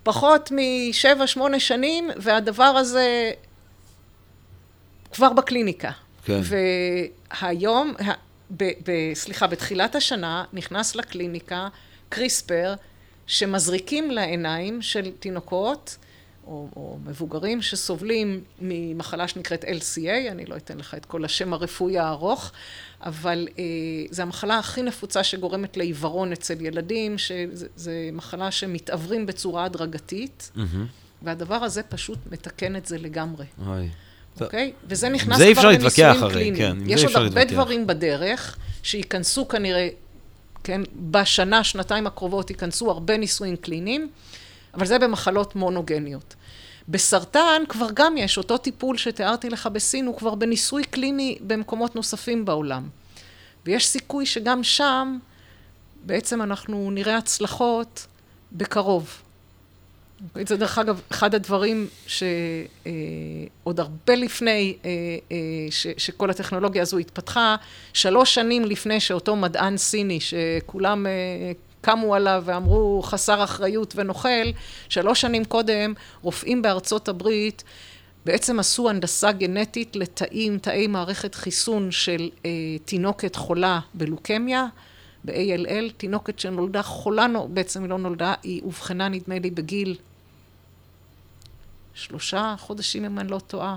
[0.06, 3.30] פחות משבע, שמונה שנים, והדבר הזה
[5.12, 5.90] כבר בקליניקה.
[6.24, 6.40] כן.
[7.40, 7.94] והיום,
[8.50, 11.68] ב, ב, סליחה, בתחילת השנה נכנס לקליניקה
[12.08, 12.74] קריספר,
[13.26, 15.96] שמזריקים לעיניים של תינוקות,
[16.46, 21.98] או, או מבוגרים שסובלים ממחלה שנקראת LCA, אני לא אתן לך את כל השם הרפואי
[21.98, 22.52] הארוך,
[23.02, 23.64] אבל אה,
[24.10, 30.86] זו המחלה הכי נפוצה שגורמת לעיוורון אצל ילדים, שזו מחלה שמתעוורים בצורה הדרגתית, מהמם.
[31.22, 33.44] והדבר הזה פשוט מתקן את זה לגמרי.
[33.66, 33.88] אוי.
[34.40, 34.72] אוקיי?
[34.84, 36.56] וזה נכנס כבר בניסויים הרי, קליניים.
[36.56, 37.52] כן, יש עוד הרבה להתווכח.
[37.52, 39.88] דברים בדרך, שייכנסו כנראה,
[40.64, 40.80] כן,
[41.10, 44.08] בשנה, שנתיים הקרובות ייכנסו הרבה ניסויים קליניים,
[44.74, 46.34] אבל זה במחלות מונוגניות.
[46.88, 52.44] בסרטן כבר גם יש, אותו טיפול שתיארתי לך בסין, הוא כבר בניסוי קליני במקומות נוספים
[52.44, 52.88] בעולם.
[53.66, 55.18] ויש סיכוי שגם שם,
[56.04, 58.06] בעצם אנחנו נראה הצלחות
[58.52, 59.22] בקרוב.
[60.48, 64.90] זה דרך אגב אחד הדברים שעוד הרבה לפני אה,
[65.32, 65.36] אה,
[65.70, 67.56] ש, שכל הטכנולוגיה הזו התפתחה,
[67.92, 71.12] שלוש שנים לפני שאותו מדען סיני שכולם אה,
[71.86, 74.50] קמו עליו ואמרו חסר אחריות ונוכל,
[74.88, 77.64] שלוש שנים קודם רופאים בארצות הברית
[78.24, 82.50] בעצם עשו הנדסה גנטית לתאים, תאי מערכת חיסון של אה,
[82.84, 84.66] תינוקת חולה בלוקמיה.
[85.24, 89.94] ב-ALL, תינוקת שנולדה חולה, בעצם היא לא נולדה, היא אובחנה נדמה לי בגיל
[91.94, 93.76] שלושה חודשים אם אני לא טועה.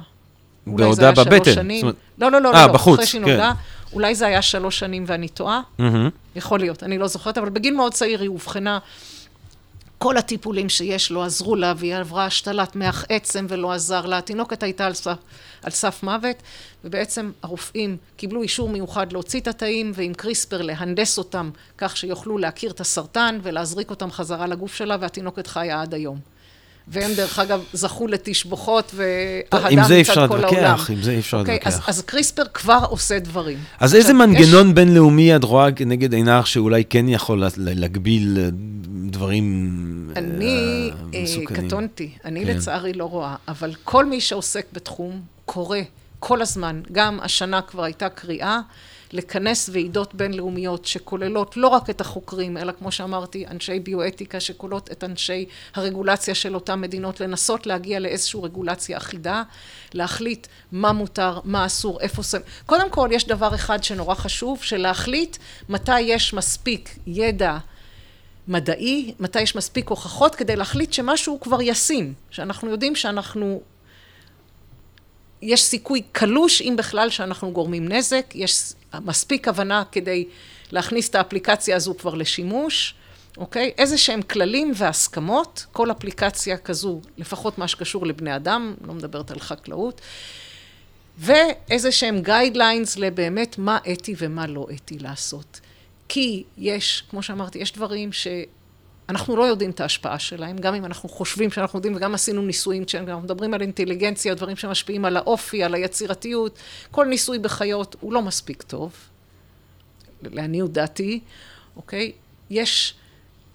[0.67, 1.53] אולי זה בעודה היה שלוש בבטן.
[1.53, 1.77] שנים.
[1.77, 1.95] זאת אומרת-
[2.33, 3.51] לא, לא, לא, אה, לא, בחוץ, אחרי שהיא כן.
[3.93, 5.61] אולי זה היה שלוש שנים ואני טועה.
[5.77, 6.09] מהמם.
[6.35, 8.79] יכול להיות, אני לא זוכרת, אבל בגיל מאוד צעיר היא אובחנה.
[9.97, 14.17] כל הטיפולים שיש לא עזרו לה, והיא עברה השתלת מח עצם ולא עזר לה.
[14.17, 15.17] התינוקת הייתה על סף,
[15.63, 16.35] על סף מוות,
[16.83, 22.71] ובעצם הרופאים קיבלו אישור מיוחד להוציא את התאים, ועם קריספר להנדס אותם כך שיוכלו להכיר
[22.71, 26.19] את הסרטן ולהזריק אותם חזרה לגוף שלה, והתינוקת חיה עד היום.
[26.91, 30.75] והם דרך אגב זכו לתשבחות טוב, ואהדה עם זה אי מצד אפשר כל להתווכח, העולם.
[30.89, 31.89] עם זה אי אפשר אוקיי, אז, להתווכח.
[31.89, 33.57] אז קריספר כבר עושה דברים.
[33.79, 38.49] אז איזה יש- מנגנון בינלאומי את רואה נגד עינך שאולי כן יכול לה- להגביל אה,
[39.09, 39.73] דברים
[40.15, 40.45] אני
[40.93, 41.67] אה, אה, מסוכנים?
[41.67, 42.57] קטונתי, אני כן.
[42.57, 45.77] לצערי לא רואה, אבל כל מי שעוסק בתחום קורא
[46.19, 46.81] כל הזמן.
[46.91, 48.59] גם השנה כבר הייתה קריאה
[49.11, 55.03] לכנס ועידות בינלאומיות שכוללות לא רק את החוקרים, אלא כמו שאמרתי, אנשי ביואתיקה שכוללות את
[55.03, 55.45] אנשי
[55.75, 59.43] הרגולציה של אותן מדינות, לנסות להגיע לאיזושהי רגולציה אחידה,
[59.93, 62.43] להחליט מה מותר, מה אסור, איפה שמים.
[62.65, 65.37] קודם כל, יש דבר אחד שנורא חשוב, שלהחליט
[65.69, 67.57] מתי יש מספיק ידע
[68.47, 73.61] מדעי, מתי יש מספיק הוכחות כדי להחליט שמשהו הוא כבר ישים, שאנחנו יודעים שאנחנו,
[75.41, 80.25] יש סיכוי קלוש, אם בכלל, שאנחנו גורמים נזק, יש מספיק הבנה כדי
[80.71, 82.93] להכניס את האפליקציה הזו כבר לשימוש,
[83.37, 83.71] אוקיי?
[83.77, 89.39] איזה שהם כללים והסכמות, כל אפליקציה כזו, לפחות מה שקשור לבני אדם, לא מדברת על
[89.39, 90.01] חקלאות,
[91.17, 95.59] ואיזה שהם guidelines לבאמת מה אתי ומה לא אתי לעשות.
[96.07, 98.11] כי יש, כמו שאמרתי, יש דברים
[99.09, 102.85] שאנחנו לא יודעים את ההשפעה שלהם, גם אם אנחנו חושבים שאנחנו יודעים, וגם עשינו ניסויים,
[102.85, 106.59] כשאנחנו מדברים על אינטליגנציה, דברים שמשפיעים על האופי, על היצירתיות,
[106.91, 108.93] כל ניסוי בחיות הוא לא מספיק טוב,
[110.23, 111.19] לעניות דעתי,
[111.75, 112.11] אוקיי?
[112.49, 112.93] יש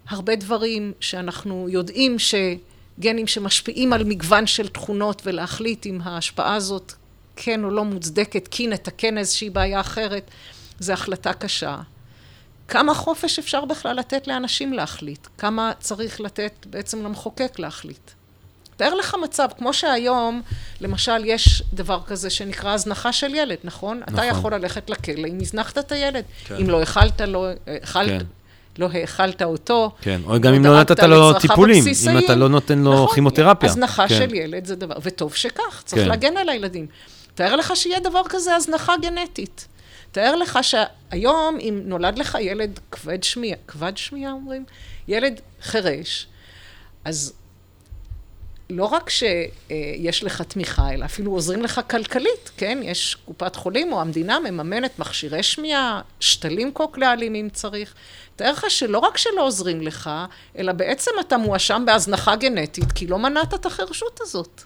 [0.09, 6.93] הרבה דברים שאנחנו יודעים שגנים שמשפיעים על מגוון של תכונות, ולהחליט אם ההשפעה הזאת
[7.37, 10.31] כן או לא מוצדקת, כי נתקן איזושהי בעיה אחרת,
[10.79, 11.81] זו החלטה קשה.
[12.69, 15.27] כמה חופש אפשר בכלל לתת לאנשים להחליט?
[15.39, 18.11] כמה צריך לתת בעצם למחוקק להחליט?
[18.77, 20.43] תאר לך מצב, כמו שהיום,
[20.81, 24.01] למשל, יש דבר כזה שנקרא הזנחה של ילד, נכון?
[24.01, 24.15] נכון.
[24.15, 26.25] אתה יכול ללכת לכלא אם הזנחת את הילד.
[26.45, 26.55] כן.
[26.61, 28.27] אם לא האכלת, לא האכלת, כן.
[28.79, 29.91] לא האכלת אותו.
[30.01, 32.19] כן, או גם אם לא נתת לו טיפולים, אם הבסיסיים.
[32.19, 33.69] אתה לא נותן לו נכון, כימותרפיה.
[33.69, 34.15] הזנחה כן.
[34.15, 36.09] של ילד זה דבר, וטוב שכך, צריך כן.
[36.09, 36.87] להגן על הילדים.
[37.35, 39.69] תאר לך שיהיה דבר כזה הזנחה גנטית.
[40.15, 44.65] תאר לך שהיום, אם נולד לך ילד כבד שמיעה, כבד שמיעה אומרים?
[45.09, 46.27] ילד חירש,
[47.05, 47.33] אז
[48.71, 52.79] לא רק שיש לך תמיכה, אלא אפילו עוזרים לך כלכלית, כן?
[52.83, 57.95] יש קופת חולים או המדינה מממנת מכשירי שמיעה, שתלים קוקליאליים אם צריך.
[58.37, 60.11] תאר לך שלא רק שלא עוזרים לך,
[60.59, 64.62] אלא בעצם אתה מואשם בהזנחה גנטית, כי לא מנעת את החירשות הזאת.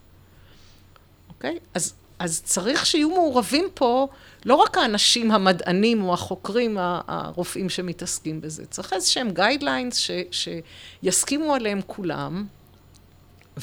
[1.28, 1.58] אוקיי?
[1.74, 4.08] אז, אז צריך שיהיו מעורבים פה
[4.44, 8.66] לא רק האנשים המדענים או החוקרים, הרופאים שמתעסקים בזה.
[8.66, 12.46] צריך איזה שהם guidelines ש, שיסכימו עליהם כולם,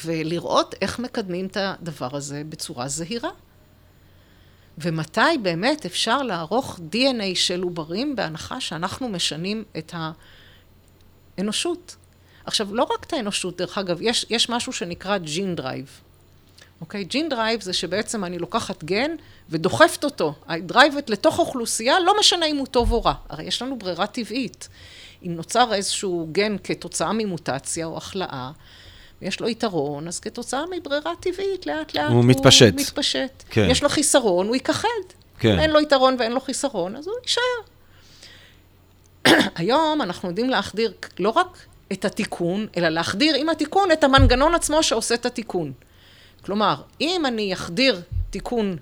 [0.04, 3.30] ולראות איך מקדמים את הדבר הזה בצורה זהירה.
[4.78, 9.94] ומתי באמת אפשר לערוך DNA של עוברים בהנחה שאנחנו משנים את
[11.38, 11.96] האנושות.
[12.44, 16.00] עכשיו, לא רק את האנושות, דרך אגב, יש, יש משהו שנקרא gene drive.
[16.80, 17.04] אוקיי?
[17.04, 19.10] gene drive זה שבעצם אני לוקחת גן
[19.50, 23.14] ודוחפת אותו, הדרייבת לתוך אוכלוסייה, לא משנה אם הוא טוב או רע.
[23.28, 24.68] הרי יש לנו ברירה טבעית.
[25.26, 28.50] אם נוצר איזשהו גן כתוצאה ממוטציה או הכלאה,
[29.22, 32.72] ויש לו יתרון, אז כתוצאה מברירה טבעית, לאט לאט הוא מתפשט.
[32.72, 33.42] הוא מתפשט.
[33.50, 33.66] כן.
[33.70, 34.88] יש לו חיסרון, הוא ייכחד.
[35.38, 35.58] כן.
[35.58, 37.42] אין לו יתרון ואין לו חיסרון, אז הוא יישאר.
[39.60, 41.58] היום אנחנו יודעים להחדיר לא רק
[41.92, 45.72] את התיקון, אלא להחדיר עם התיקון את המנגנון עצמו שעושה את התיקון.
[46.46, 48.76] כלומר, אם אני אחדיר תיקון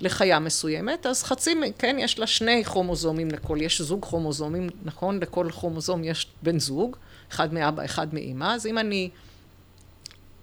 [0.00, 5.20] לחיה מסוימת, אז חצי, כן, יש לה שני כרומוזומים לכל, יש זוג כרומוזומים, נכון?
[5.20, 6.96] לכל כרומוזום יש בן זוג,
[7.32, 9.10] אחד מאבא, אחד מאימא, אז אם אני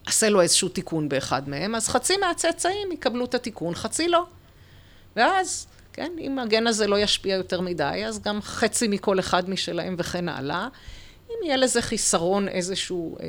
[0.07, 4.25] אעשה לו איזשהו תיקון באחד מהם, אז חצי מהצאצאים יקבלו את התיקון, חצי לא.
[5.15, 9.95] ואז, כן, אם הגן הזה לא ישפיע יותר מדי, אז גם חצי מכל אחד משלהם
[9.97, 10.67] וכן הלאה.
[11.39, 13.25] אם יהיה לזה חיסרון איזשהו אה,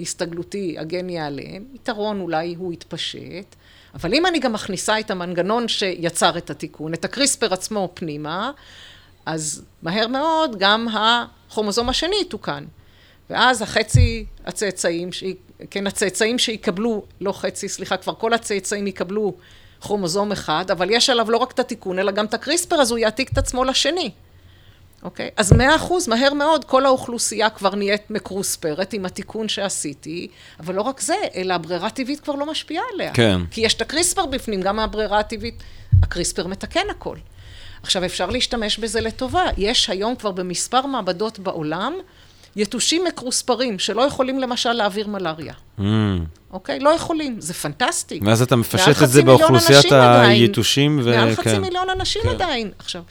[0.00, 3.56] הסתגלותי, הגן ייעלם, יתרון אולי הוא יתפשט,
[3.94, 8.50] אבל אם אני גם מכניסה את המנגנון שיצר את התיקון, את הקריספר עצמו פנימה,
[9.26, 12.64] אז מהר מאוד גם הכרומוזום השני יתוקן.
[13.30, 15.24] ואז החצי הצאצאים, ש...
[15.70, 19.34] כן, הצאצאים שיקבלו, לא חצי, סליחה, כבר כל הצאצאים יקבלו
[19.80, 22.98] כרומוזום אחד, אבל יש עליו לא רק את התיקון, אלא גם את הקריספר, אז הוא
[22.98, 24.10] יעתיק את עצמו לשני.
[25.04, 25.30] אוקיי?
[25.36, 30.28] אז מאה אחוז, מהר מאוד, כל האוכלוסייה כבר נהיית מקרוספרת עם התיקון שעשיתי,
[30.60, 33.12] אבל לא רק זה, אלא הברירה הטבעית כבר לא משפיעה עליה.
[33.12, 33.40] כן.
[33.50, 35.62] כי יש את הקריספר בפנים, גם הברירה הטבעית,
[36.02, 37.16] הקריספר מתקן הכל.
[37.82, 39.44] עכשיו, אפשר להשתמש בזה לטובה.
[39.58, 41.94] יש היום כבר במספר מעבדות בעולם,
[42.56, 45.54] יתושים מקרוספרים, שלא יכולים למשל להעביר מלאריה.
[45.78, 45.82] Mm.
[46.52, 46.80] אוקיי?
[46.80, 48.20] לא יכולים, זה פנטסטי.
[48.22, 49.92] ואז אתה מפשט את זה באוכלוסיית.
[49.92, 51.10] היתושים, ו...
[51.10, 51.60] מעל חצי כן.
[51.60, 52.28] מיליון אנשים כן.
[52.28, 52.70] עדיין.
[52.78, 53.02] עכשיו,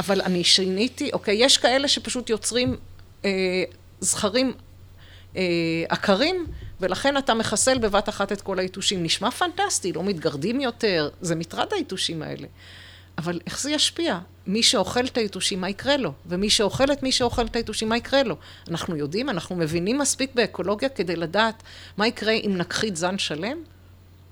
[0.00, 2.76] אבל אני שיניתי, אוקיי, יש כאלה שפשוט יוצרים
[3.24, 3.30] אה,
[4.00, 4.52] זכרים
[5.36, 5.42] אה,
[5.88, 6.46] עקרים
[6.80, 9.02] ולכן אתה מחסל בבת אחת את כל היתושים.
[9.02, 12.46] נשמע פנטסטי, לא מתגרדים יותר, זה מטרד היתושים האלה.
[13.18, 14.18] אבל איך זה ישפיע?
[14.46, 16.12] מי שאוכל את היתושים, מה יקרה לו?
[16.26, 18.36] ומי שאוכל את מי שאוכל את היתושים, מה יקרה לו?
[18.70, 21.62] אנחנו יודעים, אנחנו מבינים מספיק באקולוגיה כדי לדעת
[21.96, 23.58] מה יקרה אם נכחית זן שלם?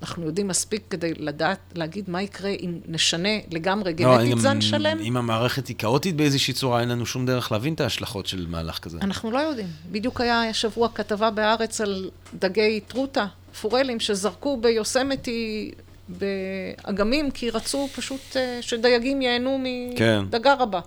[0.05, 4.98] אנחנו יודעים מספיק כדי לדעת, להגיד מה יקרה אם נשנה לגמרי לא, גנטית זן שלם?
[5.01, 8.78] אם המערכת היא כאוטית באיזושהי צורה, אין לנו שום דרך להבין את ההשלכות של מהלך
[8.78, 8.98] כזה.
[9.02, 9.66] אנחנו לא יודעים.
[9.90, 13.26] בדיוק היה השבוע כתבה בהארץ על דגי טרוטה,
[13.60, 15.70] פורלים, שזרקו ביוסמתי
[16.09, 19.59] באגמים, כי רצו פשוט אה, שדייגים ייהנו
[19.97, 20.22] כן.
[20.26, 20.81] מדגה רבה.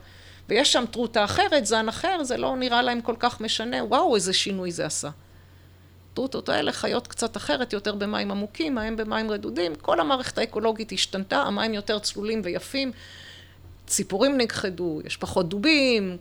[0.49, 3.83] ויש שם טרוטה אחרת, זן אחר, זה לא נראה להם כל כך משנה.
[3.83, 5.09] וואו, איזה שינוי זה עשה.
[6.17, 9.75] הטרוטות האלה חיות קצת אחרת, יותר במים עמוקים, ההם במים רדודים.
[9.75, 12.91] כל המערכת האקולוגית השתנתה, המים יותר צלולים ויפים,
[13.87, 16.17] ציפורים נכחדו, יש פחות דובים,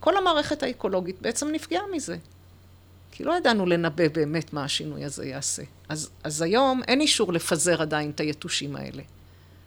[0.00, 2.16] כל המערכת האקולוגית בעצם נפגעה מזה.
[3.12, 5.62] כי לא ידענו לנבא באמת מה השינוי הזה יעשה.
[5.88, 9.02] אז, אז היום אין אישור לפזר עדיין את היתושים האלה.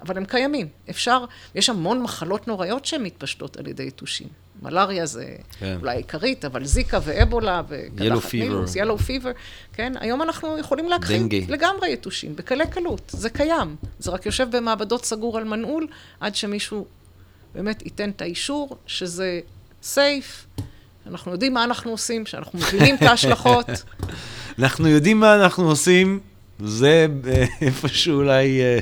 [0.01, 0.67] אבל הם קיימים.
[0.89, 1.25] אפשר,
[1.55, 4.27] יש המון מחלות נוראיות שהן מתפשטות על ידי יתושים.
[4.61, 5.25] מלאריה זה
[5.59, 5.77] כן.
[5.79, 8.33] אולי עיקרית, אבל זיקה ואבולה וקדחת.
[8.33, 9.31] נילוס, ילו פיבר,
[9.73, 9.93] כן?
[9.99, 11.33] היום אנחנו יכולים להכחיד.
[11.49, 13.01] לגמרי יתושים, בקלי קלות.
[13.13, 13.75] זה קיים.
[13.99, 15.87] זה רק יושב במעבדות סגור על מנעול,
[16.19, 16.85] עד שמישהו
[17.55, 19.39] באמת ייתן את האישור שזה
[19.83, 20.45] סייף.
[21.07, 23.67] אנחנו יודעים מה אנחנו עושים, שאנחנו מבינים את ההשלכות.
[24.59, 26.19] אנחנו יודעים מה אנחנו עושים,
[26.59, 28.79] זה אה, איפשהו אולי אה,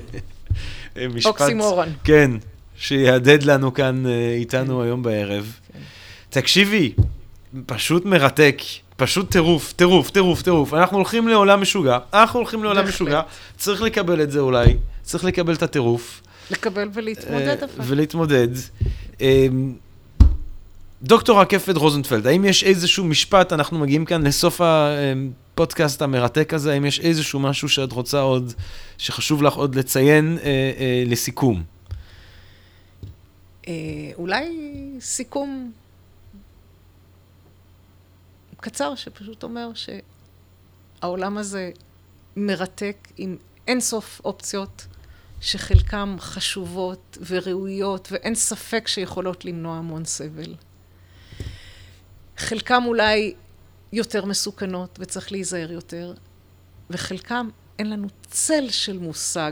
[1.07, 1.41] משפט...
[1.41, 1.87] אוקסימורון.
[2.03, 2.31] כן,
[2.77, 5.59] שיהדהד לנו כאן אה, איתנו היום בערב.
[5.73, 5.79] כן.
[6.29, 6.93] תקשיבי,
[7.65, 8.61] פשוט מרתק.
[8.99, 10.73] פשוט טירוף, טירוף, טירוף, טירוף.
[10.73, 12.87] אנחנו הולכים לעולם משוגע, אנחנו הולכים לעולם.
[12.87, 13.21] משוגע,
[13.57, 16.21] צריך לקבל את זה אולי, צריך לקבל את הטירוף.
[16.51, 17.83] לקבל ולהתמודד אה, אבל.
[17.87, 18.47] ולהתמודד.
[19.21, 19.47] אה,
[21.01, 24.61] דוקטור רקפת רוזנפלד, האם יש איזשהו משפט, אנחנו מגיעים כאן לסוף
[25.59, 28.53] הפודקאסט המרתק הזה, האם יש איזשהו משהו שאת רוצה עוד,
[28.97, 31.63] שחשוב לך עוד לציין אה, אה, לסיכום?
[33.67, 33.73] אה,
[34.15, 34.57] אולי
[34.99, 35.71] סיכום
[38.57, 39.69] קצר, שפשוט אומר
[41.01, 41.71] שהעולם הזה
[42.35, 43.37] מרתק עם
[43.67, 44.87] אינסוף אופציות,
[45.41, 50.55] שחלקן חשובות וראויות, ואין ספק שיכולות למנוע המון סבל.
[52.37, 53.33] חלקם אולי
[53.91, 56.13] יותר מסוכנות וצריך להיזהר יותר,
[56.89, 57.49] וחלקם
[57.79, 59.51] אין לנו צל של מושג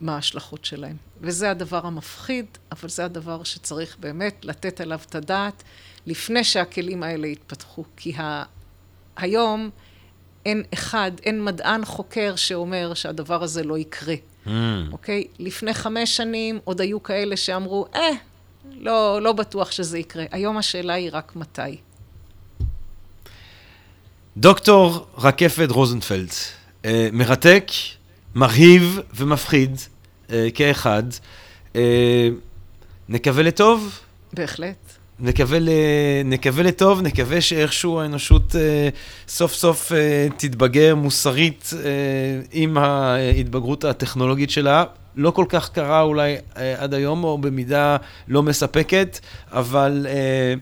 [0.00, 0.96] מה ההשלכות שלהם.
[1.20, 5.62] וזה הדבר המפחיד, אבל זה הדבר שצריך באמת לתת עליו את הדעת
[6.06, 7.84] לפני שהכלים האלה יתפתחו.
[7.96, 8.44] כי ה...
[9.16, 9.70] היום
[10.46, 14.14] אין אחד, אין מדען חוקר שאומר שהדבר הזה לא יקרה.
[14.92, 15.24] אוקיי?
[15.38, 18.10] לפני חמש שנים עוד היו כאלה שאמרו, אה,
[18.72, 20.24] לא, לא בטוח שזה יקרה.
[20.30, 21.76] היום השאלה היא רק מתי.
[24.36, 26.28] דוקטור רקפת רוזנפלד,
[26.84, 27.66] אה, מרתק,
[28.34, 29.80] מרהיב ומפחיד
[30.32, 31.02] אה, כאחד.
[31.76, 32.28] אה,
[33.08, 34.00] נקווה לטוב,
[34.32, 34.76] בהחלט.
[35.20, 35.68] נקווה, ל...
[36.24, 38.88] נקווה לטוב, נקווה שאיכשהו האנושות אה,
[39.28, 44.84] סוף סוף אה, תתבגר מוסרית אה, עם ההתבגרות הטכנולוגית שלה.
[45.16, 47.96] לא כל כך קרה אולי אה, עד היום, או במידה
[48.28, 49.20] לא מספקת,
[49.52, 50.54] אבל אה,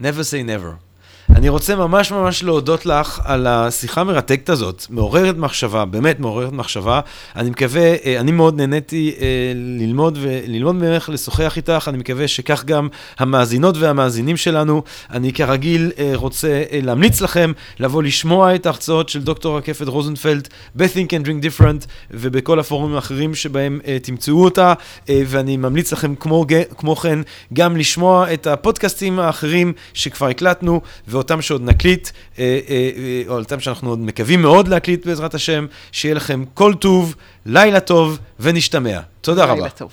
[0.00, 0.91] never say never.
[1.36, 7.00] אני רוצה ממש ממש להודות לך על השיחה המרתקת הזאת, מעוררת מחשבה, באמת מעוררת מחשבה.
[7.36, 12.64] אני מקווה, אה, אני מאוד נהניתי אה, ללמוד וללמוד ממך, לשוחח איתך, אני מקווה שכך
[12.64, 12.88] גם
[13.18, 14.82] המאזינות והמאזינים שלנו.
[15.10, 21.08] אני כרגיל אה, רוצה להמליץ לכם לבוא לשמוע את ההרצאות של דוקטור רקפת רוזנפלד ב-Think
[21.08, 24.74] and Drink Different ובכל הפורומים האחרים שבהם תמצאו אותה,
[25.08, 26.46] ואני ממליץ לכם כמו,
[26.76, 27.18] כמו כן
[27.52, 30.80] גם לשמוע את הפודקאסטים האחרים שכבר הקלטנו
[31.22, 35.66] ואותם שעוד נקליט, אה, אה, אה, או אותם שאנחנו עוד מקווים מאוד להקליט בעזרת השם,
[35.92, 37.14] שיהיה לכם כל טוב,
[37.46, 39.00] לילה טוב ונשתמע.
[39.20, 39.54] תודה רבה.
[39.54, 39.92] לילה טוב.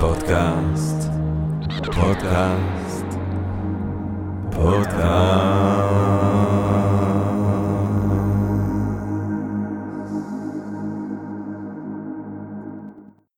[0.00, 1.10] פודקאסט,
[1.84, 3.06] פודקאסט,
[4.50, 6.29] פודקאסט.